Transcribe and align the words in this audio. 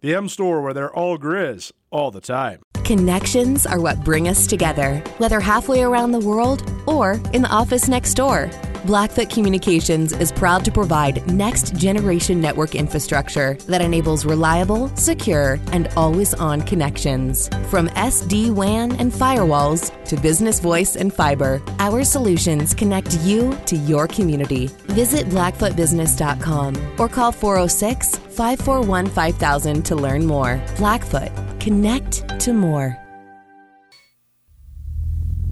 The 0.00 0.14
M 0.14 0.28
Store, 0.28 0.62
where 0.62 0.72
they're 0.72 0.94
all 0.94 1.18
Grizz 1.18 1.72
all 1.90 2.12
the 2.12 2.20
time. 2.20 2.62
Connections 2.84 3.66
are 3.66 3.80
what 3.80 4.04
bring 4.04 4.28
us 4.28 4.46
together, 4.46 4.98
whether 5.18 5.40
halfway 5.40 5.82
around 5.82 6.12
the 6.12 6.20
world 6.20 6.62
or 6.86 7.20
in 7.32 7.42
the 7.42 7.48
office 7.48 7.88
next 7.88 8.14
door. 8.14 8.48
Blackfoot 8.84 9.28
Communications 9.28 10.12
is 10.12 10.30
proud 10.30 10.64
to 10.64 10.70
provide 10.70 11.26
next 11.30 11.74
generation 11.74 12.40
network 12.40 12.74
infrastructure 12.74 13.54
that 13.66 13.80
enables 13.80 14.24
reliable, 14.24 14.88
secure, 14.96 15.58
and 15.72 15.88
always 15.96 16.32
on 16.34 16.62
connections. 16.62 17.48
From 17.70 17.88
SD 17.88 18.52
WAN 18.52 18.92
and 18.96 19.12
firewalls 19.12 19.92
to 20.04 20.16
business 20.16 20.60
voice 20.60 20.96
and 20.96 21.12
fiber, 21.12 21.60
our 21.78 22.04
solutions 22.04 22.72
connect 22.72 23.18
you 23.20 23.58
to 23.66 23.76
your 23.76 24.06
community. 24.06 24.68
Visit 24.86 25.26
blackfootbusiness.com 25.26 27.00
or 27.00 27.08
call 27.08 27.32
406 27.32 28.16
541 28.16 29.06
5000 29.06 29.82
to 29.84 29.96
learn 29.96 30.24
more. 30.24 30.62
Blackfoot, 30.76 31.32
connect 31.60 32.38
to 32.40 32.52
more. 32.52 33.07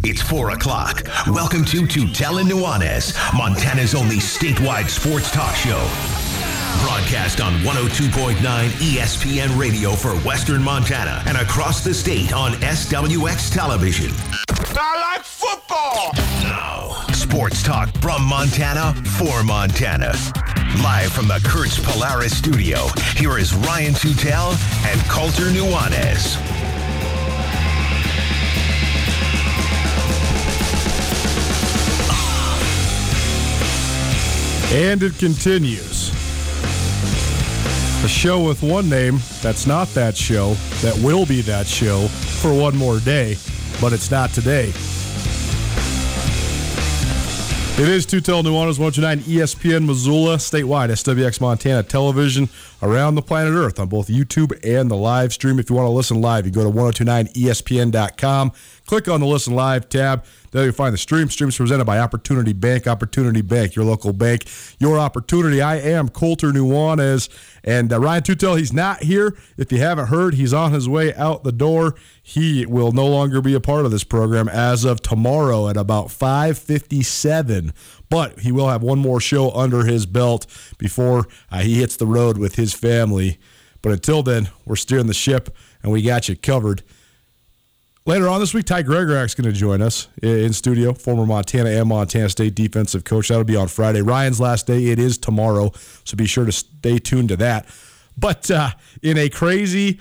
It's 0.02 0.22
4 0.22 0.50
o'clock. 0.50 1.02
Welcome 1.26 1.64
to 1.66 1.82
Tutela 1.82 2.42
Nuanez, 2.42 3.14
Montana's 3.36 3.94
only 3.94 4.16
statewide 4.16 4.88
sports 4.88 5.30
talk 5.30 5.54
show. 5.56 5.78
Broadcast 6.84 7.40
on 7.40 7.54
102.9 7.60 8.36
ESPN 8.36 9.58
radio 9.58 9.92
for 9.92 10.14
Western 10.18 10.62
Montana 10.62 11.22
and 11.26 11.36
across 11.38 11.82
the 11.82 11.92
state 11.94 12.32
on 12.32 12.52
SWX 12.54 13.52
television. 13.52 14.12
I 14.78 15.14
like 15.14 15.24
football. 15.24 16.12
Now, 16.42 17.06
sports 17.12 17.62
talk 17.62 17.88
from 17.98 18.22
Montana 18.22 18.94
for 19.18 19.42
Montana. 19.42 20.14
Live 20.82 21.12
from 21.12 21.26
the 21.26 21.40
Kurtz 21.44 21.78
Polaris 21.82 22.36
studio, 22.36 22.86
here 23.16 23.38
is 23.38 23.54
Ryan 23.54 23.94
Tutel 23.94 24.52
and 24.86 25.00
Colter 25.08 25.44
Nuanez. 25.50 26.36
And 34.76 35.02
it 35.02 35.18
continues. 35.18 36.10
A 38.04 38.08
show 38.08 38.44
with 38.44 38.62
one 38.62 38.90
name 38.90 39.20
that's 39.40 39.66
not 39.66 39.88
that 39.94 40.14
show, 40.14 40.52
that 40.82 40.94
will 41.02 41.24
be 41.24 41.40
that 41.40 41.66
show 41.66 42.08
for 42.08 42.52
one 42.52 42.76
more 42.76 43.00
day, 43.00 43.38
but 43.80 43.94
it's 43.94 44.10
not 44.10 44.34
today. 44.34 44.68
It 47.78 47.88
is 47.88 48.06
Tutel 48.06 48.42
Nuanez 48.42 48.78
129 48.78 49.20
ESPN 49.20 49.86
Missoula, 49.86 50.36
statewide, 50.36 50.88
SWX 50.88 51.42
Montana 51.42 51.82
television 51.82 52.48
around 52.82 53.16
the 53.16 53.22
planet 53.22 53.52
Earth 53.52 53.78
on 53.78 53.88
both 53.88 54.08
YouTube 54.08 54.58
and 54.64 54.90
the 54.90 54.96
live 54.96 55.32
stream. 55.32 55.58
If 55.58 55.68
you 55.68 55.76
want 55.76 55.86
to 55.86 55.90
listen 55.90 56.22
live, 56.22 56.46
you 56.46 56.52
go 56.52 56.64
to 56.64 56.70
1029ESPN.com, 56.70 58.52
click 58.86 59.08
on 59.08 59.20
the 59.20 59.26
Listen 59.26 59.54
Live 59.54 59.88
tab. 59.88 60.24
There 60.52 60.64
you'll 60.64 60.72
find 60.72 60.94
the 60.94 60.98
stream. 60.98 61.28
Streams 61.28 61.56
presented 61.56 61.84
by 61.84 61.98
Opportunity 61.98 62.52
Bank. 62.52 62.86
Opportunity 62.86 63.42
Bank, 63.42 63.74
your 63.74 63.84
local 63.84 64.12
bank, 64.12 64.46
your 64.78 64.98
opportunity. 64.98 65.60
I 65.60 65.76
am 65.76 66.08
Colter 66.08 66.52
Nuanez, 66.52 67.28
and 67.62 67.92
uh, 67.92 68.00
Ryan 68.00 68.22
Tutel, 68.22 68.58
he's 68.58 68.72
not 68.72 69.02
here. 69.02 69.36
If 69.58 69.70
you 69.70 69.78
haven't 69.78 70.06
heard, 70.06 70.34
he's 70.34 70.54
on 70.54 70.72
his 70.72 70.88
way 70.88 71.12
out 71.14 71.44
the 71.44 71.52
door. 71.52 71.94
He 72.22 72.64
will 72.64 72.92
no 72.92 73.06
longer 73.06 73.42
be 73.42 73.54
a 73.54 73.60
part 73.60 73.84
of 73.84 73.90
this 73.90 74.04
program 74.04 74.48
as 74.48 74.84
of 74.84 75.02
tomorrow 75.02 75.68
at 75.68 75.76
about 75.76 76.10
557 76.10 77.72
but 78.08 78.40
he 78.40 78.52
will 78.52 78.68
have 78.68 78.82
one 78.82 78.98
more 78.98 79.20
show 79.20 79.50
under 79.50 79.84
his 79.84 80.06
belt 80.06 80.46
before 80.78 81.26
uh, 81.50 81.58
he 81.58 81.80
hits 81.80 81.96
the 81.96 82.06
road 82.06 82.38
with 82.38 82.54
his 82.54 82.72
family. 82.72 83.38
But 83.82 83.92
until 83.92 84.22
then, 84.22 84.48
we're 84.64 84.76
steering 84.76 85.06
the 85.06 85.14
ship 85.14 85.54
and 85.82 85.92
we 85.92 86.02
got 86.02 86.28
you 86.28 86.36
covered. 86.36 86.82
Later 88.06 88.28
on 88.28 88.38
this 88.38 88.54
week, 88.54 88.66
Ty 88.66 88.84
Gregorak's 88.84 89.34
going 89.34 89.52
to 89.52 89.52
join 89.52 89.82
us 89.82 90.06
in 90.22 90.52
studio, 90.52 90.92
former 90.92 91.26
Montana 91.26 91.70
and 91.70 91.88
Montana 91.88 92.28
State 92.28 92.54
defensive 92.54 93.02
coach. 93.02 93.28
That'll 93.28 93.42
be 93.42 93.56
on 93.56 93.66
Friday. 93.66 94.00
Ryan's 94.00 94.38
last 94.38 94.68
day, 94.68 94.86
it 94.86 95.00
is 95.00 95.18
tomorrow, 95.18 95.72
so 96.04 96.16
be 96.16 96.26
sure 96.26 96.44
to 96.44 96.52
stay 96.52 97.00
tuned 97.00 97.30
to 97.30 97.36
that. 97.38 97.66
But 98.16 98.48
uh, 98.48 98.70
in 99.02 99.18
a 99.18 99.28
crazy 99.28 100.00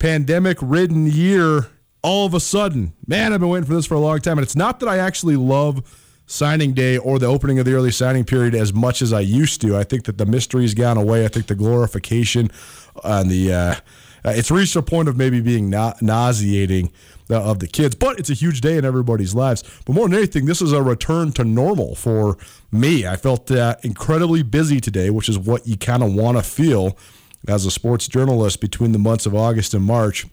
pandemic 0.00 0.58
ridden 0.60 1.06
year, 1.06 1.68
all 2.02 2.26
of 2.26 2.34
a 2.34 2.40
sudden, 2.40 2.92
man, 3.06 3.32
I've 3.32 3.38
been 3.38 3.50
waiting 3.50 3.68
for 3.68 3.74
this 3.74 3.86
for 3.86 3.94
a 3.94 4.00
long 4.00 4.18
time. 4.18 4.38
And 4.38 4.44
it's 4.44 4.56
not 4.56 4.80
that 4.80 4.88
I 4.88 4.98
actually 4.98 5.36
love 5.36 5.84
signing 6.26 6.72
day 6.72 6.98
or 6.98 7.20
the 7.20 7.26
opening 7.26 7.60
of 7.60 7.66
the 7.66 7.72
early 7.72 7.92
signing 7.92 8.24
period 8.24 8.56
as 8.56 8.72
much 8.72 9.00
as 9.00 9.12
I 9.12 9.20
used 9.20 9.60
to. 9.60 9.76
I 9.76 9.84
think 9.84 10.06
that 10.06 10.18
the 10.18 10.26
mystery's 10.26 10.74
gone 10.74 10.96
away. 10.96 11.24
I 11.24 11.28
think 11.28 11.46
the 11.46 11.54
glorification 11.54 12.50
and 13.04 13.30
the 13.30 13.52
uh, 13.52 13.74
uh, 14.24 14.30
it's 14.30 14.50
reached 14.50 14.74
a 14.76 14.82
point 14.82 15.08
of 15.08 15.16
maybe 15.16 15.40
being 15.40 15.70
na- 15.70 15.94
nauseating 16.00 16.90
uh, 17.30 17.42
of 17.42 17.58
the 17.58 17.66
kids, 17.66 17.94
but 17.94 18.18
it's 18.18 18.30
a 18.30 18.34
huge 18.34 18.60
day 18.60 18.76
in 18.76 18.84
everybody's 18.84 19.34
lives. 19.34 19.62
But 19.84 19.94
more 19.94 20.08
than 20.08 20.16
anything, 20.18 20.46
this 20.46 20.62
is 20.62 20.72
a 20.72 20.82
return 20.82 21.32
to 21.32 21.44
normal 21.44 21.94
for 21.94 22.38
me. 22.70 23.06
I 23.06 23.16
felt 23.16 23.50
uh, 23.50 23.76
incredibly 23.82 24.42
busy 24.42 24.80
today, 24.80 25.10
which 25.10 25.28
is 25.28 25.38
what 25.38 25.66
you 25.66 25.76
kind 25.76 26.02
of 26.02 26.14
want 26.14 26.36
to 26.36 26.42
feel 26.42 26.96
as 27.46 27.66
a 27.66 27.70
sports 27.70 28.08
journalist 28.08 28.60
between 28.60 28.92
the 28.92 28.98
months 28.98 29.26
of 29.26 29.34
August 29.34 29.74
and 29.74 29.84
March. 29.84 30.26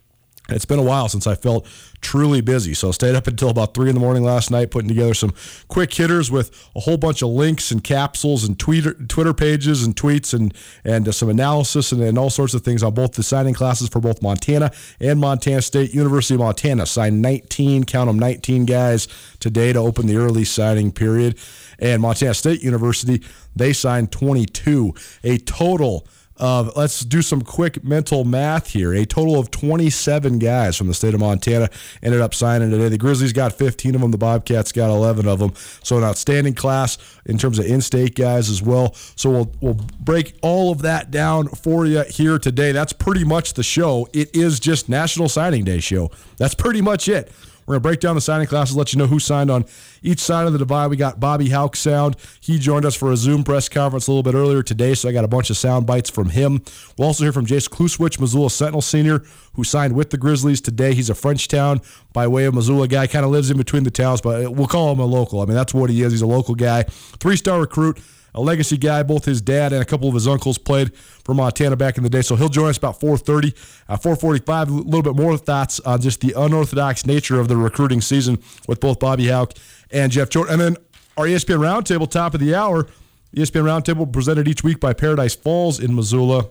It's 0.50 0.66
been 0.66 0.78
a 0.78 0.84
while 0.84 1.10
since 1.10 1.26
I 1.26 1.34
felt 1.34 1.68
truly 2.02 2.40
busy. 2.40 2.76
So 2.76 2.90
I 2.90 2.92
stayed 2.92 3.16
up 3.16 3.26
until 3.26 3.50
about 3.50 3.74
three 3.74 3.90
in 3.90 3.96
the 3.96 4.00
morning 4.00 4.24
last 4.24 4.52
night, 4.52 4.70
putting 4.70 4.88
together 4.88 5.16
some 5.16 5.34
quick 5.70 5.92
hitters 5.92 6.30
with 6.30 6.52
a 6.76 6.82
whole 6.82 6.98
bunch 6.98 7.24
of 7.24 7.30
links 7.30 7.72
and 7.72 7.84
capsules 7.84 8.44
and 8.44 8.60
Twitter 8.60 8.94
Twitter 8.94 9.34
pages 9.34 9.84
and 9.84 9.96
tweets 9.96 10.34
and 10.34 10.54
and 10.84 11.08
uh, 11.08 11.12
some 11.12 11.30
analysis 11.30 11.92
and, 11.92 12.02
and 12.02 12.20
all 12.20 12.30
sorts 12.30 12.54
of 12.54 12.62
things 12.62 12.84
on 12.84 12.94
both 12.94 13.14
the 13.14 13.24
signing 13.24 13.56
classes 13.56 13.90
for 13.90 14.00
both 14.00 14.22
Montana 14.22 14.72
and 15.00 15.20
Montana 15.20 15.64
State. 15.64 15.96
University 15.96 16.36
of 16.36 16.42
Montana 16.42 16.86
signed 16.86 17.22
19, 17.24 17.86
count 17.86 18.08
them 18.08 18.20
19 18.20 18.66
guys 18.66 19.08
today 19.40 19.74
to 19.74 19.80
open 19.80 20.06
the 20.06 20.18
early 20.18 20.46
signing 20.46 20.92
period. 20.92 21.40
And 21.80 22.02
Montana 22.04 22.36
State 22.36 22.62
University, 22.62 23.24
they 23.56 23.74
signed 23.74 24.12
22, 24.12 24.94
a 25.24 25.38
total 25.40 26.08
of 26.38 26.76
let's 26.76 27.02
do 27.02 27.22
some 27.22 27.42
quick 27.42 27.84
mental 27.84 28.26
math 28.26 28.72
here. 28.72 28.94
A 28.94 29.06
total 29.06 29.40
of 29.40 29.52
27 29.52 30.40
guys 30.40 30.76
from 30.76 30.88
the 30.88 30.94
state 30.94 31.14
of 31.14 31.20
Montana 31.20 31.70
ended 32.04 32.22
up 32.22 32.34
signing 32.34 32.72
today. 32.72 32.90
The 32.90 32.98
Grizzlies 32.98 33.34
got 33.34 33.54
15 33.54 33.96
of 33.96 34.02
them. 34.02 34.12
The 34.12 34.18
Bobcats 34.18 34.72
got 34.72 34.90
11 34.90 35.28
of 35.28 35.40
them. 35.40 35.54
So 35.84 35.98
an 35.98 36.04
outstanding 36.04 36.54
class 36.54 36.98
in 37.26 37.38
terms 37.38 37.60
of 37.60 37.66
in-state 37.66 38.16
guys 38.16 38.50
as 38.50 38.62
well. 38.62 38.94
So 39.16 39.30
we'll 39.30 39.52
we'll 39.62 39.80
break 40.00 40.36
all 40.42 40.72
of 40.72 40.82
that 40.82 41.12
down 41.12 41.48
for 41.48 41.86
you 41.86 42.04
here 42.04 42.38
today. 42.38 42.72
That's 42.72 42.94
pretty 42.94 43.24
much 43.24 43.54
the 43.54 43.64
show. 43.64 44.08
It 44.14 44.36
is 44.36 44.60
just 44.60 44.90
National 44.90 45.30
Signing 45.30 45.64
Day 45.64 45.80
show. 45.80 46.12
That's 46.38 46.56
pretty 46.56 46.82
much 46.82 47.08
it. 47.08 47.32
We're 47.66 47.74
going 47.74 47.82
to 47.82 47.88
break 47.88 48.00
down 48.00 48.16
the 48.16 48.22
signing 48.22 48.48
classes, 48.48 48.76
let 48.76 48.94
you 48.94 49.00
know 49.00 49.08
who 49.08 49.20
signed 49.20 49.50
on 49.50 49.66
each 50.04 50.20
side 50.20 50.46
of 50.46 50.54
the 50.54 50.60
divide. 50.60 50.88
We 50.88 50.98
got 50.98 51.20
Bobby 51.20 51.50
Hauck 51.50 51.76
sound. 51.76 52.16
He 52.40 52.60
joined 52.60 52.86
us 52.86 52.94
for 52.96 53.12
a 53.12 53.18
Zoom 53.18 53.44
press 53.44 53.68
conference 53.70 54.08
a 54.08 54.12
little 54.12 54.24
bit 54.24 54.36
earlier 54.36 54.62
today, 54.62 54.94
so 54.94 55.10
I 55.10 55.12
got 55.12 55.24
a 55.24 55.28
bunch 55.28 55.50
of 55.50 55.58
sound 55.58 55.88
bites 55.88 56.10
from 56.10 56.30
him. 56.30 56.62
We'll 56.98 57.08
also 57.08 57.24
hear 57.24 57.34
from 57.34 57.46
Jace 57.46 57.68
Kluswich, 57.68 58.20
Missoula 58.20 58.52
Sentinel 58.52 58.82
senior, 58.82 59.24
who 59.54 59.64
signed 59.64 59.96
with 59.96 60.12
the 60.12 60.18
Grizzlies 60.18 60.62
today. 60.62 60.94
He's 60.94 61.10
a 61.10 61.16
Frenchtown 61.16 61.84
by 62.14 62.28
way 62.28 62.46
of 62.46 62.54
Missoula 62.54 62.88
guy, 62.88 63.08
kind 63.08 63.26
of 63.26 63.32
lives 63.32 63.50
in 63.50 63.58
between 63.58 63.84
the 63.84 63.92
towns, 63.92 64.22
but 64.22 64.54
we'll 64.54 64.68
call 64.68 64.92
him 64.92 65.00
a 65.00 65.06
local. 65.06 65.42
I 65.42 65.46
mean, 65.46 65.56
that's 65.56 65.74
what 65.74 65.90
he 65.90 66.04
is. 66.04 66.12
He's 66.12 66.22
a 66.22 66.28
local 66.28 66.54
guy, 66.54 66.84
three 66.84 67.36
star 67.36 67.60
recruit 67.60 68.00
a 68.36 68.42
legacy 68.42 68.78
guy. 68.78 69.02
Both 69.02 69.26
his 69.26 69.42
dad 69.42 69.74
and 69.74 69.82
a 69.82 69.86
couple 69.86 70.08
of 70.08 70.14
his 70.14 70.28
uncles 70.28 70.60
played 70.60 70.96
for 70.96 71.34
Montana 71.34 71.76
back 71.76 71.98
in 71.98 72.04
the 72.04 72.10
day. 72.10 72.22
So 72.22 72.36
he'll 72.36 72.50
join 72.50 72.70
us 72.70 72.78
about 72.78 73.00
4:30, 73.00 73.54
uh, 73.90 73.98
4:45. 73.98 74.70
A 74.70 74.72
little 74.72 75.02
bit 75.02 75.16
more 75.16 75.38
thoughts 75.38 75.80
on 75.80 76.02
just 76.02 76.22
the 76.22 76.34
unorthodox 76.38 77.06
nature 77.06 77.40
of 77.40 77.48
the 77.48 77.58
recruiting 77.58 78.02
season 78.02 78.38
with 78.68 78.80
both 78.80 79.00
Bobby 79.00 79.30
Hauck 79.30 79.54
and 79.90 80.12
Jeff 80.12 80.30
Jordan. 80.30 80.54
And 80.54 80.62
then 80.62 80.84
our 81.18 81.26
ESPN 81.26 81.60
Roundtable, 81.60 82.10
top 82.10 82.34
of 82.36 82.40
the 82.40 82.54
hour. 82.54 82.88
ESPN 83.36 83.64
Roundtable 83.64 84.12
presented 84.12 84.48
each 84.48 84.64
week 84.64 84.80
by 84.80 84.94
Paradise 84.94 85.36
Falls 85.36 85.80
in 85.80 85.96
Missoula. 85.96 86.48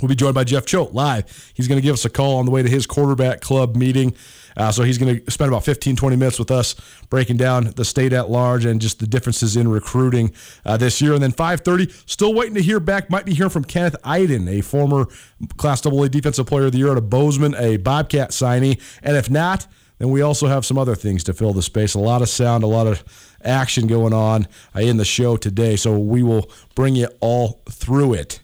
We'll 0.00 0.08
be 0.08 0.14
joined 0.14 0.34
by 0.34 0.44
Jeff 0.44 0.66
Choate 0.66 0.94
live. 0.94 1.52
He's 1.54 1.68
going 1.68 1.80
to 1.80 1.82
give 1.82 1.94
us 1.94 2.04
a 2.04 2.10
call 2.10 2.38
on 2.38 2.46
the 2.46 2.50
way 2.50 2.62
to 2.62 2.68
his 2.68 2.86
quarterback 2.86 3.40
club 3.40 3.76
meeting. 3.76 4.14
Uh, 4.56 4.72
so 4.72 4.82
he's 4.82 4.98
going 4.98 5.22
to 5.22 5.30
spend 5.30 5.48
about 5.48 5.64
15, 5.64 5.96
20 5.96 6.16
minutes 6.16 6.38
with 6.38 6.50
us 6.50 6.74
breaking 7.08 7.36
down 7.36 7.72
the 7.76 7.84
state 7.84 8.12
at 8.12 8.30
large 8.30 8.64
and 8.64 8.80
just 8.80 8.98
the 8.98 9.06
differences 9.06 9.56
in 9.56 9.68
recruiting 9.68 10.32
uh, 10.64 10.76
this 10.76 11.00
year. 11.00 11.14
And 11.14 11.22
then 11.22 11.32
5:30, 11.32 11.90
still 12.08 12.34
waiting 12.34 12.54
to 12.54 12.62
hear 12.62 12.80
back. 12.80 13.10
Might 13.10 13.24
be 13.24 13.34
hearing 13.34 13.50
from 13.50 13.64
Kenneth 13.64 13.96
Iden, 14.04 14.48
a 14.48 14.60
former 14.60 15.06
Class 15.56 15.84
AA 15.86 16.08
Defensive 16.08 16.46
Player 16.46 16.66
of 16.66 16.72
the 16.72 16.78
Year 16.78 16.90
out 16.90 16.98
a 16.98 17.00
Bozeman, 17.00 17.54
a 17.56 17.76
Bobcat 17.76 18.30
signee. 18.30 18.80
And 19.02 19.16
if 19.16 19.30
not, 19.30 19.66
then 19.98 20.10
we 20.10 20.22
also 20.22 20.46
have 20.46 20.64
some 20.64 20.78
other 20.78 20.94
things 20.94 21.22
to 21.24 21.34
fill 21.34 21.52
the 21.52 21.62
space. 21.62 21.94
A 21.94 21.98
lot 21.98 22.22
of 22.22 22.28
sound, 22.28 22.64
a 22.64 22.66
lot 22.66 22.86
of 22.86 23.04
action 23.44 23.86
going 23.86 24.12
on 24.12 24.48
uh, 24.74 24.80
in 24.80 24.96
the 24.96 25.04
show 25.04 25.36
today. 25.36 25.76
So 25.76 25.98
we 25.98 26.22
will 26.22 26.50
bring 26.74 26.96
you 26.96 27.08
all 27.20 27.60
through 27.70 28.14
it. 28.14 28.40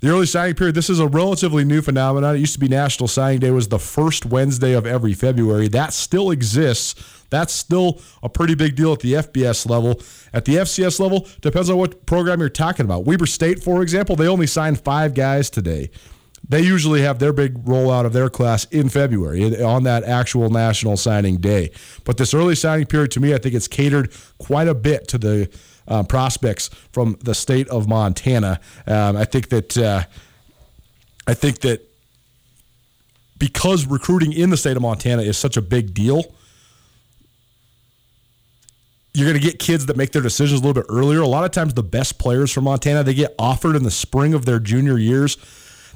The 0.00 0.10
early 0.10 0.26
signing 0.26 0.54
period, 0.54 0.76
this 0.76 0.88
is 0.88 1.00
a 1.00 1.08
relatively 1.08 1.64
new 1.64 1.82
phenomenon. 1.82 2.36
It 2.36 2.38
used 2.38 2.52
to 2.52 2.60
be 2.60 2.68
National 2.68 3.08
Signing 3.08 3.40
Day 3.40 3.50
was 3.50 3.66
the 3.66 3.80
first 3.80 4.24
Wednesday 4.24 4.72
of 4.72 4.86
every 4.86 5.12
February. 5.12 5.66
That 5.66 5.92
still 5.92 6.30
exists. 6.30 6.94
That's 7.30 7.52
still 7.52 8.00
a 8.22 8.28
pretty 8.28 8.54
big 8.54 8.76
deal 8.76 8.92
at 8.92 9.00
the 9.00 9.14
FBS 9.14 9.68
level. 9.68 10.00
At 10.32 10.44
the 10.44 10.54
FCS 10.54 11.00
level, 11.00 11.26
depends 11.40 11.68
on 11.68 11.78
what 11.78 12.06
program 12.06 12.38
you're 12.38 12.48
talking 12.48 12.84
about. 12.84 13.06
Weber 13.06 13.26
State, 13.26 13.60
for 13.60 13.82
example, 13.82 14.14
they 14.14 14.28
only 14.28 14.46
signed 14.46 14.80
five 14.80 15.14
guys 15.14 15.50
today. 15.50 15.90
They 16.48 16.60
usually 16.60 17.02
have 17.02 17.18
their 17.18 17.32
big 17.32 17.64
rollout 17.64 18.06
of 18.06 18.12
their 18.12 18.30
class 18.30 18.66
in 18.66 18.88
February 18.88 19.60
on 19.60 19.82
that 19.82 20.04
actual 20.04 20.48
national 20.48 20.96
signing 20.96 21.38
day. 21.38 21.72
But 22.04 22.18
this 22.18 22.32
early 22.32 22.54
signing 22.54 22.86
period, 22.86 23.10
to 23.12 23.20
me, 23.20 23.34
I 23.34 23.38
think 23.38 23.56
it's 23.56 23.68
catered 23.68 24.12
quite 24.38 24.68
a 24.68 24.74
bit 24.74 25.08
to 25.08 25.18
the 25.18 25.50
uh, 25.88 26.02
prospects 26.02 26.68
from 26.92 27.18
the 27.22 27.34
state 27.34 27.68
of 27.68 27.88
Montana. 27.88 28.60
Um, 28.86 29.16
I 29.16 29.24
think 29.24 29.48
that 29.48 29.76
uh, 29.76 30.04
I 31.26 31.34
think 31.34 31.60
that 31.60 31.80
because 33.38 33.86
recruiting 33.86 34.32
in 34.32 34.50
the 34.50 34.56
state 34.56 34.76
of 34.76 34.82
Montana 34.82 35.22
is 35.22 35.38
such 35.38 35.56
a 35.56 35.62
big 35.62 35.94
deal, 35.94 36.24
you're 39.14 39.26
going 39.26 39.40
to 39.40 39.44
get 39.46 39.58
kids 39.58 39.86
that 39.86 39.96
make 39.96 40.12
their 40.12 40.22
decisions 40.22 40.60
a 40.60 40.64
little 40.64 40.80
bit 40.80 40.86
earlier. 40.88 41.20
A 41.20 41.26
lot 41.26 41.44
of 41.44 41.50
times, 41.50 41.74
the 41.74 41.82
best 41.82 42.18
players 42.18 42.52
from 42.52 42.64
Montana 42.64 43.02
they 43.02 43.14
get 43.14 43.34
offered 43.38 43.76
in 43.76 43.82
the 43.82 43.90
spring 43.90 44.34
of 44.34 44.44
their 44.44 44.58
junior 44.58 44.98
years. 44.98 45.36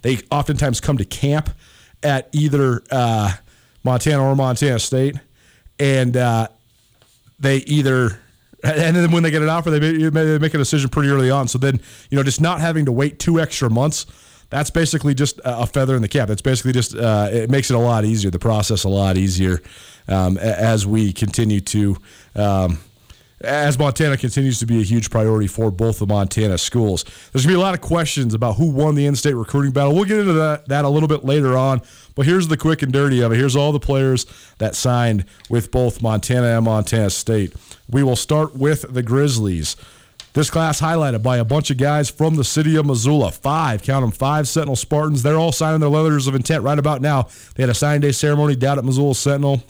They 0.02 0.18
oftentimes 0.30 0.80
come 0.80 0.98
to 0.98 1.04
camp 1.04 1.50
at 2.02 2.28
either 2.32 2.82
uh, 2.90 3.32
Montana 3.84 4.24
or 4.24 4.34
Montana 4.34 4.78
State, 4.78 5.16
and 5.78 6.16
uh, 6.16 6.48
they 7.38 7.58
either 7.58 8.21
and 8.64 8.94
then 8.94 9.10
when 9.10 9.22
they 9.22 9.30
get 9.30 9.42
an 9.42 9.48
offer, 9.48 9.70
they 9.70 10.10
make 10.10 10.54
a 10.54 10.58
decision 10.58 10.88
pretty 10.88 11.08
early 11.08 11.30
on. 11.30 11.48
So 11.48 11.58
then, 11.58 11.80
you 12.10 12.16
know, 12.16 12.22
just 12.22 12.40
not 12.40 12.60
having 12.60 12.84
to 12.84 12.92
wait 12.92 13.18
two 13.18 13.40
extra 13.40 13.68
months, 13.68 14.06
that's 14.50 14.70
basically 14.70 15.14
just 15.14 15.40
a 15.44 15.66
feather 15.66 15.96
in 15.96 16.02
the 16.02 16.08
cap. 16.08 16.28
That's 16.28 16.42
basically 16.42 16.72
just 16.72 16.94
uh, 16.94 17.28
it 17.32 17.50
makes 17.50 17.70
it 17.70 17.74
a 17.74 17.78
lot 17.78 18.04
easier, 18.04 18.30
the 18.30 18.38
process 18.38 18.84
a 18.84 18.88
lot 18.88 19.16
easier 19.16 19.62
um, 20.08 20.36
as 20.38 20.86
we 20.86 21.12
continue 21.12 21.60
to. 21.60 21.96
Um, 22.36 22.78
as 23.44 23.78
Montana 23.78 24.16
continues 24.16 24.58
to 24.60 24.66
be 24.66 24.80
a 24.80 24.84
huge 24.84 25.10
priority 25.10 25.46
for 25.46 25.70
both 25.70 25.98
the 25.98 26.06
Montana 26.06 26.58
schools. 26.58 27.04
There's 27.04 27.44
going 27.44 27.54
to 27.54 27.58
be 27.58 27.60
a 27.60 27.60
lot 27.60 27.74
of 27.74 27.80
questions 27.80 28.34
about 28.34 28.54
who 28.54 28.70
won 28.70 28.94
the 28.94 29.06
in 29.06 29.16
state 29.16 29.34
recruiting 29.34 29.72
battle. 29.72 29.94
We'll 29.94 30.04
get 30.04 30.20
into 30.20 30.32
that, 30.34 30.68
that 30.68 30.84
a 30.84 30.88
little 30.88 31.08
bit 31.08 31.24
later 31.24 31.56
on, 31.56 31.82
but 32.14 32.26
here's 32.26 32.48
the 32.48 32.56
quick 32.56 32.82
and 32.82 32.92
dirty 32.92 33.20
of 33.20 33.32
it. 33.32 33.36
Here's 33.36 33.56
all 33.56 33.72
the 33.72 33.80
players 33.80 34.26
that 34.58 34.74
signed 34.74 35.24
with 35.50 35.70
both 35.70 36.02
Montana 36.02 36.56
and 36.56 36.64
Montana 36.64 37.10
State. 37.10 37.54
We 37.88 38.02
will 38.02 38.16
start 38.16 38.56
with 38.56 38.92
the 38.92 39.02
Grizzlies. 39.02 39.76
This 40.34 40.48
class 40.48 40.80
highlighted 40.80 41.22
by 41.22 41.36
a 41.36 41.44
bunch 41.44 41.70
of 41.70 41.76
guys 41.76 42.08
from 42.08 42.36
the 42.36 42.44
city 42.44 42.76
of 42.76 42.86
Missoula. 42.86 43.30
Five, 43.32 43.82
count 43.82 44.02
them, 44.02 44.12
five 44.12 44.48
Sentinel 44.48 44.76
Spartans. 44.76 45.22
They're 45.22 45.36
all 45.36 45.52
signing 45.52 45.80
their 45.80 45.90
letters 45.90 46.26
of 46.26 46.34
intent 46.34 46.62
right 46.62 46.78
about 46.78 47.02
now. 47.02 47.28
They 47.54 47.62
had 47.62 47.68
a 47.68 47.74
signing 47.74 48.00
day 48.00 48.12
ceremony 48.12 48.56
down 48.56 48.78
at 48.78 48.84
Missoula 48.84 49.14
Sentinel 49.14 49.62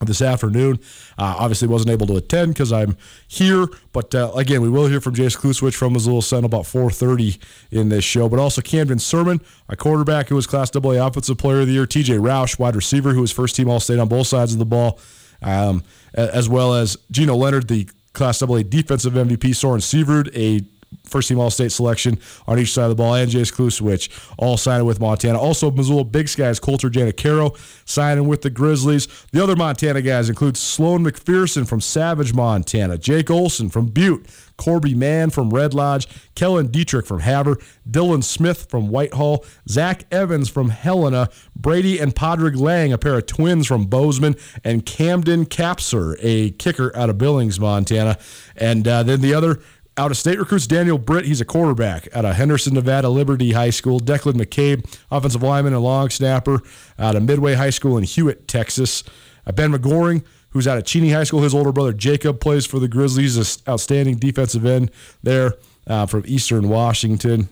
this 0.00 0.20
afternoon. 0.20 0.78
Uh, 1.18 1.36
obviously, 1.38 1.68
wasn't 1.68 1.90
able 1.90 2.06
to 2.06 2.16
attend 2.16 2.54
because 2.54 2.72
I'm 2.72 2.96
here. 3.28 3.66
But 3.92 4.14
uh, 4.14 4.32
again, 4.34 4.60
we 4.60 4.68
will 4.68 4.86
hear 4.88 5.00
from 5.00 5.14
Jace 5.14 5.36
Kluswich 5.36 5.74
from 5.74 5.94
Missoula 5.94 6.22
Sentinel 6.22 6.46
about 6.46 6.64
4:30 6.64 7.38
in 7.70 7.88
this 7.88 8.04
show. 8.04 8.28
But 8.28 8.38
also 8.38 8.60
Camden 8.60 8.98
Sermon, 8.98 9.40
a 9.68 9.76
quarterback 9.76 10.28
who 10.28 10.34
was 10.34 10.46
Class 10.46 10.74
AA 10.74 11.06
Offensive 11.06 11.38
Player 11.38 11.60
of 11.60 11.66
the 11.66 11.72
Year. 11.72 11.86
T.J. 11.86 12.16
Roush, 12.16 12.58
wide 12.58 12.76
receiver, 12.76 13.12
who 13.12 13.20
was 13.20 13.32
first 13.32 13.56
team 13.56 13.70
All 13.70 13.80
State 13.80 13.98
on 13.98 14.08
both 14.08 14.26
sides 14.26 14.52
of 14.52 14.58
the 14.58 14.66
ball 14.66 14.98
um, 15.42 15.82
as 16.14 16.48
well 16.48 16.74
as 16.74 16.96
Gino 17.10 17.34
Leonard, 17.34 17.68
the 17.68 17.88
Class 18.12 18.42
AA 18.42 18.62
defensive 18.62 19.12
MVP, 19.12 19.54
Soren 19.54 19.80
Seavrud, 19.80 20.34
a 20.34 20.64
first 21.04 21.28
team 21.28 21.38
All 21.38 21.50
State 21.50 21.72
selection 21.72 22.18
on 22.46 22.58
each 22.58 22.72
side 22.72 22.84
of 22.84 22.90
the 22.90 22.96
ball, 22.96 23.14
and 23.14 23.30
Jace 23.30 23.52
Kluswich, 23.52 24.10
all 24.38 24.56
signing 24.56 24.86
with 24.86 25.00
Montana. 25.00 25.38
Also, 25.38 25.70
Missoula 25.70 26.04
Big 26.04 26.28
Skies, 26.28 26.60
Colter 26.60 26.90
Janicaro 26.90 27.56
signing 27.84 28.26
with 28.26 28.42
the 28.42 28.50
Grizzlies. 28.50 29.06
The 29.32 29.42
other 29.42 29.56
Montana 29.56 30.02
guys 30.02 30.28
include 30.28 30.56
Sloan 30.56 31.04
McPherson 31.04 31.66
from 31.66 31.80
Savage, 31.80 32.34
Montana, 32.34 32.98
Jake 32.98 33.30
Olson 33.30 33.68
from 33.68 33.86
Butte, 33.86 34.26
Corby 34.56 34.94
Mann 34.94 35.30
from 35.30 35.50
Red 35.50 35.74
Lodge, 35.74 36.08
Kellen 36.34 36.68
Dietrich 36.68 37.06
from 37.06 37.20
Havre, 37.20 37.58
Dylan 37.88 38.24
Smith 38.24 38.68
from 38.70 38.88
Whitehall, 38.88 39.44
Zach 39.68 40.04
Evans 40.10 40.48
from 40.48 40.70
Helena, 40.70 41.28
Brady 41.54 41.98
and 41.98 42.14
Podrick 42.14 42.56
Lang, 42.56 42.92
a 42.92 42.98
pair 42.98 43.16
of 43.16 43.26
twins 43.26 43.66
from 43.66 43.84
Bozeman, 43.84 44.34
and 44.64 44.86
Camden 44.86 45.46
Capser, 45.46 46.16
a 46.20 46.50
kicker 46.52 46.94
out 46.96 47.10
of 47.10 47.18
Billings, 47.18 47.60
Montana. 47.60 48.18
And 48.56 48.86
uh, 48.88 49.02
then 49.02 49.20
the 49.20 49.34
other 49.34 49.60
out 49.96 50.10
of 50.10 50.16
state 50.16 50.38
recruits 50.38 50.66
Daniel 50.66 50.98
Britt, 50.98 51.24
he's 51.24 51.40
a 51.40 51.44
quarterback 51.44 52.08
out 52.14 52.24
of 52.24 52.36
Henderson, 52.36 52.74
Nevada, 52.74 53.08
Liberty 53.08 53.52
High 53.52 53.70
School. 53.70 53.98
Declan 53.98 54.34
McCabe, 54.34 54.84
offensive 55.10 55.42
lineman 55.42 55.72
and 55.72 55.82
long 55.82 56.10
snapper 56.10 56.60
out 56.98 57.16
of 57.16 57.22
Midway 57.22 57.54
High 57.54 57.70
School 57.70 57.96
in 57.96 58.04
Hewitt, 58.04 58.46
Texas. 58.46 59.02
Uh, 59.46 59.52
ben 59.52 59.72
McGoring, 59.72 60.24
who's 60.50 60.68
out 60.68 60.76
of 60.76 60.84
Cheney 60.84 61.12
High 61.12 61.24
School. 61.24 61.42
His 61.42 61.54
older 61.54 61.72
brother 61.72 61.92
Jacob 61.92 62.40
plays 62.40 62.66
for 62.66 62.78
the 62.78 62.88
Grizzlies, 62.88 63.36
an 63.36 63.72
outstanding 63.72 64.16
defensive 64.16 64.66
end 64.66 64.90
there 65.22 65.54
uh, 65.86 66.06
from 66.06 66.24
Eastern 66.26 66.68
Washington. 66.68 67.48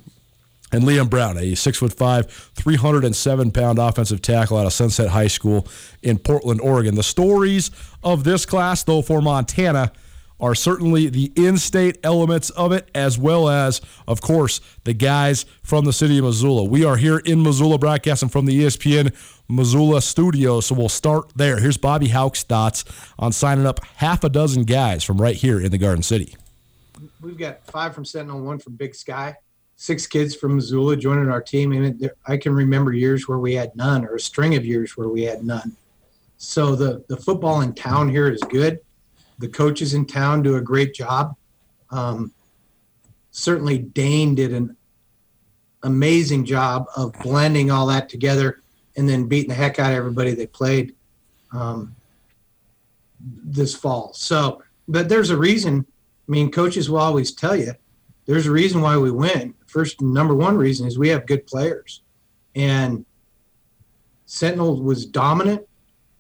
And 0.73 0.83
Liam 0.83 1.09
Brown, 1.09 1.39
a 1.39 1.55
six 1.55 1.79
foot 1.79 1.93
five, 1.93 2.31
307 2.57 3.53
pound 3.53 3.79
offensive 3.79 4.21
tackle 4.21 4.59
out 4.59 4.67
of 4.67 4.73
Sunset 4.73 5.09
High 5.09 5.29
School 5.29 5.69
in 6.03 6.19
Portland, 6.19 6.61
Oregon. 6.61 6.97
The 6.97 7.03
stories 7.05 7.71
of 8.03 8.25
this 8.25 8.45
class, 8.45 8.83
though, 8.83 9.01
for 9.01 9.23
Montana 9.23 9.93
are 10.41 10.55
certainly 10.55 11.09
the 11.09 11.33
in 11.37 11.57
state 11.57 11.99
elements 12.03 12.51
of 12.51 12.73
it, 12.73 12.91
as 12.95 13.19
well 13.19 13.49
as, 13.49 13.81
of 14.07 14.21
course, 14.21 14.61
the 14.85 14.93
guys 14.93 15.47
from 15.63 15.85
the 15.85 15.93
city 15.93 16.19
of 16.19 16.25
Missoula. 16.25 16.65
We 16.65 16.85
are 16.85 16.97
here 16.97 17.19
in 17.19 17.43
Missoula 17.43 17.79
broadcasting 17.79 18.29
from 18.29 18.47
the 18.47 18.65
ESPN 18.65 19.15
Missoula 19.49 20.03
studio, 20.03 20.61
so 20.61 20.75
we'll 20.75 20.89
start 20.89 21.33
there. 21.37 21.61
Here's 21.61 21.77
Bobby 21.77 22.09
Hauck's 22.09 22.43
thoughts 22.43 22.85
on 23.19 23.33
signing 23.33 23.67
up 23.67 23.85
half 23.97 24.25
a 24.25 24.29
dozen 24.29 24.65
guys 24.65 25.05
from 25.05 25.21
right 25.21 25.37
here 25.37 25.61
in 25.61 25.71
the 25.71 25.79
Garden 25.79 26.03
City. 26.03 26.37
We've 27.21 27.39
got 27.39 27.65
five 27.67 27.95
from 27.95 28.05
Sentinel, 28.05 28.43
one 28.43 28.59
from 28.59 28.75
Big 28.75 28.95
Sky, 28.95 29.37
six 29.77 30.07
kids 30.07 30.35
from 30.35 30.57
Missoula 30.57 30.97
joining 30.97 31.31
our 31.31 31.41
team. 31.41 31.73
And 31.73 32.11
I 32.27 32.37
can 32.37 32.55
remember 32.55 32.93
years 32.93 33.29
where 33.29 33.39
we 33.39 33.55
had 33.55 33.75
none, 33.77 34.05
or 34.05 34.17
a 34.17 34.21
string 34.21 34.57
of 34.57 34.65
years 34.65 34.97
where 34.97 35.09
we 35.09 35.23
had 35.23 35.45
none. 35.45 35.77
So 36.39 36.75
the, 36.75 37.05
the 37.09 37.17
football 37.17 37.61
in 37.61 37.75
town 37.75 38.09
here 38.09 38.29
is 38.29 38.41
good 38.51 38.81
the 39.39 39.49
coaches 39.49 39.95
in 39.95 40.07
town 40.07 40.43
do 40.43 40.57
a 40.57 40.61
great 40.61 40.95
job. 40.95 41.37
Um, 41.91 42.33
certainly, 43.31 43.79
Dane 43.79 44.35
did 44.35 44.53
an 44.53 44.77
amazing 45.83 46.45
job 46.45 46.87
of 46.97 47.13
blending 47.15 47.71
all 47.71 47.87
that 47.87 48.09
together 48.09 48.63
and 48.97 49.09
then 49.09 49.27
beating 49.27 49.49
the 49.49 49.55
heck 49.55 49.79
out 49.79 49.93
of 49.93 49.97
everybody 49.97 50.33
they 50.33 50.47
played 50.47 50.95
um, 51.53 51.95
this 53.21 53.75
fall. 53.75 54.13
So, 54.15 54.63
but 54.89 55.09
there's 55.09 55.31
a 55.31 55.37
reason. 55.37 55.87
I 56.29 56.31
mean, 56.31 56.51
coaches 56.51 56.89
will 56.89 56.99
always 56.99 57.33
tell 57.33 57.57
you 57.57 57.73
there's 58.27 58.47
a 58.47 58.51
reason 58.51 58.81
why 58.81 58.97
we 58.97 59.11
win. 59.11 59.55
First, 59.67 60.01
number 60.01 60.35
one 60.35 60.57
reason 60.57 60.87
is 60.87 60.99
we 60.99 61.09
have 61.09 61.27
good 61.27 61.47
players, 61.47 62.03
and 62.55 63.05
Sentinel 64.27 64.83
was 64.83 65.05
dominant 65.07 65.67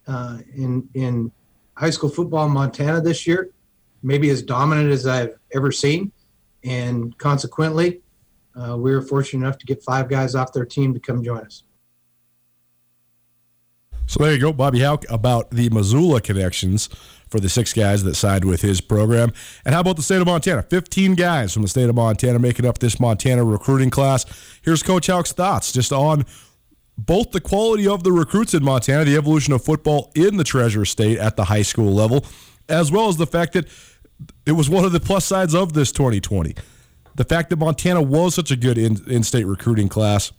uh, 0.07 0.39
in 0.55 0.89
in 0.95 1.33
high 1.77 1.91
school 1.91 2.09
football 2.09 2.47
in 2.47 2.53
Montana 2.53 3.01
this 3.01 3.27
year, 3.27 3.51
maybe 4.03 4.31
as 4.31 4.43
dominant 4.43 4.91
as 4.91 5.07
I've 5.07 5.37
ever 5.53 5.73
seen. 5.73 6.13
And 6.63 7.17
consequently, 7.19 8.01
uh, 8.57 8.77
we 8.77 8.95
were 8.95 9.03
fortunate 9.03 9.45
enough 9.47 9.59
to 9.59 9.67
get 9.67 9.83
five 9.83 10.09
guys 10.09 10.35
off 10.35 10.53
their 10.53 10.65
team 10.65 10.95
to 10.95 11.01
come 11.01 11.23
join 11.23 11.41
us. 11.41 11.65
So 14.07 14.23
there 14.23 14.33
you 14.33 14.39
go, 14.39 14.53
Bobby 14.53 14.81
Hauck 14.81 15.05
about 15.09 15.51
the 15.51 15.71
Missoula 15.71 16.21
connections 16.21 16.89
for 17.31 17.41
the 17.41 17.49
six 17.49 17.73
guys 17.73 18.05
that 18.05 18.15
signed 18.15 18.45
with 18.45 18.61
his 18.61 18.81
program. 18.81 19.33
And 19.65 19.75
how 19.75 19.81
about 19.81 19.97
the 19.97 20.03
state 20.03 20.21
of 20.21 20.27
Montana? 20.27 20.63
15 20.63 21.15
guys 21.15 21.53
from 21.53 21.63
the 21.63 21.69
state 21.69 21.89
of 21.89 21.95
Montana 21.95 22.39
making 22.39 22.67
up 22.67 22.79
this 22.79 23.01
Montana 23.01 23.43
recruiting 23.43 23.91
class. 23.91 24.27
Here's 24.63 24.83
Coach 24.83 25.07
Hauck's 25.07 25.33
thoughts 25.33 25.73
just 25.73 25.91
on 25.91 26.27
both 26.97 27.33
the 27.33 27.41
quality 27.41 27.87
of 27.89 28.05
the 28.05 28.13
recruits 28.13 28.55
in 28.55 28.65
Montana, 28.65 29.05
the 29.05 29.17
evolution 29.17 29.53
of 29.53 29.65
football 29.65 30.13
in 30.15 30.37
the 30.37 30.45
Treasure 30.45 30.85
State 30.85 31.19
at 31.19 31.37
the 31.37 31.45
high 31.45 31.63
school 31.63 31.93
level, 31.93 32.25
as 32.69 32.93
well 32.93 33.09
as 33.09 33.17
the 33.17 33.27
fact 33.27 33.53
that 33.55 33.69
it 34.47 34.53
was 34.53 34.71
one 34.71 34.85
of 34.85 34.93
the 34.93 35.01
plus 35.01 35.25
sides 35.25 35.55
of 35.55 35.73
this 35.73 35.91
2020. 35.93 36.55
The 37.17 37.25
fact 37.25 37.51
that 37.51 37.59
Montana 37.59 38.03
was 38.03 38.35
such 38.35 38.51
a 38.51 38.57
good 38.57 38.79
in 38.79 39.23
state 39.23 39.45
recruiting 39.45 39.89
class 39.89 40.33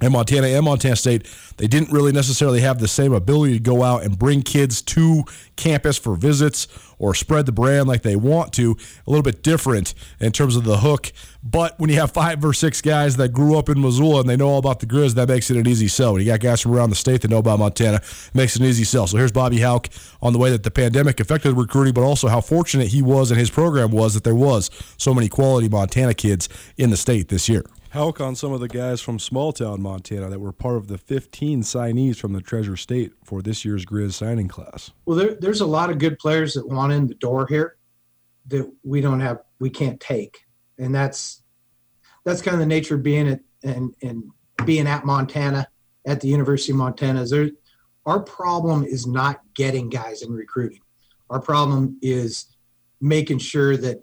and 0.00 0.12
Montana 0.12 0.48
and 0.48 0.64
Montana 0.64 0.96
State, 0.96 1.26
they 1.56 1.66
didn't 1.66 1.92
really 1.92 2.12
necessarily 2.12 2.60
have 2.60 2.78
the 2.78 2.88
same 2.88 3.12
ability 3.12 3.54
to 3.54 3.60
go 3.60 3.82
out 3.82 4.02
and 4.02 4.18
bring 4.18 4.42
kids 4.42 4.82
to 4.82 5.24
campus 5.56 5.96
for 5.96 6.14
visits 6.16 6.66
or 7.04 7.14
spread 7.14 7.44
the 7.44 7.52
brand 7.52 7.86
like 7.86 8.00
they 8.00 8.16
want 8.16 8.50
to. 8.54 8.76
A 9.06 9.10
little 9.10 9.22
bit 9.22 9.42
different 9.42 9.92
in 10.20 10.32
terms 10.32 10.56
of 10.56 10.64
the 10.64 10.78
hook. 10.78 11.12
But 11.42 11.78
when 11.78 11.90
you 11.90 11.96
have 11.96 12.12
five 12.12 12.42
or 12.42 12.54
six 12.54 12.80
guys 12.80 13.16
that 13.16 13.28
grew 13.28 13.58
up 13.58 13.68
in 13.68 13.78
Missoula 13.78 14.20
and 14.20 14.28
they 14.28 14.36
know 14.36 14.48
all 14.48 14.58
about 14.58 14.80
the 14.80 14.86
Grizz, 14.86 15.14
that 15.16 15.28
makes 15.28 15.50
it 15.50 15.58
an 15.58 15.68
easy 15.68 15.86
sell. 15.86 16.14
When 16.14 16.22
you 16.22 16.26
got 16.26 16.40
guys 16.40 16.62
from 16.62 16.72
around 16.72 16.88
the 16.88 16.96
state 16.96 17.20
that 17.20 17.28
know 17.28 17.38
about 17.38 17.58
Montana, 17.58 17.96
it 17.96 18.34
makes 18.34 18.56
it 18.56 18.62
an 18.62 18.68
easy 18.68 18.84
sell. 18.84 19.06
So 19.06 19.18
here's 19.18 19.32
Bobby 19.32 19.60
Hauck 19.60 19.88
on 20.22 20.32
the 20.32 20.38
way 20.38 20.50
that 20.50 20.62
the 20.62 20.70
pandemic 20.70 21.20
affected 21.20 21.52
recruiting, 21.52 21.92
but 21.92 22.04
also 22.04 22.28
how 22.28 22.40
fortunate 22.40 22.88
he 22.88 23.02
was 23.02 23.30
and 23.30 23.38
his 23.38 23.50
program 23.50 23.90
was 23.90 24.14
that 24.14 24.24
there 24.24 24.34
was 24.34 24.70
so 24.96 25.12
many 25.12 25.28
quality 25.28 25.68
Montana 25.68 26.14
kids 26.14 26.48
in 26.78 26.88
the 26.88 26.96
state 26.96 27.28
this 27.28 27.50
year. 27.50 27.64
Hauck 27.94 28.20
on 28.20 28.34
some 28.34 28.52
of 28.52 28.58
the 28.58 28.66
guys 28.66 29.00
from 29.00 29.20
small 29.20 29.52
town 29.52 29.80
Montana 29.80 30.28
that 30.28 30.40
were 30.40 30.50
part 30.50 30.74
of 30.74 30.88
the 30.88 30.98
15 30.98 31.62
signees 31.62 32.16
from 32.16 32.32
the 32.32 32.40
Treasure 32.40 32.76
State 32.76 33.12
for 33.22 33.40
this 33.40 33.64
year's 33.64 33.86
Grizz 33.86 34.14
signing 34.14 34.48
class. 34.48 34.90
Well, 35.06 35.16
there, 35.16 35.36
there's 35.36 35.60
a 35.60 35.66
lot 35.66 35.90
of 35.90 35.98
good 35.98 36.18
players 36.18 36.54
that 36.54 36.68
want 36.68 36.92
in 36.92 37.06
the 37.06 37.14
door 37.14 37.46
here 37.46 37.76
that 38.48 38.68
we 38.82 39.00
don't 39.00 39.20
have, 39.20 39.38
we 39.60 39.70
can't 39.70 40.00
take, 40.00 40.44
and 40.76 40.92
that's 40.92 41.44
that's 42.24 42.42
kind 42.42 42.54
of 42.54 42.58
the 42.58 42.66
nature 42.66 42.96
of 42.96 43.04
being 43.04 43.28
at 43.28 43.40
and 43.62 43.94
and 44.02 44.24
being 44.64 44.88
at 44.88 45.06
Montana 45.06 45.68
at 46.04 46.20
the 46.20 46.26
University 46.26 46.72
of 46.72 46.78
Montana. 46.78 47.22
Is 47.22 47.30
there, 47.30 47.48
our 48.06 48.18
problem 48.18 48.82
is 48.82 49.06
not 49.06 49.40
getting 49.54 49.88
guys 49.88 50.22
in 50.22 50.32
recruiting. 50.32 50.80
Our 51.30 51.40
problem 51.40 51.96
is 52.02 52.46
making 53.00 53.38
sure 53.38 53.76
that, 53.76 54.02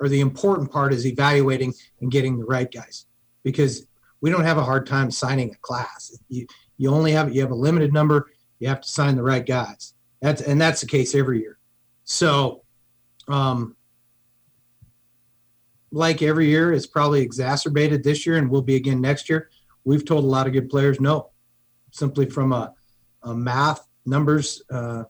or 0.00 0.08
the 0.08 0.20
important 0.20 0.72
part 0.72 0.94
is 0.94 1.04
evaluating 1.04 1.74
and 2.00 2.10
getting 2.10 2.38
the 2.38 2.46
right 2.46 2.72
guys 2.72 3.04
because 3.48 3.86
we 4.20 4.28
don't 4.30 4.44
have 4.44 4.58
a 4.58 4.62
hard 4.62 4.86
time 4.86 5.10
signing 5.10 5.50
a 5.50 5.56
class. 5.62 6.14
You 6.28 6.46
you 6.76 6.90
only 6.90 7.12
have 7.12 7.34
you 7.34 7.40
have 7.40 7.50
a 7.50 7.54
limited 7.54 7.94
number. 7.94 8.30
You 8.58 8.68
have 8.68 8.82
to 8.82 8.88
sign 8.88 9.16
the 9.16 9.22
right 9.22 9.44
guys. 9.44 9.94
That's 10.20 10.42
and 10.42 10.60
that's 10.60 10.82
the 10.82 10.86
case 10.86 11.14
every 11.14 11.40
year. 11.40 11.58
So, 12.04 12.62
um, 13.26 13.74
like 15.90 16.20
every 16.20 16.48
year, 16.48 16.74
it's 16.74 16.86
probably 16.86 17.22
exacerbated 17.22 18.04
this 18.04 18.26
year 18.26 18.36
and 18.36 18.50
will 18.50 18.60
be 18.60 18.76
again 18.76 19.00
next 19.00 19.30
year. 19.30 19.48
We've 19.84 20.04
told 20.04 20.24
a 20.24 20.28
lot 20.28 20.46
of 20.46 20.52
good 20.52 20.68
players 20.68 21.00
no, 21.00 21.30
simply 21.90 22.26
from 22.26 22.52
a, 22.52 22.74
a 23.22 23.34
math 23.34 23.86
numbers. 24.04 24.60
Uh, 24.70 25.04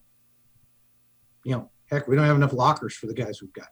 you 1.44 1.56
know, 1.56 1.70
heck, 1.90 2.06
we 2.06 2.14
don't 2.14 2.24
have 2.24 2.36
enough 2.36 2.52
lockers 2.52 2.94
for 2.94 3.08
the 3.08 3.14
guys 3.14 3.42
we've 3.42 3.52
got 3.52 3.66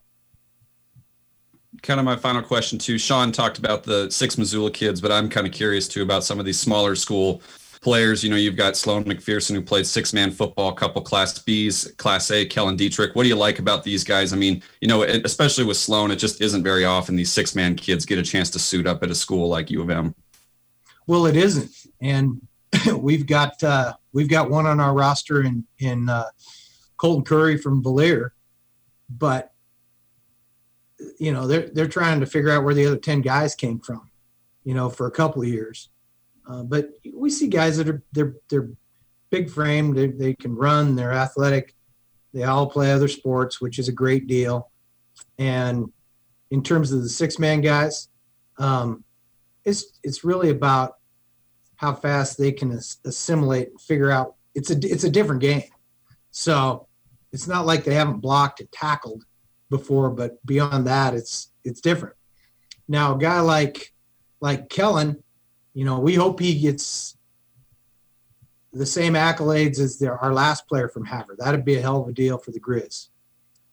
kind 1.87 2.01
of 2.01 2.05
my 2.05 2.17
final 2.17 2.43
question 2.43 2.79
too. 2.79 2.99
Sean 2.99 3.33
talked 3.33 3.59
about 3.59 3.85
the 3.85 4.11
six 4.11 4.37
Missoula 4.37 4.71
kids, 4.71 5.01
but 5.01 5.13
I'm 5.13 5.29
kind 5.29 5.47
of 5.47 5.53
curious 5.53 5.87
too 5.87 6.03
about 6.03 6.25
some 6.25 6.41
of 6.41 6.45
these 6.45 6.59
smaller 6.59 6.97
school 6.97 7.41
players. 7.81 8.25
You 8.25 8.31
know, 8.31 8.37
you've 8.37 8.57
got 8.57 8.77
Sloan 8.77 9.05
McPherson 9.05 9.55
who 9.55 9.63
played 9.63 9.87
six 9.87 10.13
man 10.13 10.31
football, 10.33 10.71
a 10.71 10.75
couple 10.75 11.01
class 11.03 11.39
B's, 11.39 11.93
class 11.97 12.31
A, 12.31 12.45
Kellen 12.45 12.77
Dietrich. 12.77 13.15
What 13.15 13.23
do 13.23 13.29
you 13.29 13.37
like 13.37 13.61
about 13.61 13.85
these 13.85 14.03
guys? 14.03 14.33
I 14.33 14.37
mean, 14.37 14.63
you 14.81 14.89
know, 14.89 15.05
especially 15.05 15.65
with 15.65 15.77
Sloan, 15.77 16.11
it 16.11 16.17
just 16.17 16.41
isn't 16.41 16.65
very 16.65 16.85
often 16.85 17.15
these 17.15 17.33
six 17.33 17.55
man 17.55 17.77
kids 17.77 18.05
get 18.05 18.19
a 18.19 18.23
chance 18.23 18.51
to 18.51 18.59
suit 18.59 18.87
up 18.87 19.03
at 19.03 19.11
a 19.11 19.15
school 19.15 19.49
like 19.49 19.71
U 19.71 19.81
of 19.81 19.89
M. 19.89 20.15
Well, 21.07 21.27
it 21.27 21.37
isn't. 21.37 21.71
And 22.01 22.41
we've 22.99 23.27
got, 23.27 23.63
uh, 23.63 23.95
we've 24.13 24.29
got 24.29 24.51
one 24.51 24.67
on 24.67 24.81
our 24.81 24.93
roster 24.93 25.43
in, 25.43 25.65
in, 25.79 26.09
uh, 26.09 26.27
Colton 26.97 27.25
Curry 27.25 27.59
from 27.59 27.83
Valier, 27.83 28.31
but 29.11 29.53
you 31.19 31.33
know 31.33 31.47
they're 31.47 31.69
they're 31.73 31.89
trying 31.89 32.21
to 32.21 32.27
figure 32.27 32.51
out 32.51 32.65
where 32.65 32.75
the 32.75 32.87
other 32.87 32.97
10 32.97 33.21
guys 33.21 33.55
came 33.55 33.79
from 33.79 34.11
you 34.65 34.75
know 34.75 34.89
for 34.89 35.07
a 35.07 35.11
couple 35.11 35.43
of 35.43 35.49
years. 35.49 35.91
Uh, 36.49 36.63
but 36.63 36.91
we 37.13 37.29
see 37.29 37.49
guys 37.49 37.77
that 37.77 37.89
are 37.89 38.03
they're 38.13 38.35
they're 38.49 38.71
big 39.31 39.51
frame 39.51 39.93
they, 39.93 40.07
they 40.07 40.35
can 40.35 40.55
run 40.55 40.95
they're 40.95 41.13
athletic 41.13 41.75
they 42.33 42.45
all 42.45 42.69
play 42.69 42.93
other 42.93 43.09
sports 43.09 43.61
which 43.61 43.79
is 43.79 43.89
a 43.89 43.93
great 43.93 44.27
deal. 44.27 44.71
And 45.39 45.93
in 46.51 46.63
terms 46.63 46.93
of 46.93 47.03
the 47.03 47.09
six 47.09 47.39
man 47.39 47.61
guys 47.61 48.09
um, 48.59 49.05
it's 49.65 49.99
it's 50.03 50.25
really 50.25 50.51
about 50.51 50.97
how 51.77 51.93
fast 51.93 52.39
they 52.39 52.53
can 52.53 52.71
assimilate 53.05 53.69
and 53.69 53.81
figure 53.81 54.11
out 54.11 54.37
it's 54.55 54.71
a 54.71 54.79
it's 54.83 55.05
a 55.05 55.11
different 55.11 55.43
game. 55.43 55.71
So 56.31 56.87
it's 57.33 57.47
not 57.47 57.67
like 57.67 57.85
they 57.85 57.95
haven't 57.95 58.21
blocked 58.21 58.61
and 58.61 58.71
tackled 58.73 59.25
before, 59.71 60.11
but 60.11 60.45
beyond 60.47 60.87
that, 60.87 61.15
it's 61.15 61.51
it's 61.65 61.81
different. 61.81 62.17
Now, 62.89 63.15
a 63.15 63.19
guy 63.19 63.41
like 63.41 63.93
like 64.41 64.69
Kellen, 64.69 65.23
you 65.75 65.85
know, 65.85 65.99
we 65.99 66.15
hope 66.15 66.41
he 66.41 66.59
gets 66.59 67.17
the 68.73 68.87
same 68.87 69.15
accolades 69.15 69.79
as 69.79 69.99
their, 69.99 70.19
our 70.19 70.35
last 70.35 70.69
player 70.69 70.89
from 70.89 71.07
Havre. 71.07 71.37
That'd 71.39 71.65
be 71.65 71.77
a 71.77 71.81
hell 71.81 72.03
of 72.03 72.09
a 72.09 72.13
deal 72.13 72.37
for 72.37 72.51
the 72.51 72.61
Grizz. 72.61 73.09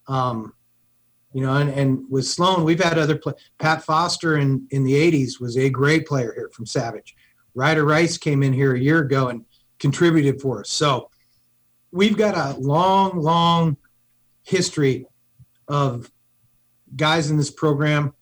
Um, 0.08 0.54
you 1.34 1.42
know, 1.42 1.58
and, 1.58 1.70
and 1.72 2.06
with 2.10 2.26
Sloan, 2.26 2.64
we've 2.64 2.82
had 2.82 2.98
other 2.98 3.18
play. 3.18 3.34
Pat 3.60 3.84
Foster 3.84 4.38
in 4.38 4.68
in 4.72 4.84
the 4.84 4.94
'80s 4.94 5.40
was 5.40 5.58
a 5.58 5.70
great 5.70 6.08
player 6.08 6.34
here 6.34 6.50
from 6.54 6.66
Savage. 6.66 7.16
Ryder 7.56 7.86
Rice 7.86 8.18
came 8.18 8.44
in 8.44 8.54
here 8.54 8.76
a 8.76 8.80
year 8.80 9.00
ago 9.00 9.30
and 9.30 9.46
contributed 9.80 10.42
for 10.42 10.62
us. 10.62 10.70
So 10.70 11.10
we've 11.92 12.18
got 12.18 12.36
a 12.36 12.60
long, 12.60 13.20
long 13.20 13.78
history 14.44 15.06
of 15.67 16.12
guys 16.96 17.29
in 17.29 17.38
this 17.38 17.51
program 17.51 18.13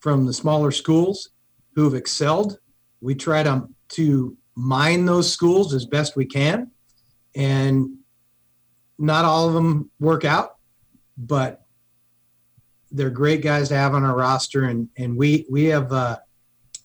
from 0.00 0.26
the 0.26 0.32
smaller 0.32 0.70
schools 0.70 1.30
who 1.74 1.84
have 1.84 1.94
excelled. 1.94 2.58
We 3.00 3.14
try 3.14 3.42
to, 3.42 3.68
to 3.90 4.36
mine 4.54 5.04
those 5.04 5.32
schools 5.32 5.74
as 5.74 5.86
best 5.86 6.16
we 6.16 6.26
can. 6.26 6.70
And 7.34 7.98
not 8.98 9.24
all 9.24 9.48
of 9.48 9.54
them 9.54 9.90
work 9.98 10.24
out, 10.24 10.56
but 11.16 11.62
they're 12.90 13.10
great 13.10 13.42
guys 13.42 13.68
to 13.68 13.76
have 13.76 13.94
on 13.94 14.04
our 14.04 14.16
roster. 14.16 14.64
And, 14.64 14.88
and 14.96 15.16
we, 15.16 15.46
we 15.50 15.64
have 15.66 15.92
uh, 15.92 16.18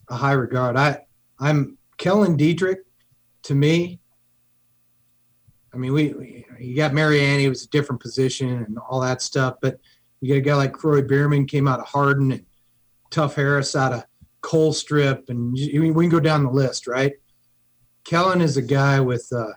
a 0.09 0.15
high 0.15 0.33
regard. 0.33 0.77
I, 0.77 0.99
I'm 1.39 1.77
Kellen 1.97 2.37
Dietrich 2.37 2.79
to 3.43 3.55
me. 3.55 3.99
I 5.73 5.77
mean, 5.77 5.91
we, 5.91 6.13
we 6.13 6.45
you 6.59 6.75
got 6.75 6.93
Marianne, 6.93 7.39
he 7.39 7.49
was 7.49 7.65
a 7.65 7.69
different 7.69 8.01
position 8.01 8.49
and 8.49 8.77
all 8.77 9.01
that 9.01 9.21
stuff, 9.21 9.55
but 9.61 9.79
you 10.25 10.33
get 10.33 10.37
a 10.39 10.41
guy 10.41 10.55
like 10.55 10.73
Kroy 10.73 11.03
Biermann 11.03 11.45
came 11.45 11.67
out 11.67 11.79
of 11.79 11.85
Hardin 11.85 12.31
and 12.31 12.45
Tuff 13.11 13.35
Harris 13.35 13.75
out 13.75 13.93
of 13.93 14.03
Colstrip, 14.41 15.29
and 15.29 15.53
we 15.53 15.69
can 15.69 16.09
go 16.09 16.19
down 16.19 16.43
the 16.43 16.49
list, 16.49 16.87
right? 16.87 17.13
Kellen 18.05 18.41
is 18.41 18.57
a 18.57 18.61
guy 18.61 18.99
with 18.99 19.27
a 19.31 19.53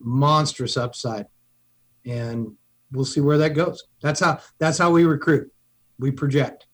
monstrous 0.00 0.78
upside, 0.78 1.26
and 2.06 2.52
we'll 2.92 3.04
see 3.04 3.20
where 3.20 3.36
that 3.38 3.50
goes. 3.50 3.84
That's 4.02 4.20
how 4.20 4.40
that's 4.58 4.78
how 4.78 4.90
we 4.90 5.04
recruit. 5.04 5.52
We 5.98 6.12
project. 6.12 6.66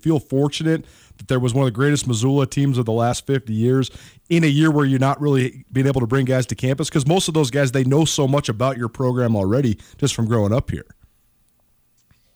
Feel 0.00 0.20
fortunate 0.20 0.84
that 1.16 1.26
there 1.26 1.40
was 1.40 1.52
one 1.52 1.66
of 1.66 1.66
the 1.66 1.76
greatest 1.76 2.06
Missoula 2.06 2.46
teams 2.46 2.78
of 2.78 2.86
the 2.86 2.92
last 2.92 3.26
50 3.26 3.52
years 3.52 3.90
in 4.28 4.44
a 4.44 4.46
year 4.46 4.70
where 4.70 4.86
you're 4.86 5.00
not 5.00 5.20
really 5.20 5.64
being 5.72 5.86
able 5.86 6.00
to 6.00 6.06
bring 6.06 6.24
guys 6.26 6.46
to 6.46 6.54
campus 6.54 6.88
because 6.88 7.06
most 7.06 7.28
of 7.28 7.34
those 7.34 7.50
guys 7.50 7.72
they 7.72 7.84
know 7.84 8.04
so 8.04 8.26
much 8.28 8.48
about 8.48 8.78
your 8.78 8.88
program 8.88 9.36
already 9.36 9.78
just 9.98 10.14
from 10.14 10.26
growing 10.26 10.52
up 10.52 10.70
here. 10.70 10.86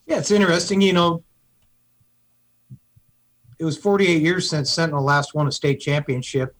Yeah, 0.06 0.18
it's 0.18 0.30
interesting. 0.30 0.80
You 0.80 0.92
know, 0.92 1.24
it 3.58 3.64
was 3.64 3.78
48 3.78 4.22
years 4.22 4.48
since 4.48 4.70
Sentinel 4.70 5.02
last 5.02 5.34
won 5.34 5.48
a 5.48 5.52
state 5.52 5.80
championship. 5.80 6.54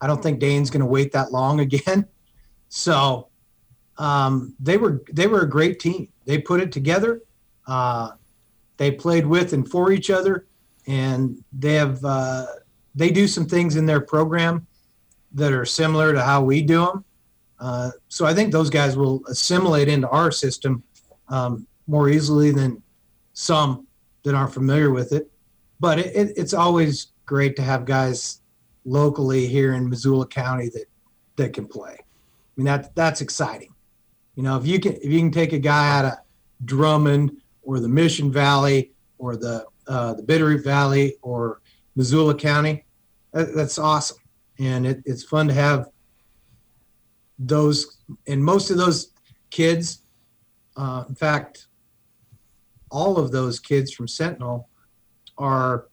I 0.00 0.06
don't 0.06 0.22
think 0.22 0.38
Dane's 0.38 0.70
going 0.70 0.80
to 0.80 0.86
wait 0.86 1.12
that 1.12 1.32
long 1.32 1.60
again. 1.68 2.06
So 2.68 3.28
um, 3.96 4.54
they 4.60 4.76
were 4.76 5.02
they 5.12 5.26
were 5.26 5.40
a 5.40 5.48
great 5.48 5.80
team. 5.80 6.08
They 6.24 6.38
put 6.38 6.60
it 6.60 6.70
together. 6.70 7.22
Uh, 7.66 8.12
they 8.76 8.90
played 8.92 9.26
with 9.26 9.52
and 9.52 9.68
for 9.68 9.90
each 9.90 10.10
other, 10.10 10.46
and 10.86 11.42
they 11.52 11.74
have 11.74 12.04
uh, 12.04 12.46
they 12.94 13.10
do 13.10 13.26
some 13.26 13.46
things 13.46 13.76
in 13.76 13.86
their 13.86 14.00
program 14.00 14.66
that 15.32 15.52
are 15.52 15.64
similar 15.64 16.12
to 16.12 16.22
how 16.22 16.42
we 16.42 16.62
do 16.62 16.86
them. 16.86 17.04
Uh, 17.58 17.90
so 18.08 18.24
I 18.24 18.34
think 18.34 18.52
those 18.52 18.70
guys 18.70 18.96
will 18.96 19.22
assimilate 19.26 19.88
into 19.88 20.08
our 20.08 20.30
system 20.30 20.82
um, 21.28 21.66
more 21.88 22.08
easily 22.08 22.52
than 22.52 22.80
some 23.32 23.88
that 24.22 24.34
aren't 24.34 24.54
familiar 24.54 24.92
with 24.92 25.12
it. 25.12 25.28
But 25.80 25.98
it, 25.98 26.14
it, 26.14 26.32
it's 26.36 26.54
always 26.54 27.08
great 27.26 27.56
to 27.56 27.62
have 27.62 27.84
guys 27.84 28.40
locally 28.84 29.46
here 29.46 29.74
in 29.74 29.88
Missoula 29.88 30.26
County 30.26 30.68
that 30.70 30.84
that 31.36 31.52
can 31.52 31.66
play. 31.66 31.96
I 31.98 32.52
mean 32.56 32.66
that 32.66 32.94
that's 32.94 33.20
exciting. 33.20 33.74
You 34.34 34.42
know, 34.42 34.56
if 34.56 34.66
you 34.66 34.78
can 34.80 34.94
if 34.94 35.04
you 35.04 35.18
can 35.18 35.30
take 35.30 35.52
a 35.52 35.58
guy 35.58 35.98
out 35.98 36.04
of 36.04 36.12
Drummond 36.64 37.40
or 37.62 37.80
the 37.80 37.88
Mission 37.88 38.32
Valley 38.32 38.92
or 39.18 39.36
the 39.36 39.64
uh, 39.86 40.14
the 40.14 40.22
Bitterroot 40.22 40.64
Valley 40.64 41.16
or 41.22 41.60
Missoula 41.96 42.34
County, 42.34 42.84
that, 43.32 43.54
that's 43.54 43.78
awesome, 43.78 44.18
and 44.58 44.86
it, 44.86 45.02
it's 45.06 45.22
fun 45.22 45.48
to 45.48 45.54
have 45.54 45.88
those. 47.38 47.98
And 48.26 48.44
most 48.44 48.70
of 48.70 48.76
those 48.76 49.12
kids, 49.50 50.02
uh, 50.76 51.04
in 51.08 51.14
fact, 51.14 51.67
all 52.90 53.18
of 53.18 53.30
those 53.32 53.60
kids 53.60 53.92
from 53.92 54.08
Sentinel 54.08 54.68
are 55.36 55.86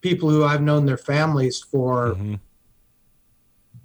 people 0.00 0.30
who 0.30 0.44
I've 0.44 0.62
known 0.62 0.86
their 0.86 0.98
families 0.98 1.60
for. 1.60 2.14
Mm-hmm. 2.14 2.34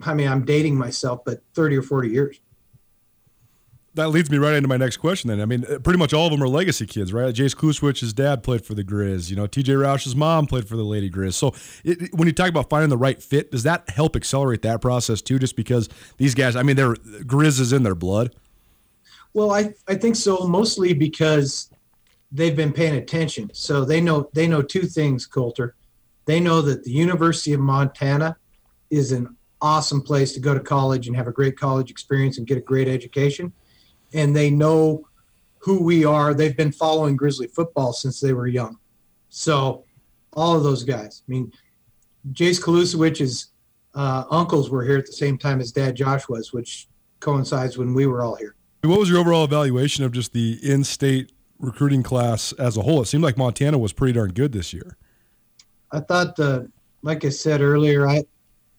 I 0.04 0.14
mean, 0.14 0.28
I'm 0.28 0.46
dating 0.46 0.76
myself, 0.76 1.22
but 1.26 1.42
30 1.54 1.78
or 1.78 1.84
40 1.84 2.10
years 2.10 2.40
that 3.96 4.10
leads 4.10 4.32
me 4.32 4.38
right 4.38 4.54
into 4.54 4.70
my 4.70 4.78
next 4.78 4.98
question. 4.98 5.30
Then 5.30 5.42
I 5.42 5.46
mean, 5.46 5.66
uh, 5.66 5.80
pretty 5.80 6.00
much 6.00 6.14
all 6.14 6.26
of 6.26 6.32
them 6.32 6.42
are 6.42 6.48
legacy 6.48 6.86
kids, 6.86 7.12
right? 7.12 7.34
Jace 7.34 7.56
Klusewicz's 7.56 8.14
dad 8.14 8.42
played 8.44 8.66
for 8.66 8.74
the 8.74 8.84
Grizz. 8.84 9.30
You 9.30 9.36
know, 9.36 9.48
T.J. 9.48 9.74
Roush's 9.74 10.16
mom 10.16 10.46
played 10.48 10.68
for 10.68 10.78
the 10.78 10.84
Lady 10.84 11.10
Grizz. 11.10 11.34
So 11.34 11.54
it, 11.84 12.14
when 12.14 12.28
you 12.28 12.34
talk 12.34 12.50
about 12.50 12.70
finding 12.70 12.90
the 12.90 12.98
right 12.98 13.22
fit, 13.22 13.52
does 13.52 13.64
that 13.64 13.90
help 13.90 14.16
accelerate 14.16 14.62
that 14.62 14.82
process 14.82 15.22
too? 15.22 15.40
Just 15.40 15.56
because 15.56 15.90
these 16.18 16.36
guys, 16.36 16.56
I 16.56 16.64
mean, 16.64 16.76
they're 16.76 16.94
Grizz 16.94 17.60
is 17.60 17.74
in 17.74 17.84
their 17.84 17.96
blood. 17.96 18.34
Well, 19.34 19.52
I 19.52 19.74
I 19.88 19.96
think 19.96 20.16
so. 20.16 20.48
Mostly 20.48 20.94
because 20.94 21.70
they've 22.32 22.56
been 22.56 22.74
paying 22.74 22.96
attention, 22.96 23.52
so 23.54 23.86
they 23.86 24.02
know 24.02 24.30
they 24.34 24.48
know 24.48 24.62
two 24.62 24.84
things, 24.84 25.26
Colter. 25.26 25.76
They 26.26 26.40
know 26.40 26.62
that 26.62 26.84
the 26.84 26.92
University 26.92 27.54
of 27.54 27.60
Montana 27.60 28.38
is 28.90 29.12
an 29.12 29.36
awesome 29.62 30.02
place 30.02 30.34
to 30.34 30.40
go 30.40 30.54
to 30.54 30.60
college 30.60 31.08
and 31.08 31.16
have 31.16 31.28
a 31.28 31.32
great 31.32 31.58
college 31.58 31.92
experience 31.92 32.38
and 32.38 32.48
get 32.48 32.58
a 32.58 32.62
great 32.62 32.88
education 32.88 33.54
and 34.14 34.36
they 34.36 34.50
know 34.50 35.08
who 35.60 35.84
we 35.84 36.06
are. 36.06 36.34
They've 36.34 36.56
been 36.56 36.72
following 36.72 37.16
Grizzly 37.16 37.48
football 37.48 37.94
since 37.94 38.20
they 38.20 38.34
were 38.34 38.48
young. 38.48 38.78
So 39.30 39.86
all 40.34 40.56
of 40.56 40.64
those 40.64 40.84
guys. 40.84 41.24
I 41.28 41.32
mean, 41.32 41.52
Jace 42.32 42.62
Kalusewicz's 42.62 43.52
uh, 43.94 44.24
uncles 44.30 44.70
were 44.70 44.84
here 44.84 44.98
at 44.98 45.06
the 45.06 45.14
same 45.14 45.38
time 45.38 45.60
as 45.60 45.72
Dad 45.72 45.96
Josh 45.96 46.28
was, 46.30 46.54
which 46.54 46.88
coincides 47.20 47.78
when 47.78 47.94
we 47.94 48.06
were 48.06 48.24
all 48.24 48.36
here. 48.36 48.56
What 48.84 49.00
was 49.00 49.10
your 49.10 49.20
overall 49.20 49.44
evaluation 49.44 50.04
of 50.04 50.12
just 50.12 50.34
the 50.34 50.58
in-state 50.64 51.32
recruiting 51.62 52.04
class 52.04 52.52
as 52.54 52.76
a 52.76 52.82
whole? 52.82 53.02
It 53.02 53.06
seemed 53.06 53.24
like 53.24 53.38
Montana 53.38 53.78
was 53.78 53.94
pretty 53.94 54.14
darn 54.14 54.32
good 54.32 54.52
this 54.52 54.74
year. 54.74 54.98
I 55.92 56.00
thought 56.00 56.36
the, 56.36 56.70
like 57.02 57.24
I 57.26 57.30
said 57.30 57.62
earlier, 57.62 58.08
I, 58.08 58.24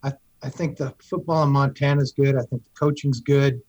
I, 0.02 0.12
I 0.42 0.48
think 0.48 0.76
the 0.76 0.94
football 0.98 1.42
in 1.44 1.50
Montana 1.50 2.02
is 2.02 2.12
good. 2.12 2.36
I 2.36 2.42
think 2.42 2.62
the 2.64 2.78
coaching's 2.78 3.20
good. 3.20 3.62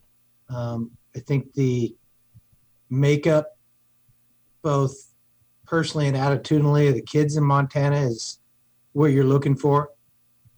Um, 0.50 0.92
I 1.16 1.20
think 1.20 1.54
the 1.54 1.96
makeup, 2.90 3.58
both 4.62 5.14
personally 5.66 6.08
and 6.08 6.18
attitudinally, 6.18 6.90
of 6.90 6.96
the 6.96 7.02
kids 7.02 7.38
in 7.38 7.44
Montana 7.44 8.02
is 8.02 8.40
what 8.94 9.08
you're 9.08 9.24
looking 9.24 9.56
for. 9.56 9.90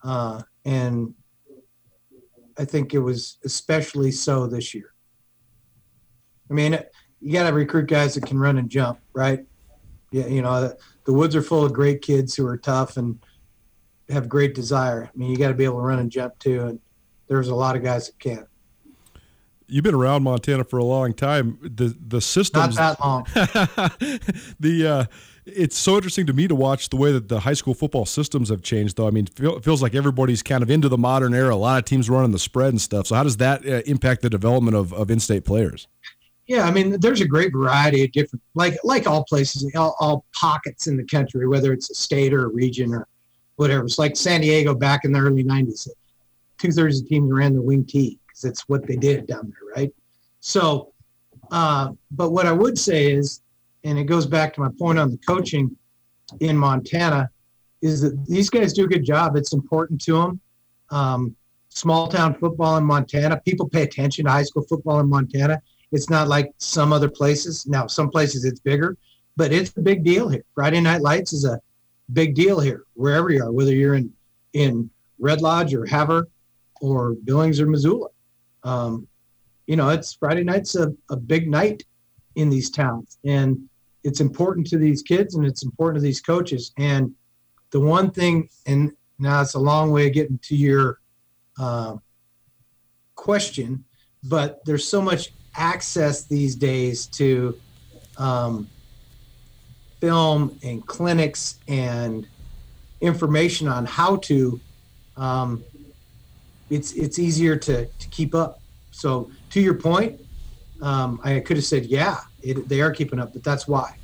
Uh, 0.03 0.41
and 0.65 1.13
I 2.57 2.65
think 2.65 2.93
it 2.93 2.99
was 2.99 3.37
especially 3.43 4.11
so 4.11 4.47
this 4.47 4.73
year. 4.73 4.93
I 6.49 6.53
mean, 6.53 6.79
you 7.21 7.33
got 7.33 7.49
to 7.49 7.55
recruit 7.55 7.87
guys 7.87 8.15
that 8.15 8.25
can 8.25 8.37
run 8.37 8.57
and 8.57 8.69
jump, 8.69 8.99
right? 9.13 9.45
Yeah, 10.11 10.27
you 10.27 10.41
know, 10.41 10.61
the, 10.61 10.77
the 11.05 11.13
woods 11.13 11.35
are 11.35 11.41
full 11.41 11.65
of 11.65 11.73
great 11.73 12.01
kids 12.01 12.35
who 12.35 12.47
are 12.47 12.57
tough 12.57 12.97
and 12.97 13.19
have 14.09 14.29
great 14.29 14.55
desire. 14.55 15.09
I 15.13 15.17
mean, 15.17 15.31
you 15.31 15.37
got 15.37 15.49
to 15.49 15.53
be 15.53 15.65
able 15.65 15.77
to 15.77 15.81
run 15.81 15.99
and 15.99 16.11
jump 16.11 16.37
too, 16.39 16.61
and 16.65 16.79
there's 17.27 17.49
a 17.49 17.55
lot 17.55 17.75
of 17.75 17.83
guys 17.83 18.07
that 18.07 18.19
can't 18.19 18.47
you've 19.67 19.83
been 19.83 19.95
around 19.95 20.23
Montana 20.23 20.63
for 20.63 20.77
a 20.77 20.83
long 20.83 21.13
time. 21.13 21.57
The 21.61 21.95
the 22.07 22.21
systems 22.21 22.77
not 22.77 22.97
that 22.97 23.05
long. 23.05 23.23
the 24.59 24.87
uh, 24.87 25.05
it's 25.45 25.77
so 25.77 25.95
interesting 25.95 26.25
to 26.25 26.33
me 26.33 26.47
to 26.47 26.55
watch 26.55 26.89
the 26.89 26.95
way 26.95 27.11
that 27.11 27.29
the 27.29 27.41
high 27.41 27.53
school 27.53 27.73
football 27.73 28.05
systems 28.05 28.49
have 28.49 28.61
changed. 28.61 28.97
Though 28.97 29.07
I 29.07 29.11
mean, 29.11 29.27
it 29.37 29.63
feels 29.63 29.81
like 29.81 29.95
everybody's 29.95 30.43
kind 30.43 30.63
of 30.63 30.69
into 30.69 30.89
the 30.89 30.97
modern 30.97 31.33
era. 31.33 31.53
A 31.53 31.57
lot 31.57 31.79
of 31.79 31.85
teams 31.85 32.09
running 32.09 32.31
the 32.31 32.39
spread 32.39 32.69
and 32.69 32.81
stuff. 32.81 33.07
So 33.07 33.15
how 33.15 33.23
does 33.23 33.37
that 33.37 33.65
uh, 33.65 33.81
impact 33.85 34.21
the 34.21 34.29
development 34.29 34.75
of, 34.75 34.93
of 34.93 35.11
in-state 35.11 35.45
players? 35.45 35.87
Yeah, 36.47 36.63
I 36.63 36.71
mean, 36.71 36.99
there's 36.99 37.21
a 37.21 37.27
great 37.27 37.51
variety 37.51 38.03
of 38.03 38.11
different, 38.11 38.43
like 38.53 38.77
like 38.83 39.07
all 39.07 39.23
places, 39.23 39.69
all, 39.75 39.95
all 39.99 40.25
pockets 40.35 40.87
in 40.87 40.95
the 40.95 41.05
country, 41.05 41.47
whether 41.47 41.73
it's 41.73 41.89
a 41.89 41.95
state 41.95 42.33
or 42.33 42.45
a 42.45 42.49
region 42.49 42.93
or 42.93 43.07
whatever. 43.55 43.83
It's 43.83 43.97
like 43.97 44.15
San 44.15 44.41
Diego 44.41 44.75
back 44.75 45.05
in 45.05 45.11
the 45.11 45.19
early 45.19 45.43
'90s. 45.43 45.87
Two 46.59 46.71
thirds 46.71 46.99
of 46.99 47.03
the 47.03 47.09
teams 47.09 47.31
ran 47.31 47.55
the 47.55 47.61
wing 47.61 47.83
T 47.83 48.19
because 48.27 48.43
it's 48.43 48.69
what 48.69 48.85
they 48.85 48.95
did 48.95 49.25
down 49.25 49.51
there, 49.51 49.75
right? 49.75 49.93
So, 50.39 50.93
uh, 51.49 51.93
but 52.11 52.31
what 52.31 52.45
I 52.45 52.51
would 52.51 52.77
say 52.77 53.11
is, 53.11 53.41
and 53.83 53.97
it 53.97 54.03
goes 54.03 54.27
back 54.27 54.53
to 54.53 54.61
my 54.61 54.69
point 54.77 54.99
on 54.99 55.09
the 55.09 55.17
coaching 55.17 55.75
in 56.41 56.55
Montana, 56.55 57.29
is 57.81 58.01
that 58.01 58.23
these 58.27 58.51
guys 58.51 58.73
do 58.73 58.85
a 58.85 58.87
good 58.87 59.03
job. 59.03 59.35
It's 59.35 59.53
important 59.53 59.99
to 60.03 60.13
them. 60.13 60.39
Um, 60.91 61.35
small 61.69 62.07
town 62.07 62.35
football 62.35 62.77
in 62.77 62.83
Montana, 62.83 63.41
people 63.43 63.67
pay 63.67 63.81
attention 63.81 64.25
to 64.25 64.31
high 64.31 64.43
school 64.43 64.63
football 64.63 64.99
in 64.99 65.09
Montana. 65.09 65.61
It's 65.95 66.09
not 66.09 66.27
like 66.27 66.51
some 66.57 66.93
other 66.93 67.09
places. 67.09 67.65
Now, 67.65 67.87
some 67.87 68.09
places 68.09 68.45
it's 68.45 68.59
bigger, 68.59 68.97
but 69.37 69.51
it's 69.51 69.75
a 69.77 69.81
big 69.81 70.03
deal 70.03 70.29
here. 70.29 70.43
Friday 70.53 70.81
Night 70.81 71.01
Lights 71.01 71.33
is 71.33 71.45
a 71.45 71.59
big 72.13 72.35
deal 72.35 72.59
here, 72.59 72.83
wherever 72.93 73.29
you 73.29 73.43
are, 73.43 73.51
whether 73.51 73.73
you're 73.73 73.95
in 73.95 74.11
in 74.53 74.89
Red 75.19 75.41
Lodge 75.41 75.73
or 75.73 75.85
Havre 75.85 76.27
or 76.81 77.15
Billings 77.25 77.59
or 77.59 77.65
Missoula 77.65 78.09
um, 78.65 79.07
you 79.67 79.75
know, 79.75 79.89
it's 79.89 80.13
Friday 80.13 80.43
night's 80.43 80.75
a, 80.75 80.91
a 81.09 81.15
big 81.15 81.49
night 81.49 81.83
in 82.35 82.49
these 82.49 82.69
towns, 82.69 83.17
and 83.23 83.57
it's 84.03 84.19
important 84.19 84.67
to 84.67 84.77
these 84.77 85.01
kids 85.01 85.35
and 85.35 85.45
it's 85.45 85.63
important 85.63 86.01
to 86.01 86.05
these 86.05 86.21
coaches. 86.21 86.73
And 86.77 87.13
the 87.71 87.79
one 87.79 88.11
thing, 88.11 88.49
and 88.65 88.91
now 89.17 89.41
it's 89.41 89.53
a 89.53 89.59
long 89.59 89.91
way 89.91 90.07
of 90.07 90.13
getting 90.13 90.39
to 90.39 90.55
your 90.55 90.99
uh, 91.59 91.95
question, 93.15 93.85
but 94.23 94.63
there's 94.65 94.87
so 94.87 95.01
much 95.01 95.31
access 95.57 96.23
these 96.23 96.55
days 96.55 97.05
to 97.07 97.59
um, 98.17 98.69
film 99.99 100.57
and 100.63 100.85
clinics 100.85 101.59
and 101.67 102.27
information 103.01 103.67
on 103.67 103.85
how 103.85 104.17
to 104.17 104.59
um, 105.17 105.63
it's 106.69 106.93
it's 106.93 107.19
easier 107.19 107.55
to 107.55 107.85
to 107.85 108.09
keep 108.09 108.33
up. 108.35 108.59
So 108.91 109.29
to 109.51 109.61
your 109.61 109.75
point, 109.75 110.19
um, 110.81 111.19
I 111.23 111.39
could 111.39 111.57
have 111.57 111.65
said, 111.65 111.85
yeah, 111.85 112.19
it, 112.41 112.67
they 112.67 112.81
are 112.81 112.91
keeping 112.91 113.19
up, 113.19 113.33
but 113.33 113.43
that's 113.43 113.67
why. 113.67 113.95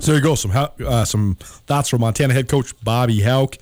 So 0.00 0.12
there 0.12 0.16
you 0.16 0.22
go. 0.22 0.34
Some 0.34 0.52
uh, 0.54 1.04
some 1.04 1.36
thoughts 1.40 1.88
from 1.88 2.00
Montana 2.00 2.34
head 2.34 2.48
coach 2.48 2.74
Bobby 2.84 3.20
Hauck 3.20 3.56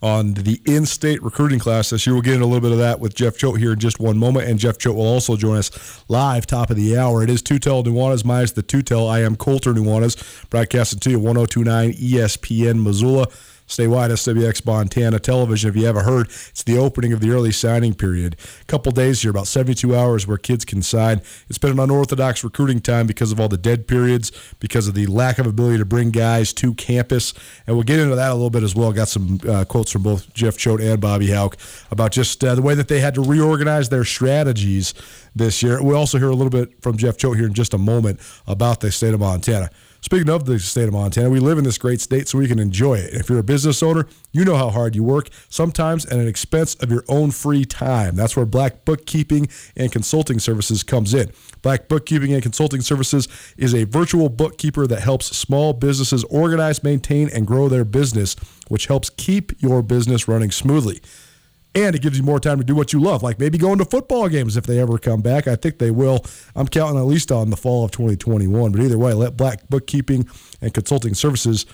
on 0.00 0.34
the 0.34 0.60
in-state 0.64 1.22
recruiting 1.22 1.58
class 1.58 1.90
this 1.90 2.06
year. 2.06 2.14
We'll 2.14 2.22
get 2.22 2.34
into 2.34 2.44
a 2.44 2.46
little 2.46 2.60
bit 2.60 2.72
of 2.72 2.78
that 2.78 3.00
with 3.00 3.14
Jeff 3.14 3.36
Choate 3.36 3.58
here 3.58 3.72
in 3.72 3.78
just 3.78 3.98
one 3.98 4.16
moment, 4.16 4.48
and 4.48 4.58
Jeff 4.58 4.78
Choate 4.78 4.94
will 4.94 5.06
also 5.06 5.36
join 5.36 5.56
us 5.58 6.04
live 6.08 6.46
top 6.46 6.70
of 6.70 6.76
the 6.76 6.96
hour. 6.96 7.22
It 7.22 7.30
is 7.30 7.42
Tutel 7.42 7.84
Nuanez 7.84 8.24
minus 8.24 8.52
the 8.52 8.62
Tutel. 8.62 9.10
I 9.10 9.22
am 9.22 9.34
Colter 9.36 9.72
Nuanez, 9.72 10.48
broadcasting 10.50 11.00
to 11.00 11.10
you 11.10 11.18
1029 11.18 11.94
ESPN 11.94 12.82
Missoula 12.82 13.26
statewide 13.68 14.10
SWX 14.10 14.64
Montana 14.66 15.18
television. 15.18 15.70
If 15.70 15.76
you 15.76 15.84
haven't 15.84 16.04
heard, 16.04 16.28
it's 16.48 16.62
the 16.62 16.78
opening 16.78 17.12
of 17.12 17.20
the 17.20 17.30
early 17.30 17.52
signing 17.52 17.94
period. 17.94 18.36
A 18.62 18.64
couple 18.64 18.90
days 18.92 19.22
here, 19.22 19.30
about 19.30 19.46
72 19.46 19.94
hours 19.94 20.26
where 20.26 20.38
kids 20.38 20.64
can 20.64 20.82
sign. 20.82 21.20
It's 21.48 21.58
been 21.58 21.72
an 21.72 21.78
unorthodox 21.78 22.42
recruiting 22.42 22.80
time 22.80 23.06
because 23.06 23.30
of 23.30 23.38
all 23.38 23.48
the 23.48 23.58
dead 23.58 23.86
periods, 23.86 24.32
because 24.58 24.88
of 24.88 24.94
the 24.94 25.06
lack 25.06 25.38
of 25.38 25.46
ability 25.46 25.78
to 25.78 25.84
bring 25.84 26.10
guys 26.10 26.52
to 26.54 26.74
campus. 26.74 27.34
And 27.66 27.76
we'll 27.76 27.84
get 27.84 28.00
into 28.00 28.16
that 28.16 28.30
a 28.30 28.34
little 28.34 28.50
bit 28.50 28.62
as 28.62 28.74
well. 28.74 28.92
Got 28.92 29.08
some 29.08 29.38
uh, 29.46 29.64
quotes 29.66 29.92
from 29.92 30.02
both 30.02 30.32
Jeff 30.32 30.56
Choate 30.56 30.80
and 30.80 31.00
Bobby 31.00 31.30
Hauck 31.30 31.56
about 31.90 32.12
just 32.12 32.42
uh, 32.42 32.54
the 32.54 32.62
way 32.62 32.74
that 32.74 32.88
they 32.88 33.00
had 33.00 33.14
to 33.14 33.22
reorganize 33.22 33.90
their 33.90 34.04
strategies 34.04 34.94
this 35.36 35.62
year. 35.62 35.82
We'll 35.82 35.96
also 35.96 36.18
hear 36.18 36.30
a 36.30 36.34
little 36.34 36.50
bit 36.50 36.82
from 36.82 36.96
Jeff 36.96 37.18
Choate 37.18 37.36
here 37.36 37.46
in 37.46 37.54
just 37.54 37.74
a 37.74 37.78
moment 37.78 38.20
about 38.46 38.80
the 38.80 38.90
state 38.90 39.12
of 39.12 39.20
Montana. 39.20 39.70
Speaking 40.08 40.30
of 40.30 40.46
the 40.46 40.58
state 40.58 40.88
of 40.88 40.94
Montana, 40.94 41.28
we 41.28 41.38
live 41.38 41.58
in 41.58 41.64
this 41.64 41.76
great 41.76 42.00
state 42.00 42.28
so 42.28 42.38
we 42.38 42.48
can 42.48 42.58
enjoy 42.58 42.94
it. 42.94 43.12
If 43.12 43.28
you're 43.28 43.40
a 43.40 43.42
business 43.42 43.82
owner, 43.82 44.06
you 44.32 44.42
know 44.42 44.56
how 44.56 44.70
hard 44.70 44.96
you 44.96 45.04
work, 45.04 45.28
sometimes 45.50 46.06
at 46.06 46.18
an 46.18 46.26
expense 46.26 46.74
of 46.76 46.90
your 46.90 47.04
own 47.08 47.30
free 47.30 47.66
time. 47.66 48.16
That's 48.16 48.34
where 48.34 48.46
Black 48.46 48.86
Bookkeeping 48.86 49.48
and 49.76 49.92
Consulting 49.92 50.38
Services 50.38 50.82
comes 50.82 51.12
in. 51.12 51.30
Black 51.60 51.88
Bookkeeping 51.88 52.32
and 52.32 52.42
Consulting 52.42 52.80
Services 52.80 53.28
is 53.58 53.74
a 53.74 53.84
virtual 53.84 54.30
bookkeeper 54.30 54.86
that 54.86 55.02
helps 55.02 55.36
small 55.36 55.74
businesses 55.74 56.24
organize, 56.30 56.82
maintain, 56.82 57.28
and 57.28 57.46
grow 57.46 57.68
their 57.68 57.84
business, 57.84 58.34
which 58.68 58.86
helps 58.86 59.10
keep 59.10 59.60
your 59.60 59.82
business 59.82 60.26
running 60.26 60.50
smoothly. 60.50 61.02
And 61.74 61.94
it 61.94 62.02
gives 62.02 62.18
you 62.18 62.24
more 62.24 62.40
time 62.40 62.58
to 62.58 62.64
do 62.64 62.74
what 62.74 62.92
you 62.92 63.00
love, 63.00 63.22
like 63.22 63.38
maybe 63.38 63.58
going 63.58 63.78
to 63.78 63.84
football 63.84 64.28
games 64.28 64.56
if 64.56 64.66
they 64.66 64.80
ever 64.80 64.98
come 64.98 65.20
back. 65.20 65.46
I 65.46 65.56
think 65.56 65.78
they 65.78 65.90
will. 65.90 66.24
I'm 66.56 66.66
counting 66.66 66.98
at 66.98 67.04
least 67.04 67.30
on 67.30 67.50
the 67.50 67.56
fall 67.56 67.84
of 67.84 67.90
2021. 67.90 68.72
But 68.72 68.80
either 68.80 68.98
way, 68.98 69.12
let 69.12 69.36
Black 69.36 69.68
Bookkeeping 69.68 70.28
and 70.60 70.74
Consulting 70.74 71.14
Services 71.14 71.66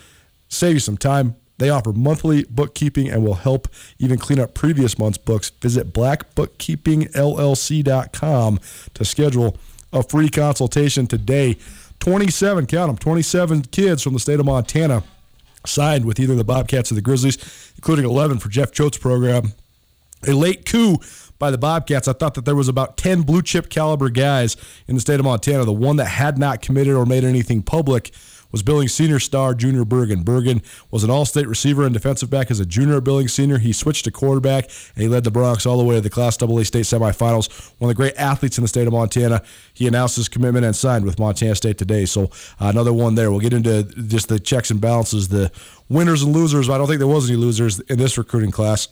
save 0.48 0.74
you 0.74 0.80
some 0.80 0.98
time. 0.98 1.36
They 1.58 1.70
offer 1.70 1.92
monthly 1.92 2.44
bookkeeping 2.50 3.08
and 3.08 3.24
will 3.24 3.34
help 3.34 3.68
even 4.00 4.18
clean 4.18 4.40
up 4.40 4.54
previous 4.54 4.98
month's 4.98 5.18
books. 5.18 5.50
Visit 5.50 5.92
blackbookkeepingllc.com 5.92 8.60
to 8.94 9.04
schedule 9.04 9.56
a 9.92 10.02
free 10.02 10.28
consultation 10.28 11.06
today. 11.06 11.56
27, 12.00 12.66
count 12.66 12.88
them, 12.88 12.98
27 12.98 13.62
kids 13.62 14.02
from 14.02 14.14
the 14.14 14.18
state 14.18 14.40
of 14.40 14.46
Montana 14.46 15.04
signed 15.64 16.04
with 16.04 16.18
either 16.18 16.34
the 16.34 16.42
Bobcats 16.44 16.90
or 16.90 16.96
the 16.96 17.00
Grizzlies, 17.00 17.72
including 17.76 18.04
11 18.04 18.40
for 18.40 18.48
Jeff 18.48 18.72
Choate's 18.72 18.98
program 18.98 19.52
a 20.28 20.32
late 20.32 20.66
coup 20.66 20.98
by 21.38 21.50
the 21.50 21.58
Bobcats. 21.58 22.08
I 22.08 22.12
thought 22.12 22.34
that 22.34 22.44
there 22.44 22.56
was 22.56 22.68
about 22.68 22.96
10 22.96 23.22
blue 23.22 23.42
chip 23.42 23.68
caliber 23.68 24.08
guys 24.08 24.56
in 24.86 24.94
the 24.94 25.00
state 25.00 25.20
of 25.20 25.24
Montana. 25.24 25.64
The 25.64 25.72
one 25.72 25.96
that 25.96 26.06
had 26.06 26.38
not 26.38 26.62
committed 26.62 26.94
or 26.94 27.06
made 27.06 27.24
anything 27.24 27.62
public 27.62 28.12
was 28.54 28.62
Billings 28.62 28.94
senior 28.94 29.18
star 29.18 29.52
Junior 29.52 29.84
Bergen. 29.84 30.22
Bergen 30.22 30.62
was 30.92 31.02
an 31.02 31.10
all-state 31.10 31.48
receiver 31.48 31.84
and 31.84 31.92
defensive 31.92 32.30
back 32.30 32.52
as 32.52 32.60
a 32.60 32.64
junior 32.64 32.98
at 32.98 33.04
Billings 33.04 33.32
senior. 33.32 33.58
He 33.58 33.72
switched 33.72 34.04
to 34.04 34.12
quarterback 34.12 34.66
and 34.94 35.02
he 35.02 35.08
led 35.08 35.24
the 35.24 35.32
Broncs 35.32 35.66
all 35.66 35.76
the 35.76 35.82
way 35.82 35.96
to 35.96 36.00
the 36.00 36.08
Class 36.08 36.40
AA 36.40 36.62
state 36.62 36.84
semifinals. 36.84 37.72
One 37.78 37.90
of 37.90 37.96
the 37.96 38.00
great 38.00 38.14
athletes 38.16 38.56
in 38.56 38.62
the 38.62 38.68
state 38.68 38.86
of 38.86 38.92
Montana. 38.92 39.42
He 39.72 39.88
announced 39.88 40.14
his 40.14 40.28
commitment 40.28 40.64
and 40.64 40.76
signed 40.76 41.04
with 41.04 41.18
Montana 41.18 41.56
State 41.56 41.78
today. 41.78 42.04
So 42.04 42.26
uh, 42.60 42.68
another 42.68 42.92
one 42.92 43.16
there. 43.16 43.32
We'll 43.32 43.40
get 43.40 43.52
into 43.52 43.82
just 44.06 44.28
the 44.28 44.38
checks 44.38 44.70
and 44.70 44.80
balances, 44.80 45.26
the 45.26 45.50
winners 45.88 46.22
and 46.22 46.32
losers. 46.32 46.70
I 46.70 46.78
don't 46.78 46.86
think 46.86 47.00
there 47.00 47.08
was 47.08 47.28
any 47.28 47.36
losers 47.36 47.80
in 47.80 47.98
this 47.98 48.16
recruiting 48.16 48.52
class. 48.52 48.86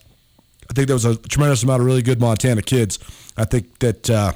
I 0.72 0.74
think 0.74 0.87
there 0.87 0.96
was 0.96 1.04
a 1.04 1.16
tremendous 1.16 1.62
amount 1.62 1.80
of 1.80 1.87
really 1.87 2.00
good 2.00 2.18
Montana 2.18 2.62
kids. 2.62 2.98
I 3.37 3.44
think 3.44 3.78
that 3.80 4.08
uh, 4.08 4.32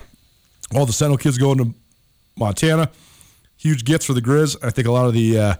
all 0.74 0.84
the 0.84 0.92
Sentinel 0.92 1.16
kids 1.16 1.38
going 1.38 1.56
to 1.56 1.74
Montana, 2.36 2.90
huge 3.56 3.86
gets 3.86 4.04
for 4.04 4.12
the 4.12 4.20
Grizz. 4.20 4.54
I 4.62 4.68
think 4.68 4.86
a 4.86 4.92
lot 4.92 5.06
of 5.06 5.14
the 5.14 5.38
uh, 5.38 5.54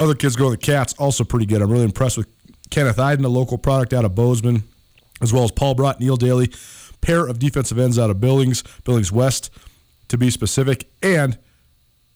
other 0.00 0.16
kids 0.16 0.34
going 0.34 0.50
to 0.50 0.56
the 0.56 0.66
Cats 0.66 0.94
also 0.94 1.22
pretty 1.22 1.46
good. 1.46 1.62
I'm 1.62 1.70
really 1.70 1.84
impressed 1.84 2.16
with 2.16 2.26
Kenneth 2.70 2.98
Iden, 2.98 3.24
a 3.24 3.28
local 3.28 3.56
product 3.56 3.92
out 3.92 4.04
of 4.04 4.16
Bozeman, 4.16 4.64
as 5.22 5.32
well 5.32 5.44
as 5.44 5.52
Paul 5.52 5.76
Brott, 5.76 6.00
Neil 6.00 6.16
Daly, 6.16 6.50
pair 7.00 7.28
of 7.28 7.38
defensive 7.38 7.78
ends 7.78 7.96
out 7.96 8.10
of 8.10 8.18
Billings, 8.18 8.64
Billings 8.82 9.12
West, 9.12 9.50
to 10.08 10.18
be 10.18 10.32
specific, 10.32 10.90
and 11.04 11.38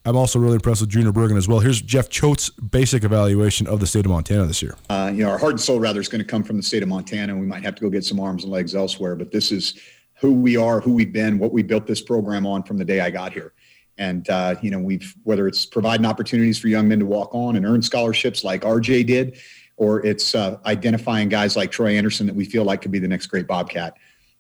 I'm 0.07 0.17
also 0.17 0.39
really 0.39 0.55
impressed 0.55 0.81
with 0.81 0.89
Junior 0.89 1.13
Bergen 1.13 1.37
as 1.37 1.47
well. 1.47 1.61
Here's 1.61 1.83
Jeff 1.83 2.09
Choate's 2.09 2.49
basic 2.51 3.05
evaluation 3.05 3.67
of 3.67 3.81
the 3.81 3.87
state 3.87 4.07
of 4.07 4.11
Montana 4.11 4.47
this 4.47 4.63
year. 4.63 4.75
Uh, 4.89 5.11
you 5.13 5.25
know, 5.25 5.31
our 5.31 5.39
heart 5.39 5.53
and 5.53 5.61
soul 5.61 5.79
rather 5.79 6.01
is 6.01 6.09
going 6.09 6.23
to 6.23 6.27
come 6.27 6.43
from 6.43 6.57
the 6.57 6.63
state 6.63 6.83
of 6.83 6.89
Montana. 6.89 7.37
We 7.37 7.45
might 7.45 7.63
have 7.65 7.75
to 7.75 7.83
go 7.83 7.91
get 7.91 8.05
some 8.05 8.19
arms 8.19 8.45
and 8.45 8.53
legs 8.53 8.75
elsewhere, 8.75 9.15
but 9.15 9.31
this 9.31 9.53
is 9.53 9.79
who 10.19 10.33
we 10.33 10.57
are, 10.57 10.81
who 10.81 10.95
we've 10.95 11.13
been, 11.13 11.39
what 11.39 11.53
we 11.53 11.63
built 11.63 11.87
this 11.87 12.01
program 12.01 12.47
on 12.47 12.63
from 12.63 12.79
the 12.79 12.85
day 12.85 13.01
I 13.01 13.11
got 13.11 13.35
here. 13.35 13.53
And 13.99 14.29
uh, 14.31 14.55
you 14.63 14.71
know, 14.71 14.79
we've 14.79 15.15
whether 15.25 15.47
it's 15.47 15.67
providing 15.67 16.07
opportunities 16.07 16.59
for 16.59 16.69
young 16.69 16.89
men 16.89 17.01
to 17.01 17.07
walk 17.07 17.35
on 17.35 17.57
and 17.57 17.67
earn 17.67 17.83
scholarships 17.83 18.43
like 18.43 18.63
RJ 18.63 19.07
did, 19.07 19.39
or 19.77 20.05
it's 20.07 20.35
uh, 20.35 20.59
identifying 20.65 21.29
guys 21.29 21.57
like 21.57 21.71
Troy 21.71 21.97
Anderson 21.97 22.27
that 22.27 22.35
we 22.35 22.47
feel 22.47 22.65
like 22.65 22.81
could 22.81 22.91
be 22.91 22.99
the 22.99 23.09
next 23.09 23.27
great 23.27 23.47
Bobcat. 23.47 23.99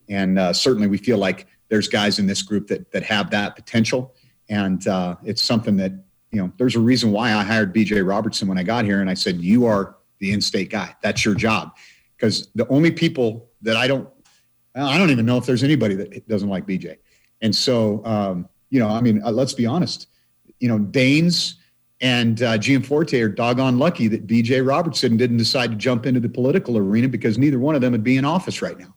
And 0.08 0.38
uh, 0.38 0.54
certainly, 0.54 0.88
we 0.88 0.96
feel 0.96 1.18
like 1.18 1.46
there's 1.68 1.88
guys 1.88 2.18
in 2.18 2.26
this 2.26 2.40
group 2.40 2.68
that 2.68 2.90
that 2.92 3.02
have 3.02 3.30
that 3.32 3.54
potential 3.54 4.14
and 4.50 4.86
uh, 4.88 5.14
it's 5.24 5.42
something 5.42 5.76
that, 5.76 5.92
you 6.32 6.42
know, 6.42 6.52
there's 6.58 6.76
a 6.76 6.80
reason 6.80 7.12
why 7.12 7.32
I 7.32 7.42
hired 7.42 7.74
BJ 7.74 8.06
Robertson 8.06 8.48
when 8.48 8.58
I 8.58 8.64
got 8.64 8.84
here. 8.84 9.00
And 9.00 9.08
I 9.08 9.14
said, 9.14 9.36
you 9.36 9.64
are 9.64 9.96
the 10.18 10.32
in 10.32 10.40
state 10.40 10.70
guy. 10.70 10.94
That's 11.02 11.24
your 11.24 11.34
job. 11.34 11.76
Because 12.16 12.48
the 12.54 12.68
only 12.68 12.90
people 12.90 13.48
that 13.62 13.76
I 13.76 13.86
don't, 13.86 14.08
I 14.74 14.98
don't 14.98 15.10
even 15.10 15.24
know 15.24 15.38
if 15.38 15.46
there's 15.46 15.62
anybody 15.62 15.94
that 15.94 16.28
doesn't 16.28 16.48
like 16.48 16.66
BJ. 16.66 16.98
And 17.40 17.54
so, 17.54 18.04
um, 18.04 18.48
you 18.68 18.80
know, 18.80 18.88
I 18.88 19.00
mean, 19.00 19.22
uh, 19.22 19.30
let's 19.30 19.54
be 19.54 19.66
honest, 19.66 20.08
you 20.58 20.68
know, 20.68 20.78
Daines 20.78 21.54
and 22.00 22.42
uh, 22.42 22.58
Gianforte 22.58 23.20
are 23.22 23.28
doggone 23.28 23.78
lucky 23.78 24.08
that 24.08 24.26
BJ 24.26 24.66
Robertson 24.66 25.16
didn't 25.16 25.38
decide 25.38 25.70
to 25.70 25.76
jump 25.76 26.06
into 26.06 26.20
the 26.20 26.28
political 26.28 26.76
arena 26.76 27.08
because 27.08 27.38
neither 27.38 27.58
one 27.58 27.74
of 27.74 27.80
them 27.80 27.92
would 27.92 28.04
be 28.04 28.16
in 28.16 28.24
office 28.24 28.62
right 28.62 28.78
now. 28.78 28.94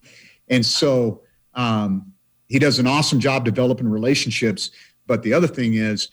And 0.49 0.65
so 0.65 1.21
um, 1.53 2.11
he 2.47 2.59
does 2.59 2.79
an 2.79 2.87
awesome 2.87 3.19
job 3.19 3.45
developing 3.45 3.87
relationships 3.87 4.71
but 5.07 5.23
the 5.23 5.33
other 5.33 5.47
thing 5.47 5.75
is, 5.75 6.09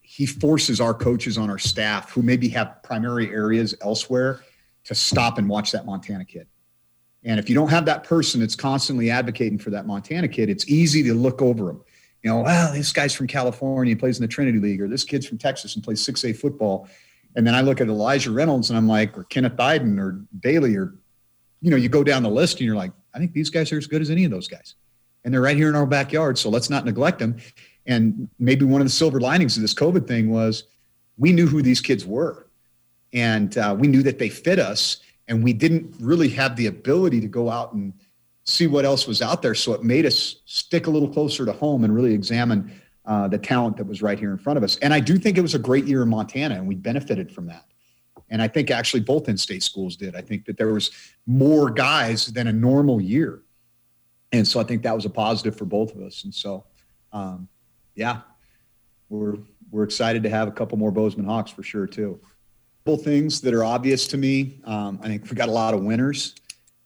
he 0.00 0.26
forces 0.26 0.80
our 0.80 0.92
coaches 0.92 1.38
on 1.38 1.48
our 1.50 1.58
staff 1.58 2.10
who 2.10 2.20
maybe 2.20 2.48
have 2.48 2.82
primary 2.82 3.30
areas 3.30 3.76
elsewhere 3.80 4.40
to 4.82 4.94
stop 4.94 5.38
and 5.38 5.48
watch 5.48 5.70
that 5.70 5.86
Montana 5.86 6.24
kid. 6.24 6.48
And 7.22 7.38
if 7.38 7.48
you 7.48 7.54
don't 7.54 7.68
have 7.68 7.84
that 7.84 8.02
person 8.02 8.40
that's 8.40 8.56
constantly 8.56 9.10
advocating 9.10 9.58
for 9.58 9.70
that 9.70 9.86
Montana 9.86 10.26
kid, 10.26 10.50
it's 10.50 10.68
easy 10.68 11.04
to 11.04 11.14
look 11.14 11.42
over 11.42 11.70
him. 11.70 11.80
You 12.22 12.30
know, 12.30 12.40
well, 12.40 12.72
this 12.72 12.92
guy's 12.92 13.14
from 13.14 13.28
California 13.28 13.92
he 13.92 13.94
plays 13.94 14.18
in 14.18 14.22
the 14.22 14.28
Trinity 14.28 14.58
League, 14.58 14.82
or 14.82 14.88
this 14.88 15.04
kid's 15.04 15.26
from 15.26 15.38
Texas 15.38 15.76
and 15.76 15.84
plays 15.84 16.04
6A 16.04 16.36
football. 16.36 16.88
And 17.36 17.46
then 17.46 17.54
I 17.54 17.60
look 17.60 17.80
at 17.80 17.86
Elijah 17.86 18.32
Reynolds 18.32 18.70
and 18.70 18.76
I'm 18.76 18.88
like, 18.88 19.16
or 19.16 19.24
Kenneth 19.24 19.60
Iden 19.60 19.98
or 19.98 20.24
Bailey, 20.40 20.76
or, 20.76 20.94
you 21.60 21.70
know, 21.70 21.76
you 21.76 21.88
go 21.88 22.02
down 22.02 22.24
the 22.24 22.30
list 22.30 22.56
and 22.56 22.66
you're 22.66 22.74
like, 22.74 22.92
I 23.14 23.18
think 23.18 23.32
these 23.32 23.50
guys 23.50 23.70
are 23.70 23.78
as 23.78 23.86
good 23.86 24.02
as 24.02 24.10
any 24.10 24.24
of 24.24 24.30
those 24.30 24.48
guys. 24.48 24.74
And 25.24 25.32
they're 25.32 25.40
right 25.40 25.56
here 25.56 25.68
in 25.68 25.76
our 25.76 25.86
backyard. 25.86 26.36
So 26.36 26.50
let's 26.50 26.68
not 26.68 26.84
neglect 26.84 27.20
them. 27.20 27.36
And 27.86 28.28
maybe 28.38 28.64
one 28.64 28.80
of 28.80 28.86
the 28.86 28.92
silver 28.92 29.20
linings 29.20 29.56
of 29.56 29.62
this 29.62 29.74
COVID 29.74 30.06
thing 30.06 30.30
was 30.30 30.64
we 31.16 31.32
knew 31.32 31.46
who 31.46 31.62
these 31.62 31.80
kids 31.80 32.06
were. 32.06 32.46
And 33.12 33.56
uh, 33.58 33.74
we 33.78 33.88
knew 33.88 34.02
that 34.02 34.18
they 34.18 34.28
fit 34.28 34.58
us. 34.58 34.98
And 35.28 35.42
we 35.42 35.52
didn't 35.52 35.94
really 36.00 36.28
have 36.30 36.56
the 36.56 36.66
ability 36.66 37.20
to 37.20 37.28
go 37.28 37.50
out 37.50 37.72
and 37.72 37.92
see 38.44 38.66
what 38.66 38.84
else 38.84 39.06
was 39.06 39.22
out 39.22 39.42
there. 39.42 39.54
So 39.54 39.72
it 39.72 39.84
made 39.84 40.06
us 40.06 40.36
stick 40.44 40.86
a 40.86 40.90
little 40.90 41.08
closer 41.08 41.46
to 41.46 41.52
home 41.52 41.84
and 41.84 41.94
really 41.94 42.14
examine 42.14 42.72
uh, 43.06 43.28
the 43.28 43.38
talent 43.38 43.76
that 43.76 43.86
was 43.86 44.02
right 44.02 44.18
here 44.18 44.30
in 44.30 44.38
front 44.38 44.56
of 44.56 44.62
us. 44.62 44.76
And 44.78 44.92
I 44.92 45.00
do 45.00 45.18
think 45.18 45.38
it 45.38 45.40
was 45.40 45.54
a 45.54 45.58
great 45.58 45.84
year 45.84 46.02
in 46.02 46.08
Montana, 46.08 46.56
and 46.56 46.66
we 46.66 46.74
benefited 46.74 47.32
from 47.32 47.46
that. 47.46 47.64
And 48.28 48.40
I 48.40 48.48
think 48.48 48.70
actually 48.70 49.00
both 49.00 49.28
in-state 49.28 49.62
schools 49.62 49.96
did. 49.96 50.14
I 50.14 50.20
think 50.20 50.44
that 50.44 50.56
there 50.56 50.72
was 50.72 50.90
more 51.26 51.70
guys 51.70 52.26
than 52.26 52.46
a 52.46 52.52
normal 52.52 53.00
year, 53.00 53.42
and 54.32 54.46
so 54.46 54.60
I 54.60 54.64
think 54.64 54.82
that 54.82 54.94
was 54.94 55.06
a 55.06 55.10
positive 55.10 55.56
for 55.56 55.64
both 55.64 55.94
of 55.94 56.02
us. 56.02 56.24
And 56.24 56.32
so, 56.32 56.64
um, 57.12 57.48
yeah, 57.94 58.20
we're 59.08 59.36
we're 59.70 59.84
excited 59.84 60.22
to 60.22 60.30
have 60.30 60.48
a 60.48 60.52
couple 60.52 60.78
more 60.78 60.90
Bozeman 60.90 61.26
Hawks 61.26 61.50
for 61.50 61.62
sure 61.62 61.86
too. 61.86 62.20
Couple 62.84 62.96
things 62.96 63.40
that 63.42 63.54
are 63.54 63.64
obvious 63.64 64.06
to 64.08 64.16
me. 64.16 64.60
Um, 64.64 64.98
I 65.02 65.06
think 65.06 65.28
we 65.30 65.36
got 65.36 65.48
a 65.48 65.52
lot 65.52 65.74
of 65.74 65.82
winners. 65.82 66.34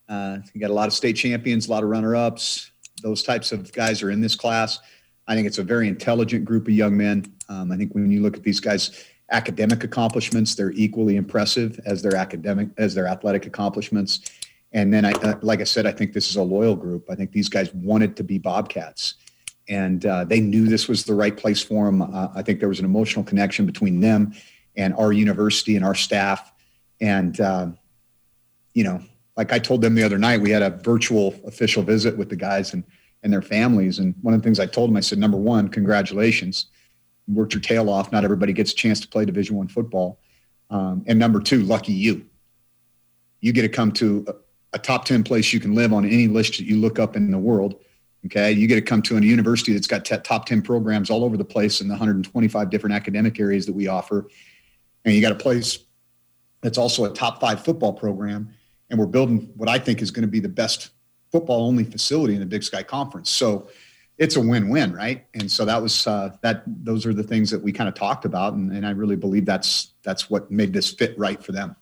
Uh, 0.07 0.37
we 0.53 0.59
got 0.59 0.69
a 0.69 0.73
lot 0.73 0.87
of 0.87 0.93
state 0.93 1.13
champions, 1.13 1.67
a 1.67 1.71
lot 1.71 1.83
of 1.83 1.89
runner-ups. 1.89 2.71
Those 3.01 3.23
types 3.23 3.51
of 3.51 3.71
guys 3.73 4.03
are 4.03 4.11
in 4.11 4.21
this 4.21 4.35
class. 4.35 4.79
I 5.27 5.33
think 5.33 5.47
it's 5.47 5.57
a 5.57 5.63
very 5.63 5.87
intelligent 5.87 6.45
group 6.45 6.67
of 6.67 6.73
young 6.73 6.95
men. 6.95 7.33
Um, 7.49 7.71
I 7.71 7.77
think 7.77 7.95
when 7.95 8.11
you 8.11 8.21
look 8.21 8.37
at 8.37 8.43
these 8.43 8.59
guys' 8.59 9.05
academic 9.31 9.83
accomplishments, 9.83 10.53
they're 10.53 10.71
equally 10.71 11.15
impressive 11.15 11.79
as 11.85 12.01
their 12.01 12.15
academic 12.15 12.69
as 12.77 12.93
their 12.93 13.07
athletic 13.07 13.45
accomplishments. 13.45 14.21
And 14.73 14.93
then, 14.93 15.05
I, 15.05 15.13
uh, 15.13 15.39
like 15.41 15.61
I 15.61 15.63
said, 15.63 15.87
I 15.87 15.91
think 15.91 16.13
this 16.13 16.29
is 16.29 16.35
a 16.35 16.43
loyal 16.43 16.75
group. 16.75 17.09
I 17.09 17.15
think 17.15 17.31
these 17.31 17.49
guys 17.49 17.73
wanted 17.73 18.15
to 18.17 18.23
be 18.23 18.37
Bobcats 18.37 19.15
and 19.67 20.05
uh, 20.05 20.23
they 20.25 20.39
knew 20.39 20.67
this 20.67 20.87
was 20.87 21.05
the 21.05 21.13
right 21.13 21.35
place 21.35 21.61
for 21.61 21.85
them. 21.85 22.01
Uh, 22.01 22.29
I 22.35 22.41
think 22.41 22.59
there 22.59 22.69
was 22.69 22.79
an 22.79 22.85
emotional 22.85 23.25
connection 23.25 23.65
between 23.65 23.99
them 23.99 24.33
and 24.77 24.93
our 24.95 25.11
university 25.11 25.75
and 25.75 25.83
our 25.83 25.95
staff. 25.95 26.51
And, 27.01 27.39
uh, 27.39 27.67
you 28.73 28.83
know, 28.83 29.01
like 29.37 29.51
I 29.51 29.59
told 29.59 29.81
them 29.81 29.95
the 29.95 30.03
other 30.03 30.17
night, 30.17 30.41
we 30.41 30.51
had 30.51 30.61
a 30.61 30.69
virtual 30.69 31.35
official 31.45 31.83
visit 31.83 32.17
with 32.17 32.29
the 32.29 32.35
guys 32.35 32.73
and, 32.73 32.83
and 33.23 33.33
their 33.33 33.41
families. 33.41 33.99
And 33.99 34.13
one 34.21 34.33
of 34.33 34.41
the 34.41 34.45
things 34.45 34.59
I 34.59 34.65
told 34.65 34.89
them, 34.89 34.97
I 34.97 35.01
said, 35.01 35.17
number 35.17 35.37
one, 35.37 35.67
congratulations. 35.67 36.67
You 37.27 37.33
worked 37.33 37.53
your 37.53 37.61
tail 37.61 37.89
off. 37.89 38.11
Not 38.11 38.23
everybody 38.23 38.53
gets 38.53 38.71
a 38.71 38.75
chance 38.75 38.99
to 39.01 39.07
play 39.07 39.25
Division 39.25 39.55
One 39.55 39.67
football. 39.67 40.19
Um, 40.69 41.03
and 41.07 41.17
number 41.17 41.39
two, 41.39 41.63
lucky 41.63 41.93
you. 41.93 42.25
You 43.41 43.51
get 43.51 43.63
to 43.63 43.69
come 43.69 43.91
to 43.93 44.25
a, 44.27 44.33
a 44.73 44.79
top 44.79 45.05
10 45.05 45.23
place 45.23 45.51
you 45.53 45.59
can 45.59 45.73
live 45.73 45.91
on 45.91 46.05
any 46.05 46.27
list 46.27 46.57
that 46.57 46.65
you 46.65 46.77
look 46.77 46.99
up 46.99 47.15
in 47.15 47.31
the 47.31 47.37
world 47.37 47.75
Okay, 48.25 48.51
you 48.51 48.67
get 48.67 48.75
to 48.75 48.81
come 48.81 49.01
to 49.03 49.17
a 49.17 49.21
university 49.21 49.73
that's 49.73 49.87
got 49.87 50.03
t- 50.03 50.17
top 50.17 50.45
10 50.45 50.61
programs 50.61 51.09
all 51.09 51.23
over 51.23 51.37
the 51.37 51.45
place 51.45 51.81
in 51.81 51.87
the 51.87 51.93
125 51.93 52.69
different 52.69 52.95
academic 52.95 53.39
areas 53.39 53.65
that 53.67 53.73
we 53.73 53.87
offer. 53.87 54.27
And 55.03 55.13
you 55.13 55.21
got 55.21 55.31
a 55.31 55.35
place 55.35 55.79
that's 56.61 56.79
also 56.79 57.05
a 57.05 57.13
top 57.13 57.39
five 57.39 57.63
football 57.63 57.93
program. 57.93 58.49
And 58.89 58.99
we're 58.99 59.05
building 59.05 59.51
what 59.55 59.69
I 59.69 59.77
think 59.77 60.01
is 60.01 60.09
going 60.09 60.23
to 60.23 60.27
be 60.27 60.39
the 60.39 60.49
best 60.49 60.91
football 61.31 61.67
only 61.67 61.83
facility 61.83 62.33
in 62.33 62.39
the 62.39 62.45
Big 62.45 62.63
Sky 62.63 62.81
Conference. 62.81 63.29
So 63.29 63.67
it's 64.17 64.35
a 64.37 64.41
win-win, 64.41 64.93
right? 64.93 65.25
And 65.33 65.51
so 65.51 65.65
that 65.65 65.81
was 65.81 66.07
uh, 66.07 66.35
that. 66.41 66.63
Those 66.65 67.05
are 67.05 67.13
the 67.13 67.23
things 67.23 67.51
that 67.51 67.61
we 67.61 67.71
kind 67.71 67.89
of 67.89 67.95
talked 67.95 68.23
about, 68.23 68.53
and, 68.53 68.71
and 68.71 68.87
I 68.87 68.91
really 68.91 69.17
believe 69.17 69.45
that's 69.45 69.93
that's 70.03 70.29
what 70.29 70.49
made 70.49 70.71
this 70.71 70.89
fit 70.89 71.17
right 71.19 71.43
for 71.43 71.51
them. 71.51 71.75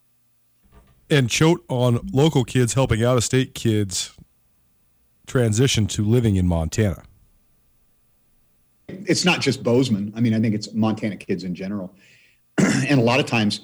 And 1.10 1.30
Choate 1.30 1.60
on 1.70 2.00
local 2.12 2.44
kids 2.44 2.74
helping 2.74 3.04
out 3.04 3.18
of 3.18 3.24
state 3.24 3.54
kids 3.54 4.16
transition 5.28 5.88
to 5.88 6.04
living 6.04 6.36
in 6.36 6.48
Montana? 6.48 7.04
It's 8.88 9.26
not 9.26 9.42
just 9.42 9.64
Bozeman. 9.64 10.14
I 10.16 10.22
mean, 10.22 10.34
I 10.34 10.40
think 10.40 10.56
it's 10.56 10.74
Montana 10.74 11.18
kids 11.18 11.44
in 11.44 11.56
general. 11.56 11.96
and 12.58 13.00
a 13.00 13.04
lot 13.04 13.20
of 13.20 13.26
times, 13.26 13.62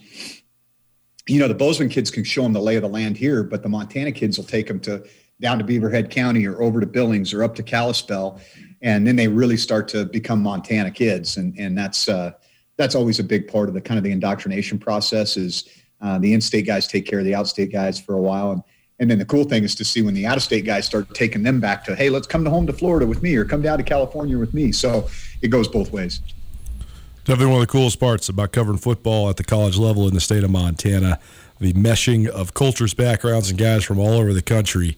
you 1.28 1.40
know, 1.40 1.48
the 1.48 1.54
Bozeman 1.54 1.90
kids 1.90 2.10
can 2.10 2.24
show 2.24 2.44
them 2.44 2.54
the 2.54 2.62
lay 2.62 2.76
of 2.76 2.82
the 2.82 2.90
land 2.90 3.18
here, 3.18 3.44
but 3.44 3.62
the 3.62 3.70
Montana 3.70 4.12
kids 4.12 4.38
will 4.38 4.46
take 4.46 4.68
them 4.68 4.80
to 4.82 5.04
down 5.42 5.58
to 5.58 5.64
Beaverhead 5.64 6.10
County 6.10 6.46
or 6.46 6.62
over 6.62 6.80
to 6.80 6.86
Billings 6.86 7.34
or 7.34 7.44
up 7.44 7.56
to 7.56 7.64
Kalispell, 7.64 8.42
and 8.82 9.06
then 9.06 9.16
they 9.16 9.28
really 9.28 9.58
start 9.58 9.88
to 9.90 10.06
become 10.06 10.42
Montana 10.42 10.92
kids, 10.92 11.38
and 11.38 11.58
and 11.58 11.78
that's 11.78 12.10
uh, 12.10 12.32
that's 12.78 12.96
always 12.96 13.20
a 13.20 13.24
big 13.24 13.48
part 13.48 13.70
of 13.70 13.76
the 13.76 13.82
kind 13.82 13.98
of 13.98 14.04
the 14.04 14.12
indoctrination 14.12 14.80
process. 14.80 15.38
Is 15.38 15.70
uh, 16.02 16.18
the 16.20 16.34
in-state 16.34 16.66
guys 16.66 16.88
take 16.88 17.06
care 17.06 17.20
of 17.20 17.26
the 17.26 17.36
out-state 17.36 17.72
guys 17.72 18.00
for 18.00 18.16
a 18.16 18.22
while, 18.22 18.52
and 18.52 18.64
and 19.00 19.10
then 19.10 19.18
the 19.18 19.26
cool 19.26 19.44
thing 19.44 19.64
is 19.64 19.76
to 19.76 19.86
see 19.86 20.02
when 20.02 20.14
the 20.14 20.26
out-of-state 20.26 20.66
guys 20.66 20.86
start 20.86 21.14
taking 21.14 21.44
them 21.44 21.60
back 21.60 21.86
to, 21.86 21.96
hey, 21.96 22.10
let's 22.10 22.28
come 22.28 22.44
to 22.44 22.50
home 22.50 22.68
to 22.68 22.74
Florida 22.74 23.06
with 23.06 23.24
me, 23.24 23.36
or 23.36 23.46
come 23.46 23.62
down 23.62 23.78
to 23.78 23.84
California 23.84 24.38
with 24.38 24.54
me. 24.54 24.72
So 24.72 25.10
it 25.42 25.48
goes 25.48 25.68
both 25.68 25.92
ways. 25.92 26.22
Definitely 27.26 27.54
one 27.54 27.62
of 27.62 27.68
the 27.68 27.72
coolest 27.72 28.00
parts 28.00 28.30
about 28.30 28.52
covering 28.52 28.78
football 28.78 29.30
at 29.30 29.38
the 29.38 29.44
college 29.44 29.78
level 29.78 30.08
in 30.08 30.14
the 30.14 30.22
state 30.22 30.44
of 30.44 30.50
Montana 30.50 31.20
the 31.60 31.74
meshing 31.74 32.28
of 32.28 32.54
cultures, 32.54 32.94
backgrounds, 32.94 33.50
and 33.50 33.60
guys 33.60 33.84
from 33.84 34.00
all 34.00 34.14
over 34.14 34.34
the 34.34 34.42
country. 34.42 34.98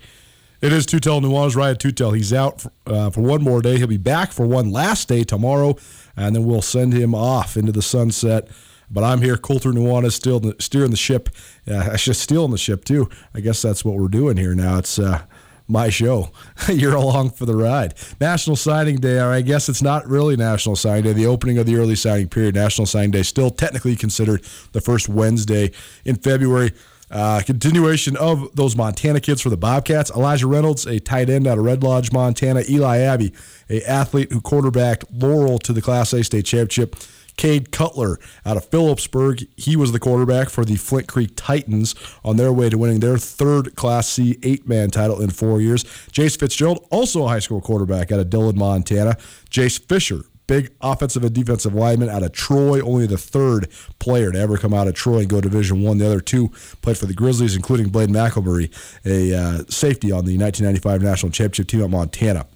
It 0.62 0.72
is 0.72 0.86
Tutel 0.86 1.22
Nuanez, 1.22 1.56
Ryan 1.56 1.76
Tutel. 1.76 2.16
He's 2.16 2.32
out 2.32 2.62
for, 2.62 2.72
uh, 2.86 3.10
for 3.10 3.22
one 3.22 3.42
more 3.42 3.62
day. 3.62 3.78
He'll 3.78 3.88
be 3.88 3.98
back 3.98 4.32
for 4.32 4.46
one 4.46 4.72
last 4.72 5.08
day 5.08 5.24
tomorrow, 5.24 5.76
and 6.16 6.36
then 6.36 6.46
we'll 6.46 6.62
send 6.62 6.94
him 6.94 7.16
off 7.16 7.58
into 7.58 7.72
the 7.72 7.82
sunset. 7.82 8.48
But 8.92 9.04
I'm 9.04 9.22
here, 9.22 9.38
Colter 9.38 9.72
Nuanez, 9.72 10.12
still 10.12 10.54
steering 10.60 10.92
the 10.92 10.98
ship. 10.98 11.30
Uh, 11.70 11.90
I 11.94 11.96
should 11.96 12.16
stealing 12.16 12.52
the 12.52 12.58
ship 12.58 12.86
too. 12.86 13.10
I 13.34 13.40
guess 13.40 13.62
that's 13.62 13.86
what 13.86 13.96
we're 13.96 14.08
doing 14.08 14.38
here 14.38 14.56
now. 14.56 14.78
It's 14.78 14.98
uh, 14.98 15.24
my 15.68 15.90
show. 15.90 16.32
You're 16.68 16.96
along 16.96 17.32
for 17.32 17.46
the 17.46 17.56
ride. 17.56 17.94
National 18.20 18.56
Signing 18.56 18.98
Day, 18.98 19.20
I 19.20 19.42
guess 19.42 19.70
it's 19.70 19.82
not 19.82 20.08
really 20.08 20.36
National 20.36 20.76
Signing 20.76 21.04
Day, 21.04 21.14
the 21.14 21.28
opening 21.28 21.58
of 21.58 21.66
the 21.66 21.78
early 21.78 21.96
signing 21.96 22.30
period. 22.30 22.56
National 22.56 22.86
Signing 22.86 23.12
Day 23.12 23.24
still 23.24 23.50
technically 23.50 23.96
considered 23.96 24.44
the 24.74 24.82
first 24.82 25.08
Wednesday 25.08 25.72
in 26.04 26.16
February. 26.16 26.72
Uh, 27.10 27.42
continuation 27.46 28.16
of 28.16 28.56
those 28.56 28.76
Montana 28.76 29.20
kids 29.20 29.42
for 29.42 29.50
the 29.50 29.58
Bobcats. 29.58 30.10
Elijah 30.12 30.48
Reynolds, 30.48 30.86
a 30.86 30.98
tight 31.00 31.30
end 31.30 31.46
out 31.46 31.58
of 31.58 31.66
Red 31.66 31.84
Lodge, 31.84 32.12
Montana. 32.14 32.64
Eli 32.70 33.00
Abbey, 33.00 33.34
a 33.70 33.82
athlete 33.84 34.32
who 34.32 34.40
quarterbacked 34.40 35.06
Laurel 35.12 35.60
to 35.60 35.74
the 35.74 35.82
Class 35.82 36.14
A 36.14 36.24
state 36.24 36.46
championship. 36.46 36.96
Cade 37.38 37.72
Cutler 37.72 38.20
out 38.46 38.58
of 38.58 38.70
Philipsburg. 38.70 39.48
He 39.58 39.76
was 39.76 39.92
the 39.92 40.00
quarterback 40.00 40.50
for 40.50 40.66
the 40.66 40.76
Flint 40.76 41.08
Creek 41.08 41.32
Titans 41.36 41.96
on 42.24 42.38
their 42.38 42.52
way 42.54 42.70
to 42.70 42.78
winning 42.78 43.00
their 43.00 43.18
third 43.18 43.76
Class 43.76 44.08
C 44.08 44.38
eight 44.44 44.68
man 44.68 44.90
title 44.90 45.22
in 45.22 45.30
four 45.30 45.62
years. 45.62 45.84
Jace 45.84 46.40
Fitzgerald, 46.40 46.86
also 46.92 47.26
a 47.26 47.28
high 47.28 47.40
school 47.40 47.62
quarterback 47.62 48.12
out 48.12 48.20
of 48.20 48.30
Dillon, 48.30 48.58
Montana. 48.58 49.16
Jace 49.50 49.80
Fisher, 49.80 50.24
big 50.48 50.72
offensive 50.82 51.24
and 51.24 51.34
defensive 51.34 51.74
lineman 51.74 52.10
out 52.10 52.24
of 52.24 52.34
Troy, 52.34 52.82
only 52.82 53.08
the 53.08 53.18
third 53.18 53.70
player 54.00 54.32
to 54.32 54.38
ever 54.38 54.58
come 54.58 54.74
out 54.74 54.88
of 54.88 54.96
Troy 54.96 55.20
and 55.20 55.30
go 55.30 55.40
Division 55.40 55.82
One. 55.82 55.98
The 55.98 56.06
other 56.06 56.20
two 56.20 56.50
played 56.82 56.98
for 56.98 57.06
the 57.06 57.14
Grizzlies, 57.14 57.56
including 57.56 57.90
Blaine 57.90 58.10
McElmurry, 58.10 58.70
a 59.06 59.34
uh, 59.34 59.64
safety 59.70 60.12
on 60.12 60.26
the 60.26 60.38
1995 60.38 61.02
national 61.02 61.32
championship 61.32 61.68
team 61.68 61.84
at 61.84 61.90
Montana. 61.90 62.48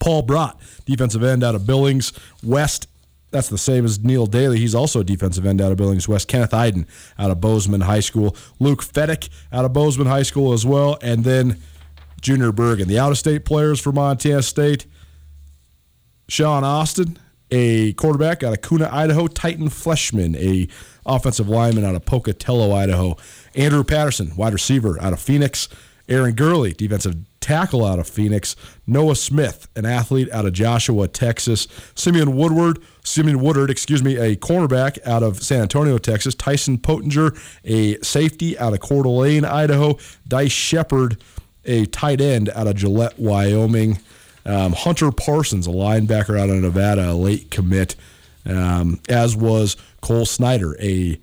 Paul 0.00 0.22
Brott, 0.22 0.60
defensive 0.84 1.22
end 1.22 1.42
out 1.42 1.54
of 1.54 1.66
Billings 1.66 2.12
West 2.42 2.88
that's 3.30 3.48
the 3.48 3.58
same 3.58 3.84
as 3.84 4.02
Neil 4.02 4.26
Daly. 4.26 4.58
He's 4.58 4.74
also 4.74 5.00
a 5.00 5.04
defensive 5.04 5.44
end 5.44 5.60
out 5.60 5.70
of 5.70 5.78
Billings 5.78 6.08
West. 6.08 6.28
Kenneth 6.28 6.54
Iden 6.54 6.86
out 7.18 7.30
of 7.30 7.40
Bozeman 7.40 7.82
High 7.82 8.00
School. 8.00 8.34
Luke 8.58 8.82
Fedek 8.82 9.28
out 9.52 9.64
of 9.64 9.72
Bozeman 9.72 10.06
High 10.06 10.22
School 10.22 10.52
as 10.52 10.64
well. 10.64 10.98
And 11.02 11.24
then 11.24 11.60
Junior 12.20 12.52
Bergen. 12.52 12.88
The 12.88 12.98
out 12.98 13.12
of 13.12 13.18
state 13.18 13.44
players 13.44 13.80
for 13.80 13.92
Montana 13.92 14.42
State 14.42 14.86
Sean 16.28 16.62
Austin, 16.62 17.18
a 17.50 17.94
quarterback 17.94 18.42
out 18.42 18.52
of 18.52 18.60
Kuna, 18.62 18.88
Idaho. 18.92 19.26
Titan 19.26 19.68
Fleshman, 19.68 20.36
a 20.36 20.68
offensive 21.06 21.48
lineman 21.48 21.84
out 21.84 21.94
of 21.94 22.04
Pocatello, 22.04 22.72
Idaho. 22.72 23.16
Andrew 23.54 23.82
Patterson, 23.82 24.36
wide 24.36 24.52
receiver 24.52 25.00
out 25.00 25.12
of 25.12 25.20
Phoenix. 25.20 25.68
Aaron 26.08 26.34
Gurley, 26.34 26.72
defensive 26.72 27.16
tackle 27.40 27.84
out 27.84 27.98
of 27.98 28.08
Phoenix. 28.08 28.56
Noah 28.86 29.16
Smith, 29.16 29.68
an 29.76 29.86
athlete 29.86 30.30
out 30.32 30.46
of 30.46 30.52
Joshua, 30.52 31.08
Texas. 31.08 31.68
Simeon 31.94 32.36
Woodward, 32.36 32.80
Simeon 33.04 33.40
Woodard, 33.40 33.70
excuse 33.70 34.02
me, 34.02 34.16
a 34.16 34.36
cornerback 34.36 34.98
out 35.06 35.22
of 35.22 35.42
San 35.42 35.62
Antonio, 35.62 35.98
Texas. 35.98 36.34
Tyson 36.34 36.78
Pottinger, 36.78 37.32
a 37.64 37.98
safety 38.00 38.58
out 38.58 38.72
of 38.72 38.80
Coeur 38.80 39.02
d'Alene, 39.02 39.44
Idaho. 39.44 39.96
Dice 40.26 40.52
Shepard, 40.52 41.18
a 41.64 41.86
tight 41.86 42.20
end 42.20 42.48
out 42.50 42.66
of 42.66 42.76
Gillette, 42.76 43.18
Wyoming. 43.18 43.98
Um, 44.46 44.72
Hunter 44.72 45.12
Parsons, 45.12 45.66
a 45.66 45.70
linebacker 45.70 46.38
out 46.40 46.48
of 46.48 46.56
Nevada, 46.56 47.10
a 47.10 47.12
late 47.12 47.50
commit, 47.50 47.96
um, 48.46 48.98
as 49.08 49.36
was 49.36 49.76
Cole 50.00 50.24
Snyder, 50.24 50.74
a 50.80 51.20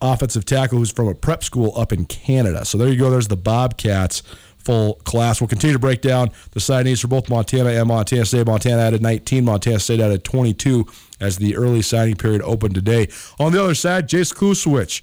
offensive 0.00 0.44
tackle 0.44 0.78
who's 0.78 0.90
from 0.90 1.08
a 1.08 1.14
prep 1.14 1.42
school 1.44 1.72
up 1.76 1.92
in 1.92 2.04
Canada. 2.06 2.64
So 2.64 2.76
there 2.76 2.88
you 2.88 2.98
go. 2.98 3.10
There's 3.10 3.28
the 3.28 3.36
Bobcats 3.36 4.22
full 4.66 4.94
class. 5.04 5.40
We'll 5.40 5.46
continue 5.46 5.74
to 5.74 5.78
break 5.78 6.00
down 6.00 6.30
the 6.50 6.58
signees 6.58 7.00
for 7.00 7.06
both 7.06 7.30
Montana 7.30 7.70
and 7.70 7.86
Montana 7.86 8.24
State. 8.24 8.46
Montana 8.46 8.82
added 8.82 9.00
19, 9.00 9.44
Montana 9.44 9.78
State 9.78 10.00
added 10.00 10.24
22 10.24 10.84
as 11.20 11.38
the 11.38 11.56
early 11.56 11.82
signing 11.82 12.16
period 12.16 12.42
opened 12.42 12.74
today. 12.74 13.06
On 13.38 13.52
the 13.52 13.62
other 13.62 13.76
side, 13.76 14.08
Jace 14.08 14.34
Kluswich, 14.34 15.02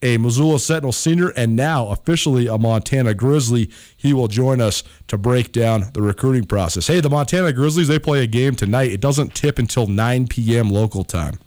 a 0.00 0.16
Missoula 0.16 0.58
Sentinel 0.58 0.92
senior 0.92 1.28
and 1.36 1.54
now 1.54 1.88
officially 1.88 2.46
a 2.46 2.56
Montana 2.56 3.12
Grizzly. 3.12 3.70
He 3.94 4.14
will 4.14 4.28
join 4.28 4.62
us 4.62 4.82
to 5.08 5.18
break 5.18 5.52
down 5.52 5.90
the 5.92 6.00
recruiting 6.00 6.44
process. 6.44 6.86
Hey, 6.86 7.00
the 7.00 7.10
Montana 7.10 7.52
Grizzlies, 7.52 7.88
they 7.88 7.98
play 7.98 8.22
a 8.22 8.26
game 8.26 8.54
tonight. 8.54 8.90
It 8.90 9.00
doesn't 9.02 9.34
tip 9.34 9.58
until 9.58 9.86
9 9.86 10.28
p.m. 10.28 10.70
local 10.70 11.04
time. 11.04 11.38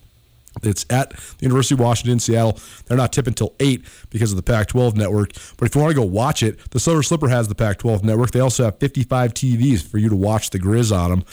It's 0.63 0.85
at 0.89 1.11
the 1.11 1.17
University 1.41 1.75
of 1.75 1.79
Washington, 1.79 2.19
Seattle. 2.19 2.59
They're 2.85 2.97
not 2.97 3.13
tipping 3.13 3.31
until 3.31 3.53
8 3.59 3.85
because 4.09 4.31
of 4.31 4.37
the 4.37 4.43
Pac 4.43 4.67
12 4.67 4.95
network. 4.95 5.33
But 5.57 5.67
if 5.67 5.75
you 5.75 5.81
want 5.81 5.91
to 5.91 5.99
go 5.99 6.05
watch 6.05 6.43
it, 6.43 6.71
the 6.71 6.79
Silver 6.79 7.03
Slipper 7.03 7.27
has 7.27 7.47
the 7.47 7.55
Pac 7.55 7.77
12 7.79 8.03
network. 8.03 8.31
They 8.31 8.39
also 8.39 8.63
have 8.65 8.79
55 8.79 9.33
TVs 9.33 9.85
for 9.85 9.97
you 9.97 10.09
to 10.09 10.15
watch 10.15 10.49
the 10.49 10.59
Grizz 10.59 10.95
on 10.95 11.09
them. 11.09 11.23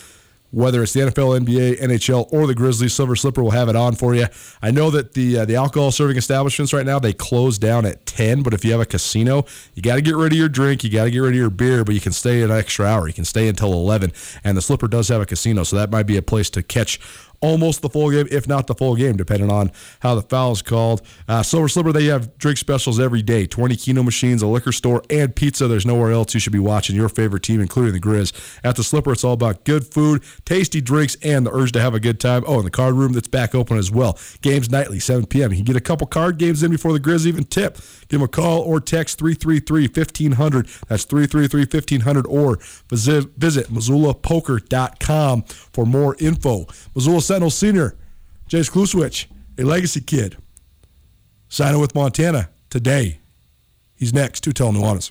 Whether 0.55 0.85
it's 0.85 0.93
the 0.93 1.01
NFL, 1.01 1.45
NBA, 1.45 1.81
NHL, 1.81 2.33
or 2.33 2.47
the 2.47 2.55
Grizzlies, 2.55 2.95
Silver 2.95 3.17
Slipper 3.17 3.43
will 3.43 3.51
have 3.51 3.69
it 3.69 3.75
on 3.75 3.97
for 3.97 4.15
you. 4.15 4.27
I 4.63 4.71
know 4.71 4.89
that 4.91 5.15
the 5.15 5.39
uh, 5.39 5.45
the 5.47 5.57
alcohol 5.57 5.91
serving 5.91 6.17
establishments 6.17 6.73
right 6.73 6.87
now 6.87 7.01
they 7.01 7.13
close 7.13 7.59
down 7.59 7.85
at 7.85 8.07
ten, 8.07 8.45
but 8.45 8.55
if 8.55 8.65
you 8.65 8.71
have 8.71 8.81
a 8.81 8.87
casino, 8.87 9.47
you 9.75 9.83
got 9.83 9.97
to 9.97 10.01
get 10.01 10.15
rid 10.15 10.31
of 10.31 10.39
your 10.39 10.49
drink, 10.49 10.85
you 10.85 10.91
got 10.91 11.05
to 11.05 11.11
get 11.11 11.19
rid 11.19 11.31
of 11.31 11.35
your 11.35 11.51
beer, 11.51 11.83
but 11.83 11.93
you 11.93 12.01
can 12.01 12.13
stay 12.13 12.41
an 12.41 12.53
extra 12.53 12.87
hour. 12.87 13.09
You 13.09 13.13
can 13.13 13.25
stay 13.25 13.49
until 13.49 13.73
eleven, 13.73 14.13
and 14.45 14.57
the 14.57 14.63
Slipper 14.63 14.87
does 14.87 15.09
have 15.09 15.21
a 15.21 15.27
casino, 15.27 15.65
so 15.65 15.75
that 15.75 15.91
might 15.91 16.05
be 16.05 16.17
a 16.17 16.23
place 16.23 16.51
to 16.51 16.63
catch 16.63 17.01
almost 17.45 17.83
the 17.83 17.91
full 17.91 18.11
game, 18.11 18.27
if 18.31 18.49
not 18.49 18.67
the 18.67 18.75
full 18.75 18.97
game, 18.97 19.17
depending 19.17 19.51
on 19.51 19.71
how 20.01 20.15
the 20.15 20.23
foul 20.23 20.53
is 20.53 20.63
called. 20.63 21.03
Uh, 21.29 21.43
Silver 21.43 21.69
Slipper, 21.69 21.93
they 21.93 22.07
have 22.07 22.37
drink 22.39 22.57
specials 22.57 22.99
every 22.99 23.21
day 23.21 23.47
20 23.47 23.77
Keno 23.77 24.03
machines, 24.03 24.43
a 24.43 24.47
liquor 24.47 24.73
store, 24.73 25.03
and 25.11 25.37
pizza. 25.37 25.69
There's 25.69 25.85
nowhere 25.85 26.11
else 26.11 26.33
you 26.33 26.41
should 26.41 26.55
be 26.55 26.59
watching 26.59 26.97
your 26.97 27.11
favorite 27.11 27.43
team, 27.43 27.61
including 27.61 27.93
the 27.93 28.01
Grizz. 28.01 28.33
At 28.65 28.77
the 28.77 28.83
Slipper, 28.83 29.13
it's 29.13 29.25
all 29.25 29.35
about 29.35 29.65
good 29.65 29.87
food, 29.87 30.25
tasty 30.47 30.81
drinks, 30.81 31.17
and 31.23 31.47
the 31.47 31.55
urge 31.55 31.73
to 31.73 31.81
have 31.81 31.95
a 31.95 32.01
good 32.01 32.19
time. 32.19 32.45
Oh, 32.47 32.57
and 32.57 32.67
the 32.67 32.71
card 32.71 32.95
room 32.95 33.13
that's 33.13 33.29
back 33.29 33.55
open 33.55 33.77
as 33.77 33.91
well. 33.91 34.19
Games 34.41 34.71
nightly, 34.71 34.99
7 34.99 35.27
p.m. 35.27 35.51
You 35.51 35.59
can 35.59 35.67
get 35.67 35.77
a 35.77 35.81
couple 35.81 36.07
card 36.07 36.39
games 36.39 36.63
in 36.63 36.71
before 36.71 36.95
the 36.95 37.01
Grizz 37.01 37.27
even 37.27 37.45
tip. 37.45 37.77
Give 38.09 38.21
them 38.21 38.23
a 38.23 38.29
call 38.29 38.63
or 38.63 38.81
text 38.81 39.19
333 39.19 39.89
1500. 39.89 40.67
That's 40.89 41.05
333 41.05 41.61
1500 41.61 42.27
or 42.27 42.59
visit, 42.89 43.31
visit 43.37 43.67
MissoulaPoker.com 43.67 45.43
for 45.43 45.85
more 45.85 46.17
info. 46.19 46.67
Missoula 46.95 47.21
Sentinel 47.35 47.51
Senior, 47.51 47.97
Jace 48.49 48.71
Kluswich, 48.71 49.27
a 49.59 49.65
legacy 49.65 50.01
kid, 50.01 50.37
signing 51.49 51.81
with 51.81 51.93
Montana 51.93 52.49
today. 52.71 53.19
He's 53.97 54.15
next 54.15 54.45
to 54.45 54.53
Tell 54.53 54.71
Nuanez. 54.71 55.11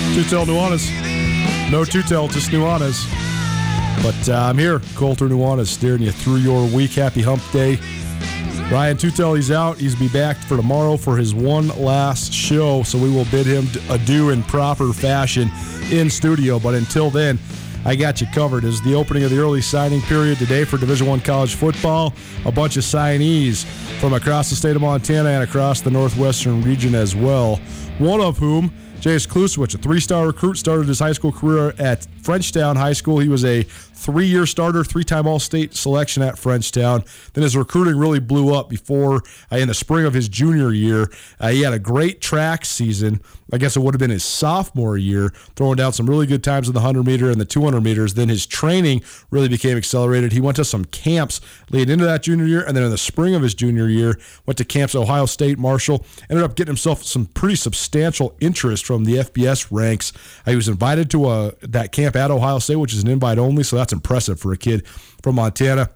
yo. 0.00 0.22
Tutel 0.22 0.46
Nuanez. 0.46 1.70
No 1.70 1.82
Tutel, 1.82 2.30
just 2.30 2.50
Nuanez. 2.50 3.06
But 4.02 4.28
uh, 4.28 4.48
I'm 4.48 4.58
here, 4.58 4.80
Colter 4.94 5.28
Nuanez, 5.28 5.66
steering 5.66 6.02
you 6.02 6.10
through 6.10 6.36
your 6.36 6.66
week. 6.68 6.92
Happy 6.92 7.22
hump 7.22 7.42
day. 7.52 7.78
Ryan 8.70 8.96
Tutel, 8.96 9.36
he's 9.36 9.50
out. 9.50 9.78
He's 9.78 9.94
be 9.94 10.08
back 10.08 10.36
for 10.36 10.56
tomorrow 10.56 10.96
for 10.96 11.16
his 11.16 11.34
one 11.34 11.68
last 11.68 12.32
show, 12.32 12.82
so 12.84 12.98
we 12.98 13.10
will 13.10 13.24
bid 13.26 13.44
him 13.44 13.66
adieu 13.90 14.30
in 14.30 14.42
proper 14.44 14.92
fashion 14.92 15.50
in 15.90 16.08
studio. 16.08 16.58
But 16.60 16.74
until 16.74 17.10
then, 17.10 17.38
I 17.84 17.96
got 17.96 18.20
you 18.20 18.26
covered. 18.28 18.64
Is 18.64 18.80
the 18.82 18.94
opening 18.94 19.24
of 19.24 19.30
the 19.30 19.38
early 19.38 19.60
signing 19.60 20.00
period 20.02 20.38
today 20.38 20.64
for 20.64 20.78
Division 20.78 21.08
One 21.08 21.20
college 21.20 21.54
football. 21.54 22.14
A 22.44 22.52
bunch 22.52 22.76
of 22.76 22.84
signees 22.84 23.64
from 24.00 24.12
across 24.12 24.50
the 24.50 24.56
state 24.56 24.76
of 24.76 24.82
Montana 24.82 25.30
and 25.30 25.42
across 25.42 25.80
the 25.80 25.90
northwestern 25.90 26.62
region 26.62 26.94
as 26.94 27.16
well. 27.16 27.56
One 27.98 28.20
of 28.20 28.38
whom 28.38 28.72
Jace 29.00 29.26
Kluswich, 29.26 29.74
a 29.74 29.78
three-star 29.78 30.26
recruit, 30.26 30.56
started 30.58 30.86
his 30.86 30.98
high 30.98 31.12
school 31.12 31.32
career 31.32 31.74
at 31.78 32.06
Frenchtown 32.22 32.76
High 32.76 32.92
School. 32.92 33.18
He 33.18 33.28
was 33.28 33.46
a 33.46 33.64
three-year 34.00 34.46
starter, 34.46 34.82
three-time 34.82 35.26
All-State 35.26 35.74
selection 35.74 36.22
at 36.22 36.36
Frenchtown. 36.36 37.04
Then 37.34 37.42
his 37.42 37.56
recruiting 37.56 37.96
really 37.96 38.20
blew 38.20 38.54
up 38.54 38.68
before 38.70 39.22
uh, 39.52 39.56
in 39.56 39.68
the 39.68 39.74
spring 39.74 40.06
of 40.06 40.14
his 40.14 40.28
junior 40.28 40.72
year. 40.72 41.10
Uh, 41.38 41.48
he 41.48 41.62
had 41.62 41.72
a 41.72 41.78
great 41.78 42.20
track 42.20 42.64
season. 42.64 43.20
I 43.52 43.58
guess 43.58 43.76
it 43.76 43.80
would 43.80 43.94
have 43.94 43.98
been 43.98 44.10
his 44.10 44.24
sophomore 44.24 44.96
year, 44.96 45.30
throwing 45.56 45.76
down 45.76 45.92
some 45.92 46.08
really 46.08 46.26
good 46.26 46.44
times 46.44 46.68
in 46.68 46.74
the 46.74 46.80
100 46.80 47.04
meter 47.04 47.30
and 47.30 47.40
the 47.40 47.44
200 47.44 47.80
meters. 47.80 48.14
Then 48.14 48.28
his 48.28 48.46
training 48.46 49.02
really 49.30 49.48
became 49.48 49.76
accelerated. 49.76 50.32
He 50.32 50.40
went 50.40 50.56
to 50.56 50.64
some 50.64 50.84
camps 50.86 51.40
leading 51.70 51.92
into 51.92 52.04
that 52.04 52.22
junior 52.22 52.46
year, 52.46 52.64
and 52.64 52.76
then 52.76 52.84
in 52.84 52.90
the 52.90 52.98
spring 52.98 53.34
of 53.34 53.42
his 53.42 53.54
junior 53.54 53.88
year, 53.88 54.18
went 54.46 54.58
to 54.58 54.64
camps 54.64 54.94
Ohio 54.94 55.26
State, 55.26 55.58
Marshall. 55.58 56.04
Ended 56.28 56.44
up 56.44 56.54
getting 56.54 56.70
himself 56.70 57.02
some 57.02 57.26
pretty 57.26 57.56
substantial 57.56 58.36
interest 58.40 58.86
from 58.86 59.04
the 59.04 59.16
FBS 59.16 59.66
ranks. 59.70 60.12
Uh, 60.46 60.50
he 60.50 60.56
was 60.56 60.68
invited 60.68 61.10
to 61.10 61.28
a 61.28 61.52
that 61.62 61.92
camp 61.92 62.16
at 62.16 62.30
Ohio 62.30 62.58
State, 62.58 62.76
which 62.76 62.94
is 62.94 63.02
an 63.02 63.08
invite 63.08 63.38
only, 63.38 63.62
so 63.62 63.76
that's 63.76 63.89
impressive 63.92 64.40
for 64.40 64.52
a 64.52 64.56
kid 64.56 64.86
from 65.22 65.36
Montana. 65.36 65.90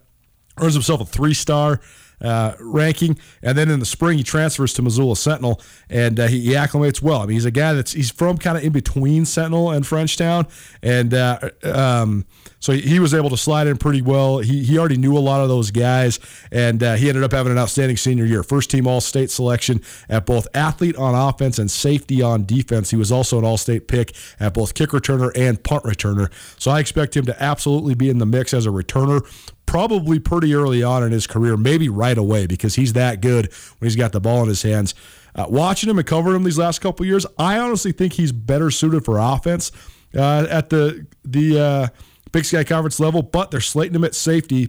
Earns 0.60 0.74
himself 0.74 1.00
a 1.00 1.04
three 1.04 1.34
star 1.34 1.80
uh, 2.20 2.54
ranking, 2.60 3.18
and 3.42 3.56
then 3.56 3.70
in 3.70 3.80
the 3.80 3.86
spring 3.86 4.18
he 4.18 4.24
transfers 4.24 4.72
to 4.74 4.82
Missoula 4.82 5.16
Sentinel, 5.16 5.60
and 5.88 6.18
uh, 6.18 6.26
he, 6.26 6.40
he, 6.40 6.50
acclimates 6.52 7.02
well. 7.02 7.20
I 7.20 7.26
mean, 7.26 7.34
he's 7.34 7.44
a 7.44 7.50
guy 7.50 7.72
that's 7.72 7.92
he's 7.92 8.10
from 8.10 8.38
kind 8.38 8.56
of 8.56 8.64
in 8.64 8.72
between 8.72 9.24
Sentinel 9.24 9.70
and 9.70 9.84
Frenchtown, 9.84 10.48
and 10.82 11.12
uh, 11.12 11.50
um, 11.64 12.24
so 12.64 12.72
he 12.72 12.98
was 12.98 13.12
able 13.12 13.28
to 13.28 13.36
slide 13.36 13.66
in 13.66 13.76
pretty 13.76 14.00
well. 14.00 14.38
He, 14.38 14.64
he 14.64 14.78
already 14.78 14.96
knew 14.96 15.18
a 15.18 15.20
lot 15.20 15.42
of 15.42 15.48
those 15.50 15.70
guys, 15.70 16.18
and 16.50 16.82
uh, 16.82 16.94
he 16.94 17.10
ended 17.10 17.22
up 17.22 17.32
having 17.32 17.52
an 17.52 17.58
outstanding 17.58 17.98
senior 17.98 18.24
year. 18.24 18.42
First 18.42 18.70
team 18.70 18.86
All 18.86 19.02
State 19.02 19.30
selection 19.30 19.82
at 20.08 20.24
both 20.24 20.48
athlete 20.54 20.96
on 20.96 21.14
offense 21.14 21.58
and 21.58 21.70
safety 21.70 22.22
on 22.22 22.46
defense. 22.46 22.90
He 22.90 22.96
was 22.96 23.12
also 23.12 23.38
an 23.38 23.44
All 23.44 23.58
State 23.58 23.86
pick 23.86 24.14
at 24.40 24.54
both 24.54 24.72
kick 24.72 24.90
returner 24.90 25.30
and 25.36 25.62
punt 25.62 25.84
returner. 25.84 26.30
So 26.58 26.70
I 26.70 26.80
expect 26.80 27.14
him 27.14 27.26
to 27.26 27.42
absolutely 27.42 27.94
be 27.94 28.08
in 28.08 28.16
the 28.16 28.26
mix 28.26 28.54
as 28.54 28.64
a 28.64 28.70
returner 28.70 29.20
probably 29.74 30.20
pretty 30.20 30.54
early 30.54 30.84
on 30.84 31.02
in 31.02 31.10
his 31.10 31.26
career, 31.26 31.56
maybe 31.56 31.88
right 31.88 32.16
away, 32.16 32.46
because 32.46 32.76
he's 32.76 32.92
that 32.92 33.20
good 33.20 33.52
when 33.78 33.88
he's 33.88 33.96
got 33.96 34.12
the 34.12 34.20
ball 34.20 34.40
in 34.40 34.48
his 34.48 34.62
hands. 34.62 34.94
Uh, 35.34 35.46
watching 35.48 35.90
him 35.90 35.98
and 35.98 36.06
covering 36.06 36.36
him 36.36 36.44
these 36.44 36.56
last 36.56 36.78
couple 36.80 37.04
years, 37.04 37.26
I 37.40 37.58
honestly 37.58 37.90
think 37.90 38.12
he's 38.12 38.30
better 38.30 38.70
suited 38.70 39.04
for 39.04 39.18
offense 39.18 39.72
uh, 40.14 40.46
at 40.48 40.70
the 40.70 41.04
the 41.24 41.58
uh, 41.58 41.88
Big 42.30 42.44
Sky 42.44 42.62
Conference 42.62 43.00
level, 43.00 43.20
but 43.20 43.50
they're 43.50 43.60
slating 43.60 43.96
him 43.96 44.04
at 44.04 44.14
safety 44.14 44.68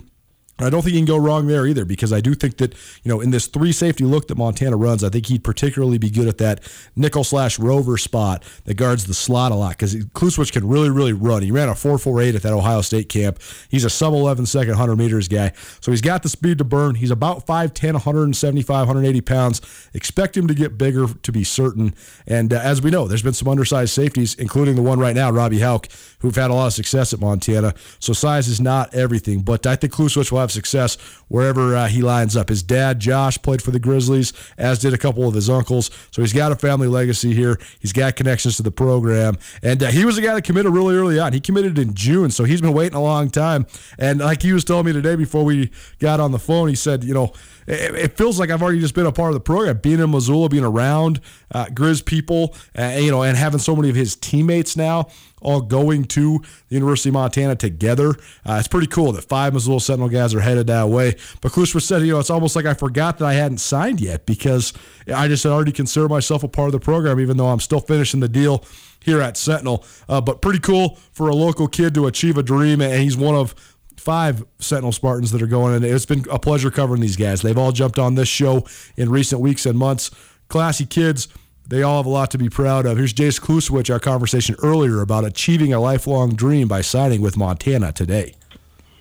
I 0.58 0.70
don't 0.70 0.84
think 0.84 0.94
you 0.94 1.00
can 1.00 1.06
go 1.06 1.18
wrong 1.18 1.48
there 1.48 1.66
either 1.68 1.84
because 1.84 2.14
I 2.14 2.22
do 2.22 2.34
think 2.34 2.58
that, 2.58 2.74
you 3.04 3.10
know, 3.10 3.20
in 3.20 3.32
this 3.32 3.48
three 3.48 3.74
safety 3.74 4.06
look 4.06 4.30
that 4.30 4.38
Montana 4.38 4.78
runs, 4.78 5.04
I 5.04 5.10
think 5.10 5.26
he'd 5.26 5.44
particularly 5.44 5.98
be 5.98 6.10
good 6.10 6.30
at 6.30 6.38
that 6.38 6.62
nickel 6.96 7.26
slash 7.26 7.60
rover 7.60 7.98
spot 7.98 8.42
that 8.64 8.76
guards 8.76 9.06
the 9.06 9.14
slot 9.14 9.52
a 9.52 9.56
lot 9.56 9.72
because 9.72 9.96
Kluswich 9.96 10.54
can 10.54 10.66
really, 10.66 10.90
really 10.90 11.12
run. 11.12 11.42
He 11.42 11.52
ran 11.52 11.68
a 11.68 11.74
4.48 11.74 12.36
at 12.36 12.42
that 12.44 12.54
Ohio 12.54 12.80
State 12.80 13.10
camp. 13.10 13.40
He's 13.68 13.84
a 13.84 13.90
sub 13.90 14.14
11 14.14 14.46
second 14.46 14.70
100 14.70 14.96
meters 14.96 15.28
guy. 15.28 15.52
So 15.82 15.92
he's 15.92 16.00
got 16.00 16.24
the 16.24 16.30
speed 16.30 16.60
to 16.60 16.64
burn. 16.64 16.96
He's 16.96 17.12
about 17.12 17.46
5'10, 17.46 17.94
175, 17.94 18.88
180 18.88 19.22
pounds. 19.22 19.90
Expect 19.94 20.38
him 20.38 20.48
to 20.48 20.54
get 20.54 20.78
bigger 20.78 21.08
to 21.08 21.32
be 21.34 21.44
certain. 21.44 21.94
And 22.28 22.54
uh, 22.54 22.62
as 22.64 22.82
we 22.82 22.92
know, 22.92 23.10
there's 23.10 23.24
been 23.24 23.34
some 23.34 23.50
undersized 23.50 23.94
safeties, 23.94 24.36
including 24.36 24.76
the 24.76 24.82
one 24.82 25.00
right 25.00 25.16
now, 25.16 25.32
Robby 25.32 25.60
Hauck, 25.60 25.90
who've 26.20 26.36
had 26.36 26.50
a 26.50 26.54
lot 26.54 26.68
of 26.68 26.74
success 26.74 27.12
at 27.12 27.20
Montana. 27.20 27.74
So 28.00 28.14
size 28.14 28.48
is 28.48 28.62
not 28.62 28.94
everything, 28.94 29.42
but 29.42 29.68
I 29.68 29.76
think 29.76 29.92
Kluswich 29.92 30.32
will 30.32 30.45
have 30.46 30.52
success 30.52 30.96
wherever 31.28 31.76
uh, 31.76 31.88
he 31.88 32.02
lines 32.02 32.36
up. 32.36 32.50
His 32.50 32.64
dad, 32.64 33.00
Josh, 33.00 33.42
played 33.42 33.62
for 33.62 33.72
the 33.72 33.80
Grizzlies, 33.80 34.32
as 34.58 34.80
did 34.80 34.94
a 34.94 34.98
couple 34.98 35.28
of 35.28 35.34
his 35.34 35.50
uncles. 35.50 35.90
So 36.12 36.22
he's 36.22 36.34
got 36.34 36.52
a 36.52 36.56
family 36.56 36.88
legacy 36.88 37.34
here. 37.34 37.60
He's 37.80 37.94
got 37.94 38.16
connections 38.16 38.58
to 38.58 38.64
the 38.64 38.72
program. 38.72 39.38
And 39.64 39.82
uh, 39.82 39.88
he 39.88 40.06
was 40.06 40.18
a 40.18 40.22
guy 40.22 40.34
that 40.36 40.44
committed 40.44 40.72
really 40.72 40.96
early 40.96 41.20
on. 41.20 41.34
He 41.34 41.40
committed 41.40 41.78
in 41.80 41.94
June, 41.94 42.30
so 42.30 42.44
he's 42.44 42.62
been 42.62 42.74
waiting 42.74 42.96
a 42.96 43.02
long 43.02 43.30
time. 43.30 43.66
And 43.98 44.20
like 44.20 44.42
he 44.42 44.54
was 44.54 44.64
telling 44.64 44.86
me 44.86 44.94
today 44.94 45.16
before 45.16 45.44
we 45.44 45.72
got 46.00 46.20
on 46.20 46.32
the 46.32 46.40
phone, 46.40 46.70
he 46.70 46.76
said, 46.76 47.04
you 47.04 47.14
know, 47.14 47.34
it, 47.68 47.96
it 47.96 48.18
feels 48.18 48.40
like 48.40 48.52
I've 48.52 48.62
already 48.62 48.80
just 48.80 48.94
been 48.94 49.06
a 49.06 49.12
part 49.12 49.30
of 49.30 49.34
the 49.34 49.40
program, 49.40 49.78
being 49.78 50.00
in 50.00 50.12
Missoula, 50.12 50.50
being 50.50 50.64
around 50.64 51.20
uh, 51.52 51.66
Grizz 51.66 52.06
people, 52.06 52.56
uh, 52.78 52.98
you 53.00 53.12
know, 53.12 53.24
and 53.24 53.38
having 53.38 53.60
so 53.60 53.76
many 53.76 53.90
of 53.90 53.96
his 53.96 54.16
teammates 54.16 54.78
now 54.78 55.08
all 55.46 55.62
going 55.62 56.04
to 56.06 56.40
the 56.68 56.76
University 56.76 57.10
of 57.10 57.14
Montana 57.14 57.56
together. 57.56 58.10
Uh, 58.46 58.58
it's 58.60 58.68
pretty 58.68 58.88
cool 58.88 59.12
that 59.14 59.24
five 59.24 59.54
Missoula 59.54 59.80
Sentinel 59.80 60.10
guys 60.10 60.34
are 60.34 60.42
headed 60.42 60.68
that 60.68 60.90
way. 60.90 61.16
But 61.40 61.52
Kluswich 61.52 61.84
said, 61.84 62.02
you 62.02 62.14
know, 62.14 62.20
it's 62.20 62.30
almost 62.30 62.56
like 62.56 62.66
I 62.66 62.74
forgot 62.74 63.20
that 63.20 63.26
I 63.26 63.34
hadn't 63.34 63.60
signed 63.60 64.02
yet 64.02 64.26
because 64.26 64.74
I 65.14 65.28
just 65.28 65.44
had 65.44 65.52
already 65.52 65.72
considered 65.72 66.10
myself 66.10 66.44
a 66.44 66.48
part 66.48 66.68
of 66.68 66.74
the 66.74 66.80
program, 66.80 67.20
even 67.20 67.38
though 67.38 67.48
I'm 67.48 67.60
still 67.60 67.80
finishing 67.80 68.20
the 68.20 68.28
deal 68.28 68.66
here 69.00 69.22
at 69.22 69.38
Sentinel. 69.38 69.86
Uh, 70.10 70.20
but 70.20 70.42
pretty 70.42 70.60
cool 70.60 70.96
for 71.12 71.30
a 71.30 71.36
local 71.36 71.68
kid 71.68 71.94
to 71.94 72.08
achieve 72.08 72.38
a 72.38 72.44
dream, 72.44 72.82
and 72.82 73.02
he's 73.02 73.16
one 73.16 73.36
of 73.36 73.54
five 73.98 74.44
Sentinel 74.60 74.92
Spartans 74.92 75.32
that 75.32 75.42
are 75.42 75.48
going 75.48 75.76
in. 75.76 75.84
It's 75.84 76.06
been 76.06 76.26
a 76.32 76.40
pleasure 76.40 76.72
covering 76.72 77.02
these 77.02 77.16
guys. 77.16 77.42
They've 77.42 77.58
all 77.58 77.72
jumped 77.72 78.00
on 78.00 78.16
this 78.16 78.28
show 78.28 78.66
in 78.98 79.10
recent 79.10 79.42
weeks 79.42 79.66
and 79.66 79.78
months. 79.78 80.12
Classy 80.48 80.86
kids 80.86 81.28
they 81.68 81.84
all 81.84 81.98
have 81.98 82.06
a 82.06 82.10
lot 82.10 82.32
to 82.32 82.38
be 82.38 82.50
proud 82.50 82.86
of. 82.86 82.98
Here's 82.98 83.14
Jace 83.14 83.40
Kluswich, 83.40 83.92
our 83.92 84.00
conversation 84.00 84.56
earlier 84.62 85.02
about 85.02 85.26
achieving 85.26 85.74
a 85.74 85.80
lifelong 85.80 86.36
dream 86.36 86.68
by 86.68 86.82
signing 86.82 87.22
with 87.22 87.38
Montana 87.38 87.92
today. 87.92 88.36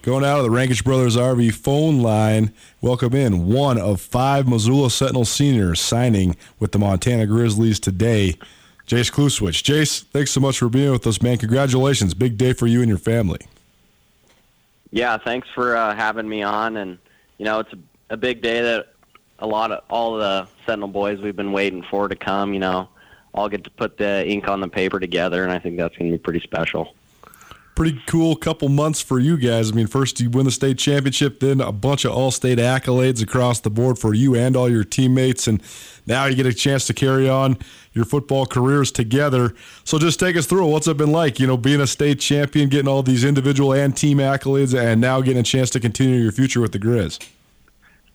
Going 0.03 0.25
out 0.25 0.39
of 0.39 0.45
the 0.45 0.51
Rankage 0.51 0.85
Brothers 0.85 1.17
RV 1.17 1.55
phone 1.55 2.01
line, 2.01 2.53
welcome 2.83 3.15
in 3.15 3.47
one 3.47 3.79
of 3.79 4.01
five 4.01 4.47
Missoula 4.47 4.91
Sentinel 4.91 5.25
seniors 5.25 5.81
signing 5.81 6.37
with 6.59 6.73
the 6.73 6.79
Montana 6.79 7.27
Grizzlies 7.27 7.81
today. 7.81 8.35
Jace 8.87 9.11
Kluswich. 9.11 9.63
Jace, 9.63 10.05
thanks 10.05 10.31
so 10.31 10.41
much 10.41 10.59
for 10.59 10.69
being 10.69 10.91
with 10.91 11.07
us, 11.07 11.23
man. 11.23 11.39
Congratulations. 11.39 12.13
Big 12.13 12.37
day 12.37 12.53
for 12.53 12.67
you 12.67 12.81
and 12.81 12.89
your 12.89 12.99
family. 12.99 13.41
Yeah, 14.91 15.17
thanks 15.17 15.49
for 15.55 15.75
uh, 15.75 15.95
having 15.95 16.29
me 16.29 16.43
on. 16.43 16.77
And, 16.77 16.99
you 17.39 17.47
know, 17.47 17.61
it's 17.61 17.73
a, 17.73 17.79
a 18.11 18.17
big 18.17 18.43
day 18.43 18.61
that 18.61 18.94
a 19.45 19.47
lot 19.47 19.71
of 19.71 19.85
all 19.91 20.17
the 20.17 20.49
Sentinel 20.67 20.89
boys 20.89 21.21
we've 21.21 21.37
been 21.37 21.53
waiting 21.53 21.85
for 21.91 22.09
to 22.09 22.17
come. 22.17 22.55
You 22.55 22.61
know, 22.61 22.89
all 23.35 23.49
get 23.49 23.63
to 23.65 23.71
put 23.71 23.99
the 23.99 24.27
ink 24.27 24.49
on 24.49 24.61
the 24.61 24.69
paper 24.69 24.99
together, 24.99 25.45
and 25.45 25.53
I 25.53 25.59
think 25.59 25.77
that's 25.77 25.97
going 25.97 26.11
to 26.11 26.17
be 26.17 26.23
pretty 26.23 26.41
special. 26.41 26.95
pretty 27.75 28.01
cool 28.07 28.37
couple 28.37 28.69
months 28.69 29.01
for 29.01 29.19
you 29.19 29.37
guys. 29.37 29.73
I 29.73 29.75
mean, 29.75 29.87
first 29.87 30.21
you 30.21 30.31
win 30.31 30.45
the 30.45 30.53
state 30.53 30.79
championship, 30.79 31.41
then 31.41 31.61
a 31.61 31.73
bunch 31.73 32.05
of 32.05 32.13
all 32.13 32.31
state 32.31 32.59
accolades 32.59 33.23
across 33.23 33.61
the 33.61 33.71
board 33.71 33.99
for 33.99 34.15
you 34.15 34.35
and 34.35 34.57
all 34.57 34.71
your 34.71 34.85
teammates. 34.85 35.49
And 35.49 35.63
now 36.07 36.27
you 36.27 36.37
get 36.37 36.47
a 36.47 36.55
chance 36.55 36.87
to 36.87 36.95
carry 36.95 37.29
on 37.29 37.59
your 37.93 38.05
football 38.05 38.47
careers 38.47 38.93
together. 38.93 39.55
So 39.85 39.99
just 39.99 40.21
take 40.21 40.37
us 40.37 40.47
through 40.47 40.67
What's 40.67 40.87
it 40.87 40.97
been 40.97 41.13
like, 41.13 41.41
you 41.41 41.47
know, 41.47 41.57
being 41.57 41.81
a 41.81 41.87
state 41.87 42.21
champion, 42.21 42.69
getting 42.69 42.89
all 42.89 43.03
these 43.03 43.25
individual 43.25 43.73
and 43.73 43.97
team 43.97 44.19
accolades, 44.19 44.79
and 44.79 45.01
now 45.01 45.21
getting 45.21 45.41
a 45.41 45.45
chance 45.45 45.71
to 45.71 45.81
continue 45.81 46.17
your 46.17 46.33
future 46.33 46.61
with 46.61 46.73
the 46.73 46.79
Grizz? 46.79 47.19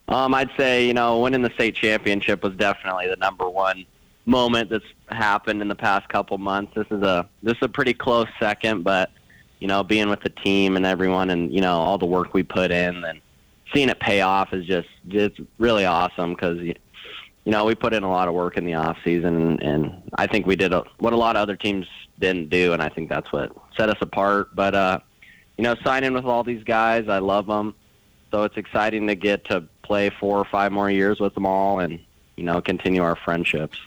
Um, 0.10 0.34
I'd 0.34 0.49
say, 0.57 0.88
you 0.88 0.93
know, 0.93 1.20
winning 1.20 1.43
the 1.43 1.51
state 1.51 1.76
championship 1.76 2.43
was 2.43 2.55
definitely 2.55 3.07
the 3.07 3.16
number 3.18 3.47
one 3.47 3.86
moment 4.26 4.72
that's 4.72 4.86
happened 5.10 5.62
in 5.62 5.68
the 5.68 5.76
past 5.76 6.10
couple 6.10 6.38
months. 6.39 6.74
This 6.76 6.88
is 6.89 7.03
a 7.03 7.30
this 7.43 7.53
is 7.57 7.64
a 7.64 7.70
pretty 7.70 7.93
close 7.93 8.28
second, 8.39 8.84
but 8.84 9.12
you 9.60 9.68
know, 9.68 9.84
being 9.84 10.10
with 10.10 10.22
the 10.22 10.30
team 10.30 10.78
and 10.78 10.86
everyone, 10.86 11.30
and 11.30 11.53
you 11.53 11.62
know, 11.62 11.78
all 11.78 11.99
the 11.99 12.07
work 12.07 12.34
we 12.34 12.41
put 12.41 12.72
in, 12.72 13.03
and 13.03 13.22
seeing 13.72 13.88
it 13.88 13.99
pay 13.99 14.22
off 14.22 14.51
is 14.51 14.66
just 14.66 14.89
just 15.10 15.39
really 15.60 15.86
awesome 15.86 16.34
because 16.34 16.57
you 16.60 16.76
know 17.45 17.66
we 17.66 17.76
put 17.76 17.93
in 17.93 18.01
a 18.01 18.10
lot 18.10 18.28
of 18.28 18.34
work 18.34 18.57
in 18.57 18.66
the 18.66 18.74
off 18.74 18.97
season, 19.03 19.36
and, 19.36 19.62
and 19.62 20.12
I 20.16 20.26
think 20.26 20.47
we 20.47 20.55
did 20.55 20.74
a, 20.74 20.84
what 20.97 21.14
a 21.14 21.18
lot 21.18 21.36
of 21.36 21.43
other 21.43 21.55
teams 21.55 21.86
didn't 22.18 22.49
do, 22.49 22.74
and 22.74 22.82
I 22.82 22.89
think 22.89 23.10
that's 23.10 23.32
what 23.32 23.55
set 23.78 23.89
us 23.89 23.97
apart. 24.01 24.55
But 24.55 24.74
uh, 24.74 24.99
you 25.55 25.64
know, 25.64 25.76
signing 25.84 26.14
with 26.14 26.26
all 26.26 26.43
these 26.43 26.64
guys, 26.64 27.07
I 27.07 27.20
love 27.20 27.45
them, 27.45 27.76
so 28.32 28.41
it's 28.41 28.57
exciting 28.57 29.05
to 29.05 29.14
get 29.14 29.45
to 29.45 29.66
play 29.89 30.11
four 30.11 30.37
or 30.37 30.45
five 30.45 30.71
more 30.71 30.89
years 30.89 31.19
with 31.19 31.33
them 31.33 31.47
all, 31.47 31.79
and 31.79 31.99
you 32.35 32.43
know, 32.43 32.61
continue 32.61 33.01
our 33.01 33.15
friendships. 33.15 33.77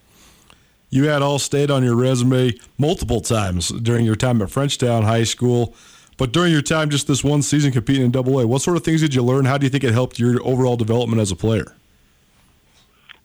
You 0.91 1.05
had 1.05 1.23
All 1.23 1.39
State 1.39 1.71
on 1.71 1.85
your 1.85 1.95
resume 1.95 2.53
multiple 2.77 3.21
times 3.21 3.69
during 3.69 4.05
your 4.05 4.17
time 4.17 4.43
at 4.43 4.49
Frenchtown 4.49 5.05
High 5.05 5.23
School. 5.23 5.75
But 6.19 6.33
during 6.33 6.53
your 6.53 6.61
time, 6.61 6.91
just 6.91 7.07
this 7.07 7.25
one 7.25 7.41
season 7.41 7.73
competing 7.73 8.05
in 8.05 8.11
Double 8.11 8.39
A, 8.41 8.47
what 8.47 8.63
sort 8.63 8.77
of 8.77 8.85
things 8.85 9.01
did 9.01 9.15
you 9.15 9.23
learn? 9.23 9.45
How 9.45 9.57
do 9.57 9.65
you 9.65 9.71
think 9.71 9.85
it 9.85 9.93
helped 9.93 10.19
your 10.19 10.45
overall 10.45 10.77
development 10.77 11.23
as 11.23 11.31
a 11.31 11.37
player? 11.37 11.75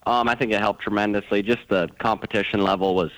Um, 0.05 0.29
I 0.29 0.35
think 0.35 0.53
it 0.53 0.59
helped 0.59 0.83
tremendously. 0.83 1.41
Just 1.41 1.67
the 1.67 1.89
competition 1.97 2.61
level 2.61 2.95
was 2.95 3.11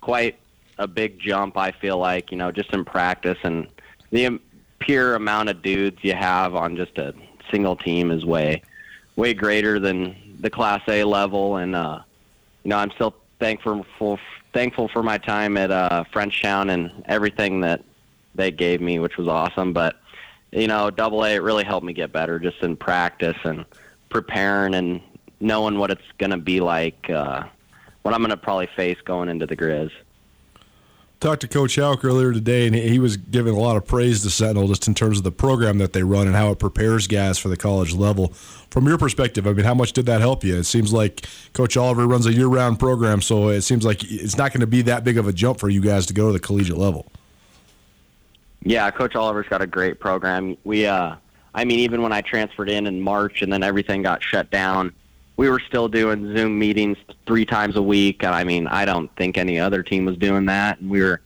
quite 0.00 0.38
a 0.76 0.88
big 0.88 1.20
jump. 1.20 1.56
I 1.56 1.70
feel 1.70 1.98
like 1.98 2.32
you 2.32 2.36
know, 2.36 2.50
just 2.50 2.74
in 2.74 2.84
practice 2.84 3.38
and 3.44 3.68
the 4.10 4.40
pure 4.80 5.14
amount 5.14 5.48
of 5.48 5.62
dudes 5.62 5.98
you 6.02 6.14
have 6.14 6.54
on 6.54 6.76
just 6.76 6.98
a 6.98 7.14
single 7.50 7.76
team 7.76 8.10
is 8.10 8.24
way, 8.24 8.62
way 9.18 9.34
greater 9.34 9.80
than 9.80 10.14
the 10.38 10.48
Class 10.48 10.80
A 10.88 11.02
level. 11.02 11.56
And 11.56 11.74
uh, 11.74 12.00
you 12.62 12.70
know, 12.70 12.78
I'm 12.78 12.92
still 12.92 13.14
thankful 13.40 13.84
for, 13.98 14.18
thankful 14.54 14.88
for 14.88 15.02
my 15.02 15.18
time 15.18 15.56
at 15.56 15.70
uh, 15.70 16.04
Frenchtown 16.12 16.70
and 16.70 17.04
everything 17.06 17.60
that 17.62 17.82
they 18.36 18.52
gave 18.52 18.80
me, 18.80 19.00
which 19.00 19.16
was 19.16 19.26
awesome. 19.26 19.72
But 19.72 19.96
you 20.52 20.68
know, 20.68 20.90
Double 20.90 21.24
A 21.24 21.34
it 21.34 21.42
really 21.42 21.64
helped 21.64 21.84
me 21.84 21.92
get 21.92 22.12
better 22.12 22.38
just 22.38 22.62
in 22.62 22.76
practice 22.76 23.36
and 23.42 23.64
preparing 24.08 24.74
and 24.74 25.00
knowing 25.40 25.78
what 25.78 25.90
it's 25.90 26.12
to 26.30 26.36
be 26.36 26.60
like, 26.60 27.10
uh, 27.10 27.42
what 28.02 28.14
I'm 28.14 28.20
to 28.30 28.36
probably 28.36 28.68
face 28.76 28.98
going 29.04 29.28
into 29.28 29.46
the 29.46 29.56
Grizz 29.56 29.90
talked 31.20 31.40
to 31.40 31.48
Coach 31.48 31.76
Hauck 31.76 32.04
earlier 32.04 32.32
today, 32.32 32.66
and 32.66 32.74
he 32.74 32.98
was 32.98 33.16
giving 33.16 33.54
a 33.54 33.58
lot 33.58 33.76
of 33.76 33.86
praise 33.86 34.22
to 34.22 34.30
Sentinel 34.30 34.68
just 34.68 34.86
in 34.86 34.94
terms 34.94 35.18
of 35.18 35.24
the 35.24 35.32
program 35.32 35.78
that 35.78 35.92
they 35.92 36.02
run 36.02 36.26
and 36.26 36.36
how 36.36 36.50
it 36.50 36.58
prepares 36.58 37.06
guys 37.06 37.38
for 37.38 37.48
the 37.48 37.56
college 37.56 37.92
level. 37.92 38.28
From 38.70 38.86
your 38.86 38.98
perspective, 38.98 39.46
I 39.46 39.52
mean, 39.52 39.64
how 39.64 39.74
much 39.74 39.92
did 39.92 40.06
that 40.06 40.20
help 40.20 40.44
you? 40.44 40.56
It 40.56 40.64
seems 40.64 40.92
like 40.92 41.26
Coach 41.54 41.76
Oliver 41.76 42.06
runs 42.06 42.26
a 42.26 42.32
year-round 42.32 42.78
program, 42.78 43.20
so 43.20 43.48
it 43.48 43.62
seems 43.62 43.84
like 43.84 44.04
it's 44.04 44.36
not 44.36 44.52
going 44.52 44.60
to 44.60 44.66
be 44.66 44.82
that 44.82 45.04
big 45.04 45.18
of 45.18 45.26
a 45.26 45.32
jump 45.32 45.58
for 45.58 45.68
you 45.68 45.80
guys 45.80 46.06
to 46.06 46.14
go 46.14 46.28
to 46.28 46.32
the 46.32 46.40
collegiate 46.40 46.78
level. 46.78 47.06
Yeah, 48.62 48.90
Coach 48.90 49.16
Oliver's 49.16 49.48
got 49.48 49.62
a 49.62 49.66
great 49.66 49.98
program. 49.98 50.56
We, 50.64 50.86
uh, 50.86 51.16
I 51.54 51.64
mean, 51.64 51.80
even 51.80 52.02
when 52.02 52.12
I 52.12 52.20
transferred 52.20 52.68
in 52.68 52.86
in 52.86 53.00
March 53.00 53.42
and 53.42 53.52
then 53.52 53.62
everything 53.62 54.02
got 54.02 54.22
shut 54.22 54.50
down, 54.50 54.92
we 55.38 55.48
were 55.48 55.60
still 55.60 55.88
doing 55.88 56.36
Zoom 56.36 56.58
meetings 56.58 56.98
three 57.24 57.46
times 57.46 57.76
a 57.76 57.82
week. 57.82 58.24
And 58.24 58.34
I 58.34 58.42
mean, 58.42 58.66
I 58.66 58.84
don't 58.84 59.08
think 59.14 59.38
any 59.38 59.58
other 59.58 59.84
team 59.84 60.04
was 60.04 60.16
doing 60.16 60.46
that. 60.46 60.80
And 60.80 60.90
we 60.90 61.00
were, 61.00 61.20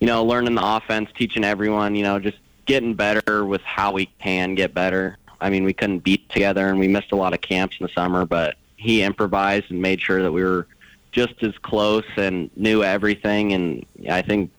you 0.00 0.06
know, 0.06 0.24
learning 0.24 0.54
the 0.54 0.64
offense, 0.64 1.10
teaching 1.14 1.42
everyone, 1.42 1.96
you 1.96 2.04
know, 2.04 2.20
just 2.20 2.38
getting 2.66 2.94
better 2.94 3.44
with 3.44 3.60
how 3.62 3.92
we 3.92 4.06
can 4.20 4.54
get 4.54 4.72
better. 4.72 5.18
I 5.40 5.50
mean, 5.50 5.64
we 5.64 5.72
couldn't 5.72 5.98
beat 5.98 6.28
together 6.30 6.68
and 6.68 6.78
we 6.78 6.86
missed 6.86 7.10
a 7.10 7.16
lot 7.16 7.34
of 7.34 7.40
camps 7.40 7.76
in 7.80 7.84
the 7.84 7.92
summer, 7.92 8.24
but 8.24 8.56
he 8.76 9.02
improvised 9.02 9.72
and 9.72 9.82
made 9.82 10.00
sure 10.00 10.22
that 10.22 10.30
we 10.30 10.44
were 10.44 10.68
just 11.10 11.42
as 11.42 11.58
close 11.58 12.06
and 12.16 12.48
knew 12.56 12.84
everything. 12.84 13.54
And 13.54 13.84
I 14.08 14.22
think 14.22 14.52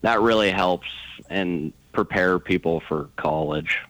that 0.00 0.22
really 0.22 0.50
helps 0.50 0.88
and 1.28 1.74
prepare 1.92 2.38
people 2.38 2.80
for 2.80 3.10
college 3.16 3.80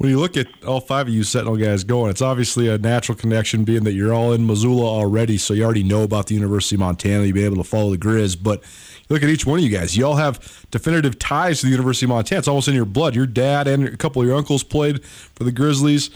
when 0.00 0.08
you 0.08 0.18
look 0.18 0.38
at 0.38 0.46
all 0.64 0.80
five 0.80 1.08
of 1.08 1.12
you 1.12 1.22
Sentinel 1.22 1.58
guys 1.58 1.84
going, 1.84 2.10
it's 2.10 2.22
obviously 2.22 2.68
a 2.68 2.78
natural 2.78 3.18
connection 3.18 3.64
being 3.64 3.84
that 3.84 3.92
you're 3.92 4.14
all 4.14 4.32
in 4.32 4.46
Missoula 4.46 4.86
already, 4.86 5.36
so 5.36 5.52
you 5.52 5.62
already 5.62 5.82
know 5.82 6.04
about 6.04 6.26
the 6.28 6.34
University 6.34 6.76
of 6.76 6.80
Montana. 6.80 7.24
You'll 7.24 7.34
be 7.34 7.44
able 7.44 7.58
to 7.58 7.64
follow 7.64 7.90
the 7.90 7.98
Grizz. 7.98 8.42
But 8.42 8.62
look 9.10 9.22
at 9.22 9.28
each 9.28 9.44
one 9.44 9.58
of 9.58 9.62
you 9.62 9.68
guys. 9.68 9.98
You 9.98 10.06
all 10.06 10.16
have 10.16 10.66
definitive 10.70 11.18
ties 11.18 11.60
to 11.60 11.66
the 11.66 11.72
University 11.72 12.06
of 12.06 12.10
Montana. 12.10 12.38
It's 12.38 12.48
almost 12.48 12.66
in 12.66 12.74
your 12.74 12.86
blood. 12.86 13.14
Your 13.14 13.26
dad 13.26 13.68
and 13.68 13.88
a 13.88 13.96
couple 13.98 14.22
of 14.22 14.26
your 14.26 14.38
uncles 14.38 14.62
played 14.64 15.04
for 15.04 15.44
the 15.44 15.52
Grizzlies. 15.52 16.08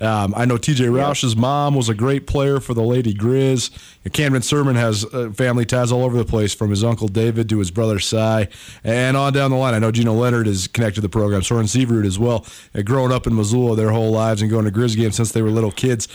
Um, 0.00 0.32
I 0.36 0.46
know 0.46 0.56
TJ 0.56 0.90
Roush's 0.90 1.36
mom 1.36 1.74
was 1.74 1.88
a 1.88 1.94
great 1.94 2.26
player 2.26 2.58
for 2.58 2.72
the 2.72 2.82
Lady 2.82 3.12
Grizz. 3.12 3.70
Cameron 4.12 4.42
Sermon 4.42 4.74
has 4.76 5.04
uh, 5.04 5.30
family 5.30 5.66
ties 5.66 5.92
all 5.92 6.04
over 6.04 6.16
the 6.16 6.24
place, 6.24 6.54
from 6.54 6.70
his 6.70 6.82
uncle 6.82 7.08
David 7.08 7.48
to 7.50 7.58
his 7.58 7.70
brother 7.70 7.98
Cy, 7.98 8.48
and 8.82 9.16
on 9.16 9.32
down 9.32 9.50
the 9.50 9.56
line. 9.56 9.74
I 9.74 9.78
know 9.78 9.92
Gino 9.92 10.14
Leonard 10.14 10.46
is 10.46 10.68
connected 10.68 10.96
to 10.96 11.00
the 11.02 11.08
program. 11.08 11.42
Soren 11.42 11.66
Seaverud 11.66 12.06
as 12.06 12.18
well. 12.18 12.46
Uh, 12.74 12.82
growing 12.82 13.12
up 13.12 13.26
in 13.26 13.36
Missoula 13.36 13.76
their 13.76 13.90
whole 13.90 14.10
lives 14.10 14.40
and 14.40 14.50
going 14.50 14.64
to 14.64 14.70
Grizz 14.70 14.96
games 14.96 15.16
since 15.16 15.32
they 15.32 15.42
were 15.42 15.50
little 15.50 15.72
kids. 15.72 16.08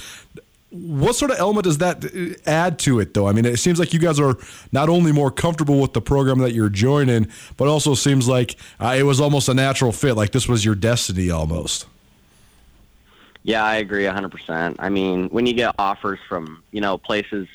What 0.71 1.15
sort 1.15 1.31
of 1.31 1.37
element 1.39 1.63
does 1.63 1.77
that 1.77 2.03
uh, 2.03 2.49
add 2.49 2.79
to 2.79 2.99
it, 2.99 3.13
though? 3.13 3.27
I 3.27 3.33
mean, 3.33 3.45
it 3.45 3.57
seems 3.57 3.79
like 3.79 3.93
you 3.93 3.99
guys 3.99 4.19
are 4.19 4.35
not 4.71 4.89
only 4.89 5.11
more 5.11 5.29
comfortable 5.29 5.79
with 5.79 5.93
the 5.93 6.01
program 6.01 6.39
that 6.39 6.53
you're 6.53 6.69
joining, 6.69 7.27
but 7.55 7.67
also 7.67 7.93
seems 7.93 8.27
like 8.27 8.55
uh, 8.79 8.95
it 8.97 9.03
was 9.03 9.21
almost 9.21 9.47
a 9.47 9.53
natural 9.53 9.91
fit. 9.91 10.15
Like 10.15 10.31
this 10.31 10.47
was 10.49 10.65
your 10.65 10.75
destiny 10.75 11.29
almost. 11.29 11.85
Yeah, 13.45 13.63
I 13.63 13.75
agree 13.75 14.05
100%. 14.05 14.77
I 14.79 14.89
mean, 14.89 15.29
when 15.29 15.45
you 15.45 15.53
get 15.53 15.75
offers 15.77 16.17
from, 16.27 16.63
you 16.71 16.81
know, 16.81 16.97
places 16.97 17.47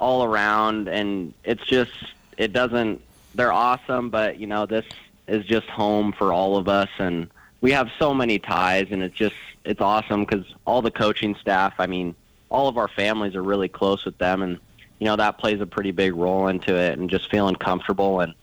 all 0.00 0.24
around 0.24 0.88
and 0.88 1.32
it's 1.44 1.64
just 1.64 1.92
it 2.36 2.52
doesn't 2.52 3.00
they're 3.36 3.52
awesome, 3.52 4.10
but 4.10 4.40
you 4.40 4.48
know, 4.48 4.66
this 4.66 4.84
is 5.28 5.44
just 5.46 5.68
home 5.68 6.12
for 6.12 6.32
all 6.32 6.56
of 6.56 6.66
us 6.66 6.88
and 6.98 7.30
we 7.60 7.70
have 7.70 7.88
so 8.00 8.12
many 8.12 8.40
ties 8.40 8.88
and 8.90 9.00
it's 9.00 9.14
just 9.14 9.36
it's 9.64 9.80
awesome 9.80 10.26
cuz 10.26 10.44
all 10.64 10.82
the 10.82 10.90
coaching 10.90 11.36
staff, 11.36 11.74
I 11.78 11.86
mean, 11.86 12.16
all 12.48 12.66
of 12.66 12.76
our 12.76 12.88
families 12.88 13.36
are 13.36 13.44
really 13.44 13.68
close 13.68 14.04
with 14.04 14.18
them 14.18 14.42
and 14.42 14.58
you 14.98 15.04
know, 15.04 15.14
that 15.14 15.38
plays 15.38 15.60
a 15.60 15.66
pretty 15.66 15.92
big 15.92 16.16
role 16.16 16.48
into 16.48 16.74
it 16.74 16.98
and 16.98 17.08
just 17.08 17.30
feeling 17.30 17.54
comfortable 17.54 18.18
and 18.18 18.34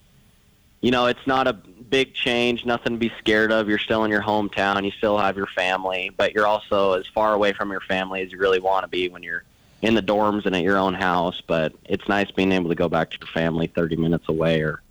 you 0.80 0.90
know, 0.90 1.06
it's 1.06 1.26
not 1.26 1.46
a 1.46 1.58
big 1.90 2.14
change, 2.14 2.64
nothing 2.64 2.94
to 2.94 2.98
be 2.98 3.12
scared 3.18 3.52
of. 3.52 3.68
You're 3.68 3.78
still 3.78 4.04
in 4.04 4.10
your 4.10 4.22
hometown, 4.22 4.84
you 4.84 4.90
still 4.92 5.18
have 5.18 5.36
your 5.36 5.46
family, 5.46 6.10
but 6.16 6.34
you're 6.34 6.46
also 6.46 6.92
as 6.92 7.06
far 7.06 7.34
away 7.34 7.52
from 7.52 7.70
your 7.70 7.80
family 7.80 8.22
as 8.22 8.32
you 8.32 8.38
really 8.38 8.60
want 8.60 8.84
to 8.84 8.88
be 8.88 9.08
when 9.08 9.22
you're 9.22 9.44
in 9.82 9.94
the 9.94 10.02
dorms 10.02 10.46
and 10.46 10.56
at 10.56 10.62
your 10.62 10.78
own 10.78 10.94
house. 10.94 11.40
But 11.46 11.72
it's 11.84 12.08
nice 12.08 12.30
being 12.30 12.52
able 12.52 12.68
to 12.68 12.74
go 12.74 12.88
back 12.88 13.10
to 13.10 13.18
your 13.20 13.28
family 13.28 13.66
30 13.66 13.96
minutes 13.96 14.28
away 14.28 14.62
or 14.62 14.82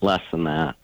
less 0.00 0.22
than 0.30 0.44
that 0.44 0.76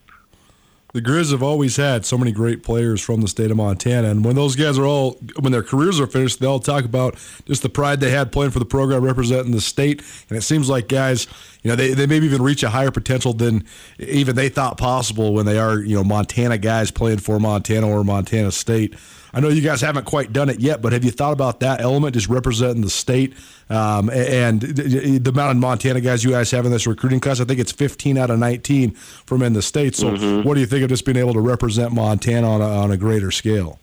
the 0.93 1.01
Grizz 1.01 1.31
have 1.31 1.43
always 1.43 1.75
had 1.75 2.03
so 2.03 2.17
many 2.17 2.31
great 2.31 2.63
players 2.63 2.99
from 2.99 3.21
the 3.21 3.27
state 3.27 3.51
of 3.51 3.57
Montana, 3.57 4.09
and 4.09 4.25
when 4.25 4.35
those 4.35 4.55
guys 4.55 4.77
are 4.79 4.85
all 4.85 5.19
when 5.39 5.51
their 5.51 5.61
careers 5.61 5.99
are 5.99 6.07
finished, 6.07 6.39
they 6.39 6.47
all 6.47 6.59
talk 6.59 6.83
about 6.83 7.15
just 7.45 7.61
the 7.61 7.69
pride 7.69 7.99
they 7.99 8.09
had 8.09 8.31
playing 8.31 8.51
for 8.51 8.59
the 8.59 8.65
program, 8.65 9.03
representing 9.03 9.51
the 9.51 9.61
state. 9.61 10.01
And 10.29 10.37
it 10.37 10.41
seems 10.41 10.67
like 10.67 10.87
guys, 10.87 11.27
you 11.63 11.69
know, 11.69 11.75
they, 11.75 11.93
they 11.93 12.05
maybe 12.05 12.25
even 12.25 12.41
reach 12.41 12.63
a 12.63 12.69
higher 12.69 12.91
potential 12.91 13.33
than 13.33 13.65
even 13.99 14.35
they 14.35 14.49
thought 14.49 14.77
possible 14.77 15.33
when 15.33 15.45
they 15.45 15.59
are, 15.59 15.79
you 15.79 15.95
know, 15.95 16.03
Montana 16.03 16.57
guys 16.57 16.89
playing 16.89 17.17
for 17.17 17.39
Montana 17.39 17.87
or 17.87 18.03
Montana 18.03 18.51
State. 18.51 18.95
I 19.33 19.41
know 19.41 19.49
you 19.49 19.61
guys 19.61 19.81
haven't 19.81 20.05
quite 20.05 20.33
done 20.33 20.49
it 20.49 20.59
yet, 20.59 20.81
but 20.81 20.93
have 20.93 21.03
you 21.03 21.11
thought 21.11 21.33
about 21.33 21.59
that 21.59 21.81
element, 21.81 22.15
just 22.15 22.29
representing 22.29 22.81
the 22.81 22.89
state 22.89 23.35
um, 23.69 24.09
and 24.09 24.61
the 24.61 25.29
amount 25.29 25.51
of 25.51 25.57
Montana 25.57 26.01
guys 26.01 26.23
you 26.23 26.31
guys 26.31 26.49
have 26.51 26.65
in 26.65 26.71
this 26.71 26.87
recruiting 26.87 27.19
class? 27.19 27.39
I 27.39 27.45
think 27.45 27.59
it's 27.59 27.71
15 27.71 28.17
out 28.17 28.31
of 28.31 28.39
19 28.39 28.91
from 28.91 29.43
in 29.43 29.53
the 29.53 29.61
state. 29.61 29.95
So, 29.95 30.11
mm-hmm. 30.11 30.47
what 30.47 30.55
do 30.55 30.61
you 30.61 30.65
think 30.65 30.83
of 30.83 30.89
just 30.89 31.05
being 31.05 31.17
able 31.17 31.33
to 31.33 31.41
represent 31.41 31.93
Montana 31.93 32.49
on 32.49 32.61
a, 32.61 32.67
on 32.67 32.91
a 32.91 32.97
greater 32.97 33.29
scale? 33.29 33.79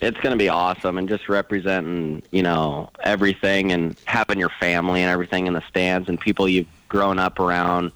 It's 0.00 0.18
going 0.18 0.30
to 0.30 0.36
be 0.36 0.48
awesome, 0.48 0.96
and 0.96 1.08
just 1.08 1.28
representing, 1.28 2.22
you 2.30 2.42
know, 2.42 2.90
everything, 3.02 3.72
and 3.72 3.96
having 4.04 4.38
your 4.38 4.52
family 4.60 5.02
and 5.02 5.10
everything 5.10 5.48
in 5.48 5.54
the 5.54 5.62
stands, 5.68 6.08
and 6.08 6.20
people 6.20 6.48
you've 6.48 6.68
grown 6.88 7.18
up 7.18 7.40
around 7.40 7.92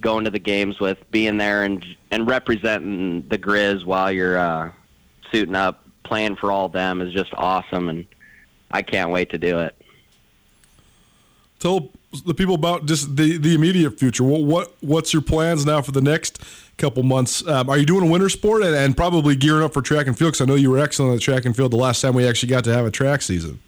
going 0.00 0.24
to 0.24 0.30
the 0.30 0.38
games 0.38 0.80
with, 0.80 0.98
being 1.10 1.36
there 1.36 1.64
and 1.64 1.84
and 2.10 2.26
representing 2.26 3.26
the 3.28 3.36
Grizz 3.36 3.84
while 3.84 4.10
you're 4.10 4.38
uh, 4.38 4.72
suiting 5.30 5.54
up, 5.54 5.84
playing 6.04 6.36
for 6.36 6.50
all 6.50 6.68
them 6.68 7.02
is 7.02 7.12
just 7.12 7.32
awesome, 7.34 7.88
and 7.88 8.06
I 8.70 8.82
can't 8.82 9.10
wait 9.10 9.30
to 9.30 9.38
do 9.38 9.60
it. 9.60 9.76
Tell 11.58 11.90
the 12.26 12.34
people 12.34 12.54
about 12.54 12.86
just 12.86 13.14
the, 13.16 13.36
the 13.36 13.54
immediate 13.54 13.98
future. 13.98 14.24
What, 14.24 14.42
what 14.42 14.74
what's 14.80 15.12
your 15.12 15.22
plans 15.22 15.66
now 15.66 15.82
for 15.82 15.92
the 15.92 16.00
next 16.00 16.42
couple 16.80 17.02
months? 17.02 17.46
Um, 17.46 17.68
are 17.68 17.78
you 17.78 17.86
doing 17.86 18.08
a 18.08 18.10
winter 18.10 18.28
sport 18.28 18.62
and, 18.62 18.74
and 18.74 18.96
probably 18.96 19.36
gearing 19.36 19.62
up 19.62 19.72
for 19.72 19.82
track 19.82 20.06
and 20.06 20.16
field? 20.16 20.32
Because 20.32 20.40
I 20.40 20.44
know 20.46 20.54
you 20.54 20.70
were 20.70 20.78
excellent 20.78 21.14
at 21.16 21.20
track 21.20 21.44
and 21.44 21.54
field 21.54 21.72
the 21.72 21.76
last 21.76 22.00
time 22.00 22.14
we 22.14 22.26
actually 22.26 22.48
got 22.48 22.64
to 22.64 22.72
have 22.72 22.86
a 22.86 22.90
track 22.90 23.22
season. 23.22 23.60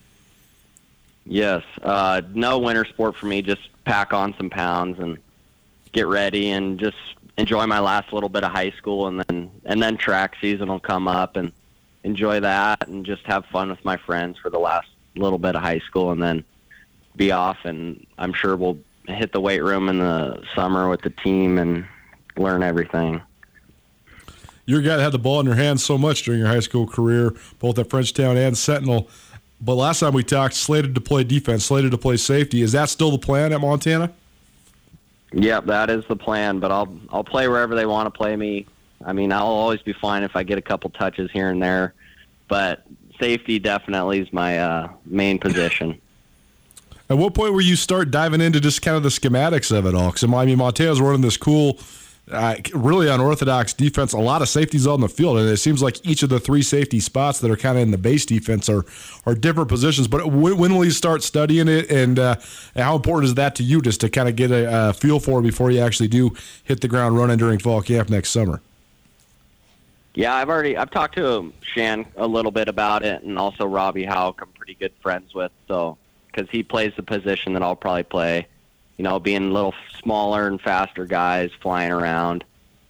Yes. 1.25 1.63
Uh, 1.83 2.23
no 2.35 2.59
winter 2.59 2.85
sport 2.85 3.17
for 3.17 3.27
me. 3.27 3.43
Just 3.43 3.69
pack 3.85 4.13
on 4.13 4.35
some 4.37 4.51
pounds 4.51 4.99
and 4.99 5.19
get 5.93 6.07
ready 6.07 6.51
and 6.51 6.79
just 6.81 6.97
enjoy 7.37 7.67
my 7.67 7.79
last 7.79 8.13
little 8.13 8.29
bit 8.29 8.45
of 8.45 8.51
high 8.51 8.71
school 8.73 9.09
and 9.09 9.23
then 9.25 9.51
and 9.65 9.83
then 9.83 9.97
track 9.97 10.35
season 10.41 10.69
will 10.69 10.81
come 10.81 11.09
up 11.09 11.37
and 11.37 11.53
enjoy 12.05 12.41
that 12.41 12.87
and 12.89 13.07
just 13.07 13.25
have 13.25 13.45
fun 13.47 13.71
with 13.71 13.83
my 13.85 13.97
friends 13.97 14.39
for 14.39 14.51
the 14.51 14.59
last 14.59 14.89
little 15.17 15.39
bit 15.39 15.55
of 15.55 15.63
high 15.63 15.79
school 15.81 16.11
and 16.11 16.23
then 16.23 16.45
be 17.17 17.33
off 17.33 17.59
and 17.65 18.07
I'm 18.19 18.33
sure 18.33 18.57
we'll 18.57 18.79
hit 19.07 19.33
the 19.33 19.41
weight 19.41 19.63
room 19.63 19.89
in 19.89 19.99
the 19.99 20.43
summer 20.55 20.89
with 20.89 21.03
the 21.03 21.11
team 21.11 21.59
and 21.59 21.87
learn 22.37 22.62
everything. 22.62 23.20
You're 24.64 24.80
guy 24.80 25.01
had 25.01 25.12
the 25.12 25.18
ball 25.18 25.41
in 25.41 25.47
your 25.47 25.57
hands 25.57 25.85
so 25.85 25.99
much 25.99 26.22
during 26.22 26.41
your 26.41 26.49
high 26.49 26.61
school 26.61 26.87
career, 26.87 27.35
both 27.59 27.78
at 27.78 27.89
Frenchtown 27.89 28.37
and 28.37 28.57
Sentinel. 28.57 29.09
But 29.61 29.74
last 29.74 30.01
time 30.01 30.12
we 30.12 30.22
talked, 30.24 30.55
slated 30.55 30.95
to 30.95 31.01
play 31.01 31.24
defense, 31.24 31.64
slated 31.64 31.91
to 31.93 31.99
play 31.99 32.16
safety. 32.16 32.62
Is 32.62 32.72
that 32.72 32.89
still 32.89 33.11
the 33.11 33.18
plan 33.18 33.53
at 33.53 33.61
Montana? 33.61 34.12
Yep, 35.33 35.66
that 35.66 35.91
is 35.91 36.05
the 36.07 36.16
plan. 36.16 36.59
But 36.61 36.70
I'll 36.70 36.97
I'll 37.11 37.24
play 37.24 37.49
wherever 37.49 37.74
they 37.74 37.87
want 37.87 38.07
to 38.07 38.11
play 38.11 38.37
me. 38.37 38.66
I 39.05 39.12
mean, 39.12 39.33
I'll 39.33 39.47
always 39.47 39.83
be 39.83 39.93
fine 39.93 40.22
if 40.22 40.37
I 40.37 40.43
get 40.43 40.59
a 40.59 40.62
couple 40.62 40.91
touches 40.91 41.30
here 41.33 41.51
and 41.51 41.62
there. 41.62 41.95
But 42.49 42.85
safety 43.18 43.59
definitely 43.59 44.20
is 44.20 44.33
my 44.33 44.59
uh, 44.59 44.89
main 45.07 45.39
position. 45.39 46.01
At 47.11 47.18
what 47.18 47.35
point 47.35 47.53
were 47.53 47.61
you 47.61 47.76
start 47.76 48.11
diving 48.11 48.41
into 48.41 48.59
just 48.59 48.80
kind 48.80 48.97
of 48.97 49.03
the 49.03 49.11
schematics 49.11 49.76
of 49.76 49.85
it 49.85 49.95
all? 49.95 50.09
Because 50.11 50.24
I 50.24 50.45
mean, 50.47 50.57
Montana's 50.57 51.01
running 51.01 51.20
this 51.20 51.37
cool, 51.37 51.78
uh, 52.31 52.55
really 52.75 53.09
unorthodox 53.09 53.73
defense. 53.73 54.12
A 54.12 54.18
lot 54.18 54.43
of 54.43 54.49
safeties 54.49 54.87
on 54.87 55.01
the 55.01 55.09
field, 55.09 55.39
and 55.39 55.49
it 55.49 55.57
seems 55.57 55.83
like 55.83 56.05
each 56.07 56.23
of 56.23 56.29
the 56.29 56.39
three 56.39 56.62
safety 56.62 57.01
spots 57.01 57.41
that 57.41 57.51
are 57.51 57.57
kind 57.57 57.77
of 57.77 57.83
in 57.83 57.91
the 57.91 57.99
base 57.99 58.25
defense 58.25 58.68
are 58.68 58.85
are 59.27 59.35
different 59.35 59.68
positions. 59.68 60.07
But 60.09 60.27
when, 60.27 60.57
when 60.57 60.75
will 60.75 60.85
you 60.85 60.93
start 60.93 61.23
studying 61.23 61.68
it, 61.68 61.91
and, 61.91 62.18
uh, 62.18 62.37
how 62.77 62.95
important 62.97 63.29
is 63.29 63.35
that 63.35 63.57
to 63.57 63.62
you, 63.62 63.83
just 63.83 64.01
to 64.03 64.09
kind 64.09 64.29
of 64.29 64.37
get 64.37 64.51
a, 64.51 64.91
a 64.91 64.93
feel 64.93 65.18
for 65.18 65.41
it 65.41 65.43
before 65.43 65.70
you 65.70 65.81
actually 65.81 66.09
do 66.09 66.35
hit 66.64 66.81
the 66.81 66.89
ground 66.89 67.16
running 67.16 67.39
during 67.39 67.59
fall 67.59 67.83
camp 67.83 68.09
next 68.09 68.31
summer? 68.31 68.61
Yeah, 70.14 70.35
I've 70.35 70.49
already 70.49 70.77
I've 70.77 70.91
talked 70.91 71.16
to 71.16 71.53
Shann 71.62 72.07
a 72.16 72.27
little 72.27 72.53
bit 72.53 72.68
about 72.68 73.03
it, 73.03 73.23
and 73.23 73.39
also 73.39 73.66
Robby 73.66 74.05
Hauck. 74.05 74.41
I'm 74.43 74.49
pretty 74.49 74.75
good 74.75 74.93
friends 75.03 75.35
with, 75.35 75.53
so 75.66 75.99
because 76.27 76.49
he 76.51 76.62
plays 76.62 76.93
the 76.97 77.03
position 77.03 77.53
that 77.55 77.62
I'll 77.62 77.77
probably 77.77 78.05
play. 78.05 78.47
You 78.97 79.05
know, 79.05 79.18
being 79.18 79.53
little 79.53 79.74
smaller 80.01 80.47
and 80.47 80.61
faster 80.61 81.07
guys 81.07 81.51
flying 81.61 81.93
around. 81.93 82.45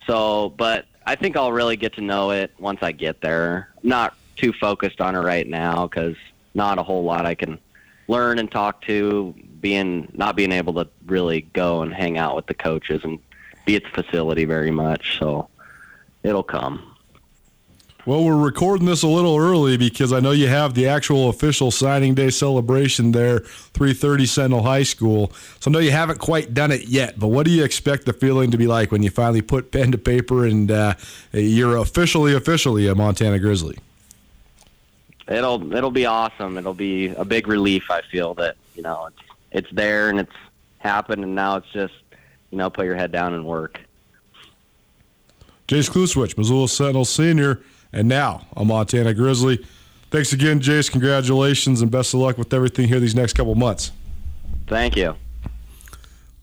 So, 0.06 0.50
but 0.50 0.86
I 1.06 1.14
think 1.14 1.36
I'll 1.36 1.52
really 1.52 1.76
get 1.76 1.94
to 1.94 2.00
know 2.00 2.30
it 2.30 2.52
once 2.58 2.82
I 2.82 2.92
get 2.92 3.20
there. 3.20 3.70
Not 3.82 4.14
too 4.36 4.52
focused 4.52 5.00
on 5.00 5.14
it 5.14 5.20
right 5.20 5.46
now 5.46 5.86
because 5.86 6.16
not 6.54 6.78
a 6.78 6.82
whole 6.82 7.04
lot 7.04 7.26
I 7.26 7.34
can 7.34 7.58
learn 8.08 8.38
and 8.38 8.50
talk 8.50 8.82
to. 8.82 9.34
Being 9.60 10.10
not 10.14 10.34
being 10.34 10.52
able 10.52 10.74
to 10.74 10.88
really 11.06 11.42
go 11.52 11.82
and 11.82 11.94
hang 11.94 12.18
out 12.18 12.34
with 12.34 12.46
the 12.46 12.54
coaches 12.54 13.02
and 13.04 13.18
be 13.64 13.76
at 13.76 13.84
the 13.84 14.02
facility 14.02 14.44
very 14.44 14.72
much. 14.72 15.18
So 15.18 15.48
it'll 16.24 16.42
come. 16.42 16.91
Well, 18.04 18.24
we're 18.24 18.36
recording 18.36 18.86
this 18.86 19.04
a 19.04 19.06
little 19.06 19.38
early 19.38 19.76
because 19.76 20.12
I 20.12 20.18
know 20.18 20.32
you 20.32 20.48
have 20.48 20.74
the 20.74 20.88
actual 20.88 21.28
official 21.28 21.70
signing 21.70 22.16
day 22.16 22.30
celebration 22.30 23.12
there, 23.12 23.38
3:30 23.74 24.26
Sentinel 24.26 24.64
High 24.64 24.82
School. 24.82 25.30
So 25.60 25.70
I 25.70 25.72
know 25.72 25.78
you 25.78 25.92
haven't 25.92 26.18
quite 26.18 26.52
done 26.52 26.72
it 26.72 26.88
yet, 26.88 27.20
but 27.20 27.28
what 27.28 27.46
do 27.46 27.52
you 27.52 27.62
expect 27.62 28.06
the 28.06 28.12
feeling 28.12 28.50
to 28.50 28.58
be 28.58 28.66
like 28.66 28.90
when 28.90 29.04
you 29.04 29.10
finally 29.10 29.40
put 29.40 29.70
pen 29.70 29.92
to 29.92 29.98
paper 29.98 30.44
and 30.44 30.68
uh, 30.68 30.94
you're 31.30 31.76
officially 31.76 32.34
officially 32.34 32.88
a 32.88 32.96
Montana 32.96 33.38
Grizzly? 33.38 33.78
It'll 35.28 35.72
it'll 35.72 35.92
be 35.92 36.06
awesome. 36.06 36.58
It'll 36.58 36.74
be 36.74 37.10
a 37.10 37.24
big 37.24 37.46
relief. 37.46 37.88
I 37.88 38.02
feel 38.10 38.34
that 38.34 38.56
you 38.74 38.82
know 38.82 39.06
it's 39.06 39.28
it's 39.52 39.70
there 39.70 40.10
and 40.10 40.18
it's 40.18 40.36
happened, 40.78 41.22
and 41.22 41.36
now 41.36 41.54
it's 41.54 41.70
just 41.70 41.94
you 42.50 42.58
know 42.58 42.68
put 42.68 42.84
your 42.84 42.96
head 42.96 43.12
down 43.12 43.32
and 43.32 43.44
work. 43.44 43.78
Jace 45.68 45.88
Kluswich, 45.88 46.36
Missoula 46.36 46.68
Sentinel 46.68 47.04
senior 47.04 47.62
and 47.92 48.08
now 48.08 48.46
a 48.56 48.64
Montana 48.64 49.14
Grizzly. 49.14 49.64
Thanks 50.10 50.32
again, 50.32 50.60
Jace. 50.60 50.90
Congratulations 50.90 51.80
and 51.80 51.90
best 51.90 52.14
of 52.14 52.20
luck 52.20 52.38
with 52.38 52.52
everything 52.52 52.88
here 52.88 53.00
these 53.00 53.14
next 53.14 53.32
couple 53.34 53.54
months. 53.54 53.92
Thank 54.66 54.96
you. 54.96 55.16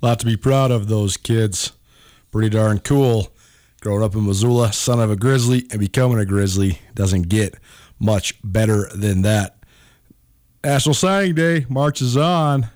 A 0.02 0.06
lot 0.06 0.20
to 0.20 0.26
be 0.26 0.38
proud 0.38 0.72
of 0.72 0.88
those 0.88 1.18
kids. 1.18 1.74
Pretty 2.32 2.50
darn 2.50 2.80
cool. 2.80 3.32
Growing 3.82 4.04
up 4.04 4.14
in 4.16 4.26
Missoula, 4.26 4.74
son 4.74 5.00
of 5.00 5.10
a 5.10 5.16
Grizzly, 5.16 5.66
and 5.72 5.80
becoming 5.80 6.20
a 6.20 6.26
Grizzly 6.26 6.80
doesn't 6.96 7.30
get 7.30 7.56
much 8.00 8.36
better 8.44 8.90
than 8.94 9.22
that. 9.22 9.58
National 10.64 10.94
Signing 10.94 11.36
Day 11.36 11.66
marches 11.70 12.18
on. 12.18 12.68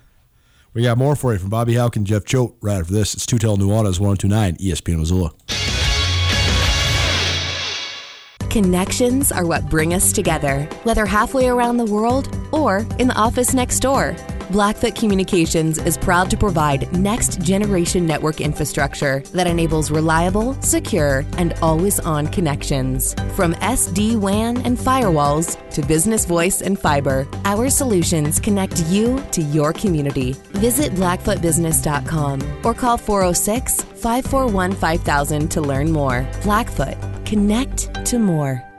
We 0.72 0.82
got 0.82 0.98
more 0.98 1.14
for 1.14 1.32
you 1.32 1.38
from 1.38 1.50
Bobby 1.50 1.74
Hauck 1.74 1.96
and 1.96 2.06
Jeff 2.06 2.24
Choate 2.24 2.54
right 2.60 2.80
after 2.80 2.92
this. 2.92 3.14
It's 3.14 3.26
Tutel 3.26 3.56
Nuanez 3.56 4.00
1029 4.00 4.56
ESPN 4.56 4.98
Missoula. 4.98 5.32
Connections 8.54 9.32
are 9.32 9.44
what 9.44 9.68
bring 9.68 9.94
us 9.94 10.12
together, 10.12 10.62
whether 10.84 11.04
halfway 11.06 11.48
around 11.48 11.76
the 11.76 11.84
world 11.84 12.28
or 12.52 12.86
in 13.00 13.08
the 13.08 13.16
office 13.16 13.52
next 13.52 13.80
door. 13.80 14.14
Blackfoot 14.50 14.94
Communications 14.94 15.78
is 15.78 15.96
proud 15.96 16.30
to 16.30 16.36
provide 16.36 16.92
next 16.92 17.40
generation 17.40 18.06
network 18.06 18.40
infrastructure 18.40 19.20
that 19.32 19.46
enables 19.46 19.90
reliable, 19.90 20.60
secure, 20.60 21.24
and 21.38 21.54
always 21.62 21.98
on 22.00 22.26
connections. 22.26 23.14
From 23.34 23.54
SD 23.54 24.16
WAN 24.16 24.58
and 24.58 24.76
firewalls 24.76 25.56
to 25.70 25.82
business 25.82 26.26
voice 26.26 26.60
and 26.60 26.78
fiber, 26.78 27.26
our 27.44 27.70
solutions 27.70 28.38
connect 28.38 28.84
you 28.86 29.22
to 29.32 29.40
your 29.40 29.72
community. 29.72 30.32
Visit 30.52 30.92
blackfootbusiness.com 30.92 32.64
or 32.64 32.74
call 32.74 32.98
406 32.98 33.82
541 33.82 34.72
5000 34.72 35.48
to 35.50 35.60
learn 35.60 35.90
more. 35.90 36.28
Blackfoot, 36.42 36.96
connect 37.24 38.04
to 38.06 38.18
more. 38.18 38.73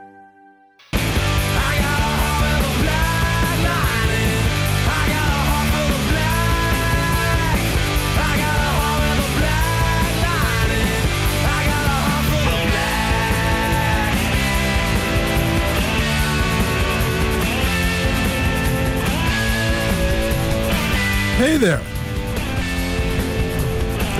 Hey 21.36 21.58
there. 21.58 21.82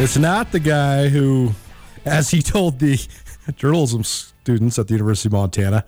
It's 0.03 0.19
not 0.19 0.53
the 0.53 0.61
guy 0.61 1.09
who, 1.09 1.53
as 2.05 2.31
he 2.31 2.43
told 2.43 2.79
the 2.79 3.01
journalism 3.57 4.05
students 4.05 4.79
at 4.79 4.89
the 4.89 4.93
University 4.93 5.31
of 5.31 5.33
Montana, 5.33 5.87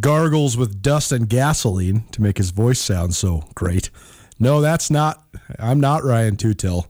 gargles 0.00 0.56
with 0.56 0.80
dust 0.80 1.12
and 1.12 1.28
gasoline 1.28 2.04
to 2.12 2.22
make 2.22 2.38
his 2.38 2.52
voice 2.52 2.80
sound 2.80 3.14
so 3.14 3.44
great. 3.54 3.90
No, 4.38 4.62
that's 4.62 4.90
not. 4.90 5.22
I'm 5.58 5.78
not 5.78 6.04
Ryan 6.04 6.36
Tutel. 6.36 6.86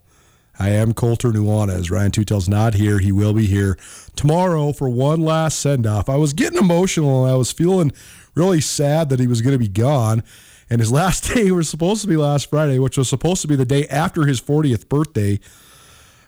I 0.56 0.68
am 0.68 0.94
Colter 0.94 1.32
Nuanez. 1.32 1.90
Ryan 1.90 2.12
Tutel's 2.12 2.48
not 2.48 2.74
here. 2.74 3.00
He 3.00 3.10
will 3.10 3.34
be 3.34 3.46
here 3.46 3.76
tomorrow 4.14 4.72
for 4.72 4.88
one 4.88 5.22
last 5.22 5.58
send 5.58 5.88
off. 5.88 6.08
I 6.08 6.14
was 6.14 6.34
getting 6.34 6.60
emotional 6.60 7.24
and 7.24 7.32
I 7.32 7.36
was 7.36 7.50
feeling 7.50 7.90
really 8.36 8.60
sad 8.60 9.08
that 9.08 9.18
he 9.18 9.26
was 9.26 9.42
going 9.42 9.54
to 9.54 9.58
be 9.58 9.66
gone. 9.66 10.22
And 10.70 10.80
his 10.80 10.92
last 10.92 11.24
day 11.34 11.50
was 11.50 11.68
supposed 11.68 12.02
to 12.02 12.08
be 12.08 12.16
last 12.16 12.48
Friday, 12.48 12.78
which 12.78 12.96
was 12.96 13.08
supposed 13.08 13.42
to 13.42 13.48
be 13.48 13.56
the 13.56 13.64
day 13.64 13.86
after 13.88 14.26
his 14.26 14.40
40th 14.40 14.88
birthday. 14.88 15.40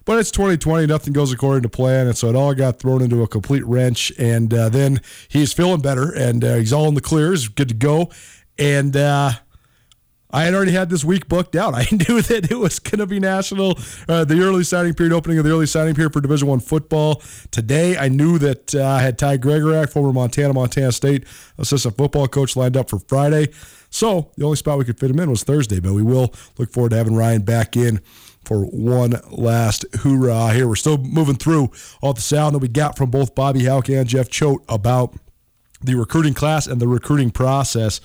But 0.04 0.18
it's 0.18 0.32
2020, 0.32 0.86
nothing 0.86 1.12
goes 1.12 1.32
according 1.32 1.62
to 1.62 1.68
plan, 1.68 2.08
and 2.08 2.16
so 2.16 2.28
it 2.28 2.34
all 2.34 2.54
got 2.54 2.80
thrown 2.80 3.02
into 3.02 3.22
a 3.22 3.28
complete 3.28 3.64
wrench. 3.64 4.12
And 4.18 4.52
uh, 4.52 4.68
then 4.68 5.00
he's 5.28 5.52
feeling 5.52 5.80
better, 5.80 6.10
and 6.10 6.44
uh, 6.44 6.56
he's 6.56 6.72
all 6.72 6.88
in 6.88 6.94
the 6.94 7.00
clear, 7.00 7.36
good 7.54 7.68
to 7.68 7.74
go. 7.74 8.10
And 8.58 8.96
uh, 8.96 9.32
I 10.32 10.44
had 10.44 10.54
already 10.54 10.72
had 10.72 10.90
this 10.90 11.04
week 11.04 11.28
booked 11.28 11.54
out. 11.54 11.74
I 11.76 11.86
knew 11.92 12.20
that 12.22 12.50
it 12.50 12.58
was 12.58 12.78
going 12.78 12.98
to 12.98 13.06
be 13.06 13.20
national, 13.20 13.78
uh, 14.08 14.24
the 14.24 14.40
early 14.42 14.64
signing 14.64 14.94
period, 14.94 15.12
opening 15.12 15.38
of 15.38 15.44
the 15.44 15.50
early 15.50 15.66
signing 15.66 15.94
period 15.94 16.12
for 16.12 16.20
Division 16.20 16.48
One 16.48 16.60
football 16.60 17.22
today. 17.50 17.96
I 17.96 18.08
knew 18.08 18.38
that 18.38 18.74
uh, 18.74 18.84
I 18.84 19.02
had 19.02 19.18
Ty 19.18 19.38
Gregorak, 19.38 19.90
former 19.90 20.12
Montana, 20.12 20.52
Montana 20.52 20.90
State 20.90 21.26
assistant 21.58 21.96
football 21.96 22.26
coach, 22.26 22.56
lined 22.56 22.76
up 22.76 22.90
for 22.90 22.98
Friday. 22.98 23.48
So 23.92 24.32
the 24.36 24.44
only 24.44 24.56
spot 24.56 24.78
we 24.78 24.84
could 24.84 24.98
fit 24.98 25.10
him 25.10 25.20
in 25.20 25.30
was 25.30 25.44
Thursday, 25.44 25.78
but 25.78 25.92
we 25.92 26.02
will 26.02 26.34
look 26.58 26.72
forward 26.72 26.90
to 26.90 26.96
having 26.96 27.14
Ryan 27.14 27.42
back 27.42 27.76
in 27.76 28.00
for 28.44 28.64
one 28.64 29.12
last 29.30 29.84
hoorah 30.00 30.52
here. 30.52 30.66
We're 30.66 30.74
still 30.74 30.98
moving 30.98 31.36
through 31.36 31.70
all 32.00 32.12
the 32.12 32.20
sound 32.22 32.54
that 32.54 32.60
we 32.60 32.68
got 32.68 32.96
from 32.96 33.10
both 33.10 33.34
Bobby 33.34 33.66
Hauck 33.66 33.88
and 33.90 34.08
Jeff 34.08 34.28
Choate 34.28 34.62
about 34.68 35.14
the 35.82 35.94
recruiting 35.94 36.32
class 36.34 36.66
and 36.66 36.80
the 36.80 36.88
recruiting 36.88 37.30
process 37.30 38.00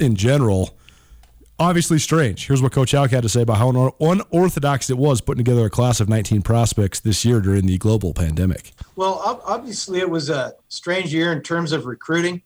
in 0.00 0.16
general. 0.16 0.76
obviously 1.58 1.98
strange. 1.98 2.46
Here's 2.46 2.62
what 2.62 2.72
Coach 2.72 2.92
Hauck 2.92 3.10
had 3.10 3.22
to 3.22 3.28
say 3.28 3.42
about 3.42 3.58
how 3.58 3.94
unorthodox 4.00 4.90
it 4.90 4.96
was 4.96 5.20
putting 5.20 5.44
together 5.44 5.66
a 5.66 5.70
class 5.70 6.00
of 6.00 6.08
19 6.08 6.42
prospects 6.42 7.00
this 7.00 7.24
year 7.24 7.40
during 7.40 7.66
the 7.66 7.78
global 7.78 8.14
pandemic. 8.14 8.72
Well, 8.96 9.20
obviously, 9.44 9.98
it 9.98 10.08
was 10.08 10.30
a 10.30 10.54
strange 10.68 11.12
year 11.12 11.32
in 11.32 11.42
terms 11.42 11.72
of 11.72 11.86
recruiting. 11.86 12.42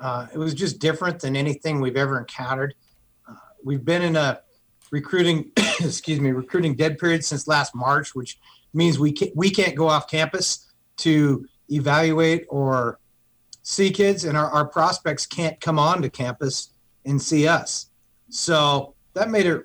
Uh, 0.00 0.26
it 0.32 0.38
was 0.38 0.54
just 0.54 0.78
different 0.78 1.20
than 1.20 1.36
anything 1.36 1.80
we've 1.80 1.96
ever 1.96 2.18
encountered. 2.18 2.74
Uh, 3.28 3.34
we've 3.64 3.84
been 3.84 4.02
in 4.02 4.16
a 4.16 4.40
recruiting, 4.90 5.50
excuse 5.80 6.20
me, 6.20 6.30
recruiting 6.30 6.74
dead 6.74 6.98
period 6.98 7.24
since 7.24 7.48
last 7.48 7.74
March, 7.74 8.14
which 8.14 8.38
means 8.72 8.98
we 8.98 9.12
can't, 9.12 9.34
we 9.34 9.50
can't 9.50 9.74
go 9.74 9.88
off 9.88 10.08
campus 10.08 10.72
to 10.98 11.46
evaluate 11.70 12.46
or 12.48 12.98
see 13.62 13.90
kids, 13.90 14.24
and 14.24 14.36
our, 14.36 14.50
our 14.50 14.66
prospects 14.66 15.26
can't 15.26 15.60
come 15.60 15.78
on 15.78 16.00
to 16.02 16.08
campus 16.08 16.70
and 17.04 17.20
see 17.20 17.46
us. 17.46 17.90
So 18.30 18.94
that 19.14 19.30
made 19.30 19.46
it 19.46 19.64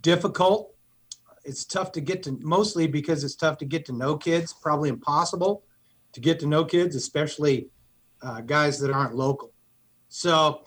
difficult. 0.00 0.74
It's 1.44 1.64
tough 1.64 1.92
to 1.92 2.00
get 2.00 2.22
to, 2.24 2.38
mostly 2.40 2.86
because 2.86 3.24
it's 3.24 3.34
tough 3.34 3.58
to 3.58 3.64
get 3.64 3.84
to 3.86 3.92
know 3.92 4.16
kids, 4.16 4.52
probably 4.52 4.88
impossible 4.88 5.64
to 6.12 6.20
get 6.20 6.38
to 6.40 6.46
know 6.46 6.64
kids, 6.64 6.94
especially 6.94 7.68
uh, 8.22 8.40
guys 8.40 8.78
that 8.80 8.90
aren't 8.90 9.14
local. 9.14 9.52
So 10.08 10.62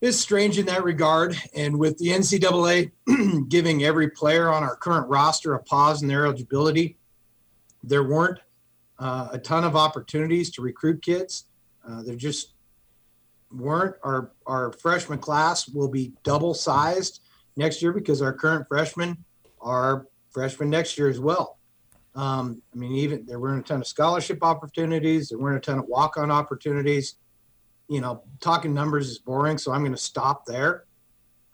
it's 0.00 0.16
strange 0.16 0.58
in 0.58 0.66
that 0.66 0.84
regard. 0.84 1.36
And 1.54 1.78
with 1.78 1.98
the 1.98 2.08
NCAA 2.08 2.90
giving 3.48 3.84
every 3.84 4.10
player 4.10 4.50
on 4.50 4.62
our 4.62 4.76
current 4.76 5.08
roster 5.08 5.54
a 5.54 5.62
pause 5.62 6.02
in 6.02 6.08
their 6.08 6.26
eligibility, 6.26 6.96
there 7.82 8.02
weren't 8.02 8.38
uh, 8.98 9.28
a 9.32 9.38
ton 9.38 9.64
of 9.64 9.76
opportunities 9.76 10.50
to 10.52 10.62
recruit 10.62 11.02
kids. 11.02 11.44
Uh, 11.86 12.02
there 12.02 12.16
just 12.16 12.54
weren't. 13.52 13.94
Our 14.02 14.32
our 14.46 14.72
freshman 14.72 15.18
class 15.18 15.68
will 15.68 15.88
be 15.88 16.12
double 16.24 16.54
sized 16.54 17.20
next 17.56 17.80
year 17.82 17.92
because 17.92 18.22
our 18.22 18.32
current 18.32 18.66
freshmen 18.68 19.24
are 19.60 20.06
freshmen 20.30 20.70
next 20.70 20.98
year 20.98 21.08
as 21.08 21.20
well. 21.20 21.55
Um, 22.16 22.62
I 22.72 22.78
mean, 22.78 22.92
even 22.92 23.26
there 23.26 23.38
weren't 23.38 23.60
a 23.60 23.68
ton 23.68 23.80
of 23.80 23.86
scholarship 23.86 24.38
opportunities. 24.42 25.28
There 25.28 25.38
weren't 25.38 25.58
a 25.58 25.60
ton 25.60 25.78
of 25.78 25.86
walk 25.86 26.16
on 26.16 26.30
opportunities. 26.30 27.16
You 27.88 28.00
know, 28.00 28.22
talking 28.40 28.72
numbers 28.74 29.08
is 29.08 29.18
boring, 29.18 29.58
so 29.58 29.70
I'm 29.70 29.82
going 29.82 29.92
to 29.92 29.98
stop 29.98 30.46
there. 30.46 30.84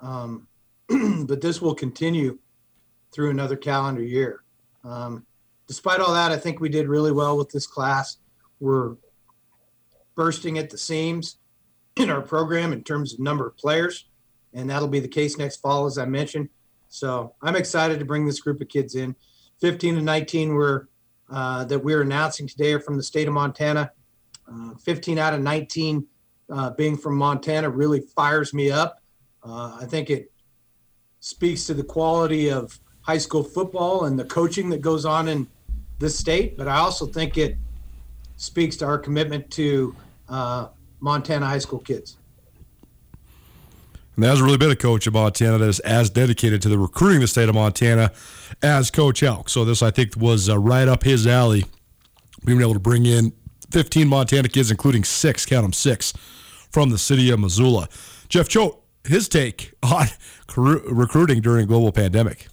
Um, 0.00 0.46
but 1.26 1.40
this 1.40 1.60
will 1.60 1.74
continue 1.74 2.38
through 3.12 3.30
another 3.30 3.56
calendar 3.56 4.02
year. 4.02 4.44
Um, 4.84 5.26
despite 5.66 6.00
all 6.00 6.14
that, 6.14 6.30
I 6.30 6.38
think 6.38 6.60
we 6.60 6.68
did 6.68 6.88
really 6.88 7.12
well 7.12 7.36
with 7.36 7.50
this 7.50 7.66
class. 7.66 8.18
We're 8.60 8.96
bursting 10.14 10.58
at 10.58 10.70
the 10.70 10.78
seams 10.78 11.38
in 11.96 12.08
our 12.08 12.22
program 12.22 12.72
in 12.72 12.84
terms 12.84 13.12
of 13.12 13.20
number 13.20 13.46
of 13.46 13.56
players, 13.56 14.06
and 14.54 14.70
that'll 14.70 14.88
be 14.88 15.00
the 15.00 15.08
case 15.08 15.36
next 15.36 15.56
fall, 15.56 15.86
as 15.86 15.98
I 15.98 16.04
mentioned. 16.04 16.48
So 16.88 17.34
I'm 17.42 17.56
excited 17.56 17.98
to 17.98 18.04
bring 18.04 18.26
this 18.26 18.40
group 18.40 18.60
of 18.60 18.68
kids 18.68 18.94
in. 18.94 19.16
15 19.62 19.96
and 19.96 20.04
19 20.04 20.54
were 20.54 20.88
uh, 21.30 21.64
that 21.64 21.78
we're 21.78 22.02
announcing 22.02 22.48
today 22.48 22.72
are 22.72 22.80
from 22.80 22.96
the 22.96 23.02
state 23.02 23.28
of 23.28 23.32
Montana. 23.32 23.92
Uh, 24.52 24.74
15 24.74 25.18
out 25.18 25.34
of 25.34 25.40
19 25.40 26.04
uh, 26.50 26.70
being 26.70 26.96
from 26.96 27.16
Montana 27.16 27.70
really 27.70 28.00
fires 28.00 28.52
me 28.52 28.72
up. 28.72 29.00
Uh, 29.44 29.78
I 29.80 29.84
think 29.84 30.10
it 30.10 30.32
speaks 31.20 31.64
to 31.66 31.74
the 31.74 31.84
quality 31.84 32.50
of 32.50 32.76
high 33.02 33.18
school 33.18 33.44
football 33.44 34.06
and 34.06 34.18
the 34.18 34.24
coaching 34.24 34.68
that 34.70 34.80
goes 34.80 35.04
on 35.04 35.28
in 35.28 35.46
this 36.00 36.18
state, 36.18 36.58
but 36.58 36.66
I 36.66 36.78
also 36.78 37.06
think 37.06 37.38
it 37.38 37.56
speaks 38.36 38.74
to 38.78 38.84
our 38.84 38.98
commitment 38.98 39.48
to 39.52 39.94
uh, 40.28 40.68
Montana 40.98 41.46
high 41.46 41.58
school 41.58 41.78
kids. 41.78 42.16
And 44.14 44.24
there's 44.24 44.42
really 44.42 44.58
been 44.58 44.70
a 44.70 44.76
coach 44.76 45.06
of 45.06 45.14
Montana 45.14 45.58
that 45.58 45.68
is 45.68 45.80
as 45.80 46.10
dedicated 46.10 46.60
to 46.62 46.68
the 46.68 46.78
recruiting 46.78 47.20
the 47.20 47.26
state 47.26 47.48
of 47.48 47.54
Montana 47.54 48.12
as 48.62 48.90
Coach 48.90 49.20
Hauck. 49.20 49.48
So 49.48 49.64
this, 49.64 49.82
I 49.82 49.90
think, 49.90 50.16
was 50.16 50.50
uh, 50.50 50.58
right 50.58 50.86
up 50.86 51.02
his 51.02 51.26
alley. 51.26 51.64
Being 52.44 52.60
able 52.60 52.74
to 52.74 52.80
bring 52.80 53.06
in 53.06 53.32
15 53.70 54.08
Montana 54.08 54.48
kids, 54.48 54.70
including 54.70 55.04
six, 55.04 55.46
count 55.46 55.62
them 55.62 55.72
six, 55.72 56.12
from 56.70 56.90
the 56.90 56.98
city 56.98 57.30
of 57.30 57.38
Missoula. 57.38 57.88
Jeff 58.28 58.48
Choate, 58.48 58.76
his 59.04 59.28
take 59.28 59.72
on 59.82 60.06
recruiting 60.56 61.40
during 61.40 61.66
global 61.66 61.92
pandemic. 61.92 62.48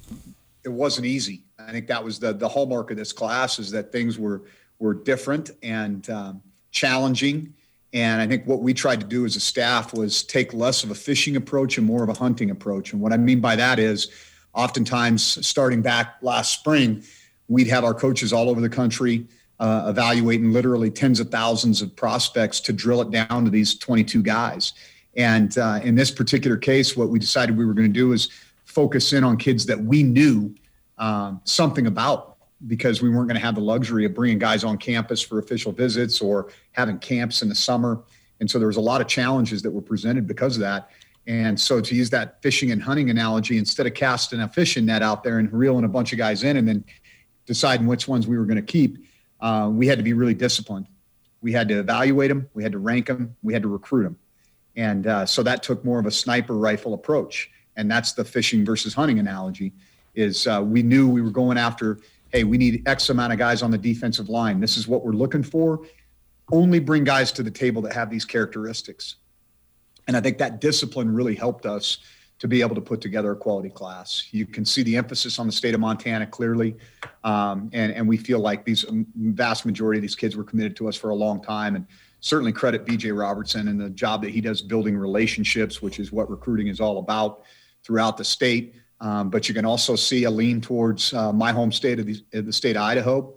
It 0.63 0.69
wasn't 0.69 1.07
easy. 1.07 1.43
I 1.57 1.71
think 1.71 1.87
that 1.87 2.03
was 2.03 2.19
the 2.19 2.33
the 2.33 2.47
hallmark 2.47 2.91
of 2.91 2.97
this 2.97 3.13
class 3.13 3.59
is 3.59 3.71
that 3.71 3.91
things 3.91 4.17
were 4.17 4.43
were 4.79 4.93
different 4.93 5.51
and 5.61 6.09
um, 6.09 6.41
challenging. 6.71 7.53
And 7.93 8.21
I 8.21 8.27
think 8.27 8.45
what 8.45 8.59
we 8.59 8.73
tried 8.73 8.99
to 8.99 9.05
do 9.05 9.25
as 9.25 9.35
a 9.35 9.39
staff 9.39 9.93
was 9.93 10.23
take 10.23 10.53
less 10.53 10.83
of 10.83 10.91
a 10.91 10.95
fishing 10.95 11.35
approach 11.35 11.77
and 11.77 11.87
more 11.87 12.03
of 12.03 12.09
a 12.09 12.13
hunting 12.13 12.51
approach. 12.51 12.93
And 12.93 13.01
what 13.01 13.11
I 13.13 13.17
mean 13.17 13.39
by 13.39 13.55
that 13.55 13.79
is, 13.79 14.09
oftentimes 14.53 15.45
starting 15.45 15.81
back 15.81 16.17
last 16.21 16.53
spring, 16.53 17.03
we'd 17.47 17.67
have 17.67 17.83
our 17.83 17.93
coaches 17.93 18.31
all 18.31 18.49
over 18.49 18.61
the 18.61 18.69
country 18.69 19.25
uh, 19.59 19.87
evaluating 19.89 20.51
literally 20.51 20.89
tens 20.89 21.19
of 21.19 21.29
thousands 21.29 21.81
of 21.81 21.95
prospects 21.95 22.59
to 22.61 22.73
drill 22.73 23.01
it 23.01 23.11
down 23.11 23.43
to 23.43 23.51
these 23.51 23.77
22 23.77 24.21
guys. 24.21 24.73
And 25.15 25.57
uh, 25.57 25.79
in 25.83 25.95
this 25.95 26.11
particular 26.11 26.57
case, 26.57 26.95
what 26.95 27.09
we 27.09 27.19
decided 27.19 27.57
we 27.57 27.65
were 27.65 27.73
going 27.73 27.91
to 27.91 27.93
do 27.93 28.13
is 28.13 28.29
focus 28.65 29.11
in 29.13 29.23
on 29.23 29.35
kids 29.35 29.65
that 29.65 29.79
we 29.79 30.03
knew 30.03 30.55
um, 30.97 31.41
something 31.43 31.87
about 31.87 32.37
because 32.67 33.01
we 33.01 33.09
weren't 33.09 33.27
going 33.27 33.39
to 33.39 33.45
have 33.45 33.55
the 33.55 33.61
luxury 33.61 34.05
of 34.05 34.13
bringing 34.13 34.37
guys 34.37 34.63
on 34.63 34.77
campus 34.77 35.21
for 35.21 35.39
official 35.39 35.71
visits 35.71 36.21
or 36.21 36.51
having 36.79 36.97
camps 36.97 37.41
in 37.41 37.49
the 37.49 37.55
summer. 37.55 38.01
And 38.39 38.49
so 38.49 38.57
there 38.57 38.67
was 38.67 38.77
a 38.77 38.81
lot 38.81 39.01
of 39.01 39.07
challenges 39.07 39.61
that 39.63 39.71
were 39.71 39.81
presented 39.81 40.25
because 40.25 40.55
of 40.55 40.61
that. 40.61 40.89
And 41.27 41.59
so 41.59 41.81
to 41.81 41.93
use 41.93 42.09
that 42.09 42.41
fishing 42.41 42.71
and 42.71 42.81
hunting 42.81 43.09
analogy, 43.09 43.57
instead 43.57 43.85
of 43.85 43.93
casting 43.93 44.39
a 44.39 44.47
fishing 44.47 44.85
net 44.85 45.03
out 45.03 45.23
there 45.23 45.39
and 45.39 45.51
reeling 45.51 45.83
a 45.83 45.89
bunch 45.89 46.11
of 46.13 46.17
guys 46.17 46.43
in 46.43 46.57
and 46.57 46.67
then 46.67 46.83
deciding 47.45 47.85
which 47.85 48.07
ones 48.07 48.25
we 48.27 48.37
were 48.37 48.45
going 48.45 48.55
to 48.55 48.71
keep, 48.77 48.97
uh, 49.41 49.69
we 49.71 49.85
had 49.85 49.97
to 49.97 50.03
be 50.03 50.13
really 50.13 50.33
disciplined. 50.33 50.87
We 51.41 51.51
had 51.51 51.67
to 51.69 51.79
evaluate 51.79 52.29
them, 52.29 52.49
we 52.53 52.63
had 52.63 52.71
to 52.71 52.79
rank 52.79 53.07
them, 53.07 53.35
we 53.43 53.53
had 53.53 53.61
to 53.61 53.69
recruit 53.69 54.03
them. 54.03 54.17
And 54.75 55.07
uh, 55.07 55.25
so 55.25 55.43
that 55.43 55.61
took 55.63 55.85
more 55.85 55.99
of 55.99 56.05
a 56.05 56.11
sniper 56.11 56.55
rifle 56.55 56.93
approach. 56.93 57.51
And 57.75 57.89
that's 57.89 58.13
the 58.13 58.25
fishing 58.25 58.65
versus 58.65 58.93
hunting 58.93 59.19
analogy 59.19 59.73
is 60.15 60.47
uh, 60.47 60.61
we 60.65 60.81
knew 60.83 61.07
we 61.07 61.21
were 61.21 61.31
going 61.31 61.57
after, 61.57 61.99
hey, 62.33 62.43
we 62.43 62.57
need 62.57 62.87
X 62.87 63.09
amount 63.09 63.33
of 63.33 63.39
guys 63.39 63.61
on 63.61 63.71
the 63.71 63.77
defensive 63.77 64.29
line. 64.29 64.59
This 64.59 64.77
is 64.77 64.87
what 64.87 65.05
we're 65.05 65.13
looking 65.13 65.43
for. 65.43 65.81
Only 66.51 66.79
bring 66.79 67.03
guys 67.03 67.31
to 67.33 67.43
the 67.43 67.51
table 67.51 67.81
that 67.83 67.93
have 67.93 68.09
these 68.09 68.25
characteristics. 68.25 69.15
And 70.07 70.17
I 70.17 70.21
think 70.21 70.37
that 70.39 70.59
discipline 70.59 71.13
really 71.13 71.35
helped 71.35 71.65
us 71.65 71.99
to 72.39 72.47
be 72.47 72.61
able 72.61 72.73
to 72.73 72.81
put 72.81 73.01
together 73.01 73.31
a 73.31 73.35
quality 73.35 73.69
class. 73.69 74.27
You 74.31 74.45
can 74.45 74.63
see 74.63 74.81
the 74.81 74.95
emphasis 74.95 75.39
on 75.39 75.45
the 75.45 75.51
state 75.51 75.73
of 75.73 75.81
Montana 75.81 76.25
clearly. 76.25 76.77
Um, 77.23 77.69
and, 77.73 77.91
and 77.91 78.07
we 78.07 78.15
feel 78.15 78.39
like 78.39 78.63
these 78.63 78.85
vast 79.15 79.65
majority 79.65 79.99
of 79.99 80.01
these 80.01 80.15
kids 80.15 80.37
were 80.37 80.45
committed 80.45 80.75
to 80.77 80.87
us 80.87 80.95
for 80.95 81.09
a 81.09 81.15
long 81.15 81.41
time. 81.41 81.75
And 81.75 81.85
certainly 82.21 82.53
credit 82.53 82.85
BJ 82.85 83.17
Robertson 83.17 83.67
and 83.67 83.79
the 83.79 83.89
job 83.89 84.21
that 84.23 84.31
he 84.31 84.39
does 84.39 84.61
building 84.61 84.97
relationships, 84.97 85.81
which 85.81 85.99
is 85.99 86.11
what 86.11 86.29
recruiting 86.29 86.67
is 86.67 86.79
all 86.79 86.99
about 86.99 87.43
throughout 87.83 88.17
the 88.17 88.23
state. 88.23 88.75
Um, 89.01 89.29
but 89.29 89.47
you 89.47 89.55
can 89.55 89.65
also 89.65 89.95
see 89.95 90.23
a 90.23 90.31
lean 90.31 90.61
towards 90.61 91.13
uh, 91.13 91.31
my 91.31 91.51
home 91.51 91.71
state 91.71 91.99
of 91.99 92.05
the, 92.05 92.23
the 92.31 92.53
state 92.53 92.75
of 92.75 92.81
Idaho, 92.81 93.33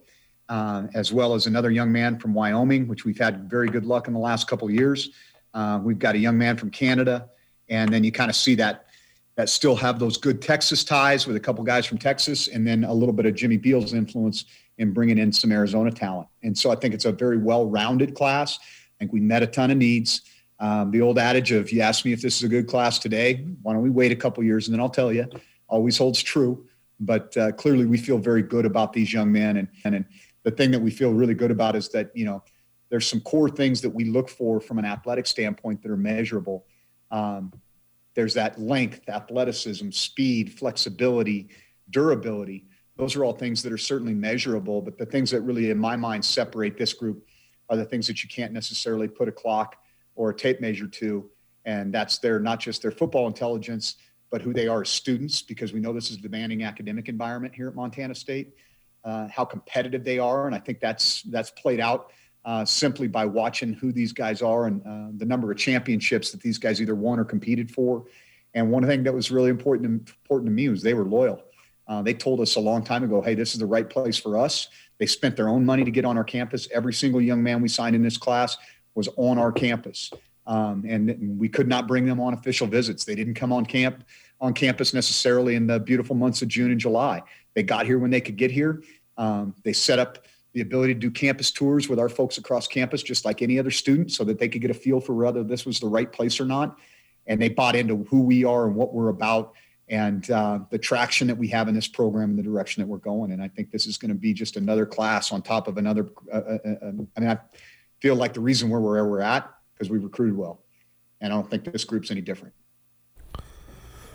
uh, 0.49 0.87
as 0.95 1.13
well 1.13 1.35
as 1.35 1.47
another 1.47 1.71
young 1.71 1.91
man 1.91 2.19
from 2.19 2.35
Wyoming, 2.35 2.89
which 2.89 3.05
we've 3.05 3.19
had 3.19 3.49
very 3.49 3.69
good 3.69 3.85
luck 3.85 4.09
in 4.09 4.15
the 4.15 4.21
last 4.21 4.49
couple 4.49 4.69
of 4.69 4.75
years. 4.75 5.11
Uh, 5.55 5.81
we've 5.83 5.99
got 5.99 6.15
a 6.15 6.19
young 6.19 6.37
man 6.39 6.57
from 6.57 6.71
Canada, 6.71 7.29
and 7.69 7.93
then 7.93 8.05
you 8.05 8.13
kind 8.13 8.31
of 8.31 8.37
see 8.37 8.55
that 8.57 8.87
that 9.37 9.49
still 9.49 9.75
have 9.75 9.99
those 9.99 10.19
good 10.19 10.43
Texas 10.43 10.85
ties 10.85 11.27
with 11.27 11.37
a 11.37 11.41
couple 11.41 11.65
guys 11.65 11.87
from 11.87 11.97
Texas, 11.97 12.49
and 12.49 12.67
then 12.67 12.85
a 12.85 12.93
little 12.93 13.15
bit 13.15 13.25
of 13.25 13.35
Jimmy 13.35 13.57
Beals 13.57 13.95
influence 13.95 14.45
in 14.77 14.93
bringing 14.93 15.17
in 15.17 15.33
some 15.33 15.51
Arizona 15.53 15.91
talent. 15.91 16.29
And 16.43 16.57
so 16.57 16.71
I 16.71 16.77
think 16.77 16.93
it's 16.93 17.07
a 17.07 17.13
very 17.13 17.39
well-rounded 17.39 18.15
class. 18.15 18.59
I 18.59 18.99
think 18.99 19.13
we 19.13 19.21
met 19.21 19.43
a 19.43 19.47
ton 19.47 19.71
of 19.71 19.79
needs. 19.79 20.23
Um, 20.61 20.91
the 20.91 21.01
old 21.01 21.19
adage 21.19 21.51
of 21.53 21.73
"you 21.73 21.81
ask 21.81 22.05
me 22.05 22.13
if 22.13 22.21
this 22.21 22.37
is 22.37 22.43
a 22.43 22.49
good 22.49 22.67
class 22.67 22.99
today, 22.99 23.47
why 23.63 23.73
don't 23.73 23.83
we 23.83 23.91
wait 23.91 24.13
a 24.13 24.17
couple 24.17 24.45
years 24.45 24.69
and 24.69 24.75
then 24.75 24.81
I'll 24.81 24.91
tell 24.91 25.13
you." 25.13 25.27
always 25.73 25.99
holds 25.99 26.23
true. 26.23 26.67
But 27.01 27.37
uh, 27.37 27.53
clearly, 27.53 27.87
we 27.87 27.99
feel 27.99 28.19
very 28.19 28.43
good 28.43 28.65
about 28.65 28.93
these 28.93 29.13
young 29.13 29.33
men. 29.33 29.57
And, 29.57 29.69
and 29.85 30.05
the 30.45 30.51
thing 30.51 30.71
that 30.71 30.81
we 30.81 30.91
feel 30.91 31.13
really 31.13 31.35
good 31.35 31.51
about 31.51 31.77
is 31.77 31.89
that, 31.91 32.11
you 32.15 32.25
know, 32.25 32.43
there's 32.91 33.07
some 33.07 33.21
core 33.21 33.49
things 33.49 33.81
that 33.81 33.91
we 33.91 34.05
look 34.05 34.29
for 34.29 34.61
from 34.61 34.79
an 34.79 34.85
athletic 34.85 35.27
standpoint 35.27 35.83
that 35.83 35.91
are 35.91 35.97
measurable. 35.97 36.67
Um, 37.11 37.53
there's 38.15 38.35
that 38.35 38.61
length, 38.61 39.09
athleticism, 39.09 39.91
speed, 39.91 40.53
flexibility, 40.53 41.49
durability. 41.91 42.67
Those 42.97 43.17
are 43.17 43.25
all 43.25 43.33
things 43.33 43.63
that 43.63 43.73
are 43.73 43.79
certainly 43.79 44.15
measurable. 44.15 44.83
But 44.83 44.99
the 44.99 45.07
things 45.07 45.31
that 45.31 45.41
really, 45.41 45.71
in 45.71 45.79
my 45.79 45.97
mind, 45.97 46.25
separate 46.25 46.77
this 46.77 46.93
group 46.93 47.25
are 47.71 47.77
the 47.77 47.85
things 47.85 48.07
that 48.09 48.23
you 48.23 48.29
can't 48.29 48.53
necessarily 48.53 49.09
put 49.09 49.29
a 49.29 49.33
clock 49.33 49.77
or 50.15 50.31
a 50.31 50.35
tape 50.35 50.61
measure 50.61 50.87
to. 50.87 51.31
And 51.65 51.95
that's 51.95 52.19
their 52.19 52.39
not 52.39 52.61
just 52.61 52.83
their 52.83 52.91
football 52.91 53.27
intelligence, 53.27 53.97
but 54.31 54.43
who 54.43 54.53
they 54.53 54.69
are 54.69 54.83
as 54.83 54.91
students, 54.91 55.41
because 55.41 55.73
we 55.73 55.81
know 55.81 55.93
this 55.93 56.11
is 56.11 56.19
a 56.19 56.21
demanding 56.21 56.65
academic 56.65 57.09
environment 57.09 57.55
here 57.55 57.69
at 57.69 57.75
Montana 57.75 58.15
State, 58.15 58.55
uh, 59.05 59.29
how 59.29 59.45
competitive 59.45 60.05
they 60.05 60.19
are. 60.19 60.47
And 60.47 60.55
I 60.55 60.59
think 60.59 60.81
that's, 60.81 61.23
that's 61.23 61.51
played 61.51 61.81
out 61.81 62.13
uh, 62.45 62.65
simply 62.65 63.09
by 63.09 63.25
watching 63.25 63.73
who 63.73 63.93
these 63.93 64.13
guys 64.13 64.43
are 64.43 64.67
and 64.67 64.83
uh, 64.87 65.17
the 65.17 65.25
number 65.25 65.51
of 65.51 65.59
championships 65.59 66.31
that 66.33 66.41
these 66.41 66.59
guys 66.59 66.81
either 66.81 66.95
won 66.95 67.19
or 67.19 67.25
competed 67.25 67.71
for. 67.71 68.05
And 68.55 68.71
one 68.71 68.87
thing 68.87 69.03
that 69.05 69.15
was 69.15 69.31
really 69.31 69.51
important 69.51 69.87
important 69.87 70.49
to 70.49 70.53
me 70.53 70.69
was 70.69 70.83
they 70.83 70.95
were 70.95 71.05
loyal. 71.05 71.43
Uh, 71.89 72.03
they 72.03 72.15
told 72.15 72.41
us 72.41 72.57
a 72.57 72.61
long 72.61 72.85
time 72.85 73.03
ago, 73.03 73.21
hey, 73.21 73.35
this 73.35 73.55
is 73.55 73.61
the 73.61 73.67
right 73.67 73.89
place 73.89 74.19
for 74.19 74.39
us. 74.39 74.69
They 74.99 75.07
spent 75.07 75.37
their 75.37 75.49
own 75.49 75.65
money 75.65 75.85
to 75.85 75.91
get 75.91 76.05
on 76.05 76.17
our 76.17 76.25
campus. 76.25 76.69
Every 76.73 76.93
single 76.93 77.21
young 77.21 77.43
man 77.43 77.61
we 77.61 77.69
signed 77.69 77.97
in 77.97 78.03
this 78.03 78.17
class 78.17 78.57
was 78.95 79.09
on 79.17 79.39
our 79.39 79.51
campus. 79.51 80.11
Um, 80.47 80.85
and 80.89 81.39
we 81.39 81.49
could 81.49 81.69
not 81.69 81.87
bring 81.87 82.05
them 82.05 82.21
on 82.21 82.35
official 82.35 82.67
visits. 82.67 83.05
They 83.05 83.15
didn't 83.15 83.35
come 83.35 83.53
on 83.53 83.65
camp 83.65 84.05
on 84.41 84.53
campus 84.53 84.93
necessarily 84.93 85.55
in 85.55 85.69
the 85.69 85.79
beautiful 85.79 86.17
months 86.17 86.43
of 86.43 86.49
June 86.49 86.73
and 86.73 86.81
July. 86.81 87.23
They 87.55 87.63
got 87.63 87.87
here 87.87 87.99
when 87.99 88.11
they 88.11 88.21
could 88.21 88.37
get 88.37 88.51
here. 88.51 88.83
Um, 89.17 89.55
they 89.65 89.73
set 89.73 89.99
up 89.99 90.27
the 90.53 90.61
ability 90.61 90.95
to 90.95 91.01
do 91.01 91.11
campus 91.11 91.51
tours 91.51 91.89
with 91.89 91.99
our 91.99 92.09
folks 92.09 92.39
across 92.39 92.67
campus, 92.67 93.03
just 93.03 93.25
like 93.25 93.43
any 93.43 93.59
other 93.59 93.71
student, 93.71 94.13
so 94.13 94.25
that 94.25 94.39
they 94.39 94.49
could 94.49 94.61
get 94.61 94.71
a 94.71 94.75
feel 94.75 95.01
for 95.01 95.15
whether 95.15 95.43
this 95.43 95.65
was 95.65 95.81
the 95.81 95.89
right 95.89 96.13
place 96.13 96.41
or 96.41 96.45
not. 96.45 96.79
And 97.27 97.41
they 97.41 97.49
bought 97.49 97.77
into 97.77 98.05
who 98.05 98.23
we 98.23 98.45
are 98.45 98.67
and 98.67 98.75
what 98.75 98.93
we're 98.93 99.09
about 99.09 99.55
and 99.89 100.31
uh, 100.31 100.61
the 100.71 100.79
traction 100.79 101.27
that 101.29 101.37
we 101.37 101.49
have 101.49 101.69
in 101.69 101.75
this 101.75 101.89
program 101.89 102.31
and 102.31 102.39
the 102.39 102.43
direction 102.43 102.83
that 102.83 102.87
we're 102.87 102.99
going. 102.99 103.33
And 103.33 103.43
I 103.43 103.49
think 103.49 103.71
this 103.71 103.87
is 103.87 103.99
going 103.99 104.11
to 104.11 104.15
be 104.15 104.33
just 104.33 104.57
another 104.57 104.87
class 104.87 105.33
on 105.33 105.43
top 105.43 105.69
of 105.69 105.79
another. 105.79 106.11
Uh, 106.33 106.37
uh, 106.37 106.59
uh, 106.65 106.93
I 107.17 107.21
mean, 107.21 107.31
I 107.31 107.39
feel 108.01 108.15
like 108.15 108.35
the 108.35 108.41
reason 108.41 108.69
we're 108.69 108.81
where 108.81 109.05
we're 109.05 109.21
at 109.21 109.51
because 109.75 109.91
we 109.91 109.99
recruited 109.99 110.37
well. 110.37 110.63
And 111.21 111.33
I 111.33 111.37
don't 111.37 111.49
think 111.49 111.65
this 111.65 111.85
group's 111.85 112.11
any 112.11 112.21
different. 112.21 112.55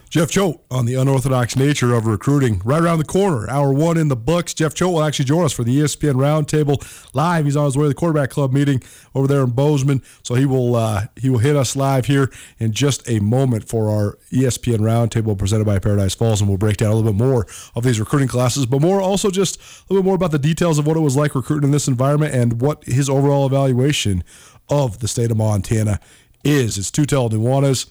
Jeff 0.10 0.32
Choate 0.32 0.62
on 0.72 0.86
the 0.86 0.96
unorthodox 0.96 1.58
nature 1.58 1.94
of 1.94 2.06
recruiting. 2.08 2.62
Right 2.64 2.82
around 2.82 3.00
the 3.00 3.04
corner, 3.04 3.50
hour 3.50 3.74
one 3.74 3.98
in 3.98 4.08
the 4.08 4.16
books. 4.16 4.54
Jeff 4.54 4.74
Choate 4.74 4.94
will 4.94 5.04
actually 5.04 5.26
join 5.26 5.44
us 5.44 5.52
for 5.52 5.66
the 5.66 5.82
ESPN 5.82 6.14
Roundtable 6.14 6.82
live. 7.14 7.44
He's 7.44 7.58
on 7.58 7.66
his 7.66 7.78
way 7.78 7.84
to 7.84 7.90
the 7.90 7.96
quarterback 7.96 8.30
club 8.30 8.54
meeting 8.54 8.82
over 9.14 9.28
there 9.28 9.44
in 9.44 9.50
Bozeman, 9.50 10.02
so 10.24 10.36
he 10.36 10.46
will 10.46 10.76
uh, 10.76 11.08
he 11.18 11.30
will 11.30 11.40
hit 11.40 11.58
us 11.58 11.76
live 11.76 12.06
here 12.06 12.32
in 12.58 12.72
just 12.72 13.08
a 13.10 13.20
moment 13.20 13.68
for 13.68 13.90
our 13.90 14.18
ESPN 14.32 14.78
Roundtable 14.78 15.38
presented 15.38 15.66
by 15.66 15.78
Paradise 15.78 16.16
Falls, 16.16 16.40
and 16.40 16.50
we'll 16.50 16.58
break 16.58 16.78
down 16.78 16.92
a 16.92 16.96
little 16.96 17.12
bit 17.12 17.18
more 17.18 17.46
of 17.76 17.84
these 17.84 18.00
recruiting 18.00 18.30
classes, 18.30 18.66
but 18.66 18.82
more 18.82 19.02
also 19.02 19.30
just 19.30 19.58
a 19.58 19.94
little 19.94 20.04
bit 20.04 20.08
more 20.08 20.16
about 20.16 20.32
the 20.32 20.40
details 20.40 20.80
of 20.80 20.88
what 20.88 20.96
it 20.96 21.02
was 21.02 21.18
like 21.18 21.36
recruiting 21.36 21.68
in 21.68 21.72
this 21.72 21.90
environment 21.90 22.34
and 22.34 22.62
what 22.62 22.82
his 22.86 23.10
overall 23.10 23.46
evaluation 23.46 24.24
of 24.70 25.00
the 25.00 25.08
state 25.10 25.32
of 25.32 25.38
Montana 25.38 26.00
is. 26.46 26.78
It's 26.78 26.92
Tutel 26.92 27.30
Nuanez 27.30 27.88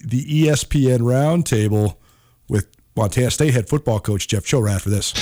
the 0.00 0.24
ESPN 0.24 1.00
Roundtable 1.00 1.96
with 2.48 2.68
Montana 2.96 3.30
State 3.30 3.54
head 3.54 3.68
football 3.68 4.00
coach 4.00 4.28
Jeff 4.28 4.44
Choate 4.44 4.80
for 4.80 4.90
this. 4.90 5.12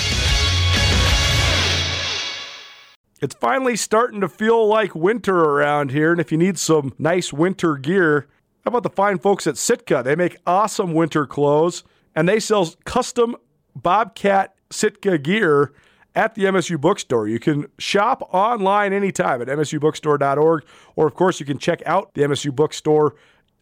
It's 3.21 3.35
finally 3.35 3.75
starting 3.75 4.21
to 4.21 4.29
feel 4.29 4.67
like 4.67 4.95
winter 4.95 5.37
around 5.37 5.91
here, 5.91 6.13
and 6.13 6.21
if 6.21 6.31
you 6.31 6.39
need 6.39 6.59
some 6.59 6.95
nice 6.99 7.33
winter 7.33 7.77
gear, 7.77 8.29
how 8.65 8.69
about 8.69 8.85
the 8.85 8.91
fine 8.91 9.19
folks 9.19 9.47
at 9.47 9.57
Sitka? 9.57 10.03
They 10.05 10.15
make 10.15 10.37
awesome 10.47 10.95
winter 10.95 11.27
clothes, 11.27 11.83
and 12.15 12.29
they 12.29 12.39
sell 12.39 12.73
custom 12.85 13.35
Bobcat 13.75 14.55
Sitka 14.71 15.19
gear 15.19 15.73
at 16.15 16.35
the 16.35 16.45
MSU 16.45 16.81
Bookstore. 16.81 17.29
You 17.29 17.41
can 17.41 17.67
shop 17.79 18.23
online 18.33 18.93
anytime 18.93 19.43
at 19.43 19.49
msubookstore.org, 19.49 20.65
or 20.97 21.07
of 21.07 21.15
course, 21.15 21.41
you 21.41 21.47
can 21.47 21.59
check 21.59 21.83
out 21.87 22.15
the 22.15 22.23
MSU 22.23 22.55
Bookstore 22.55 23.15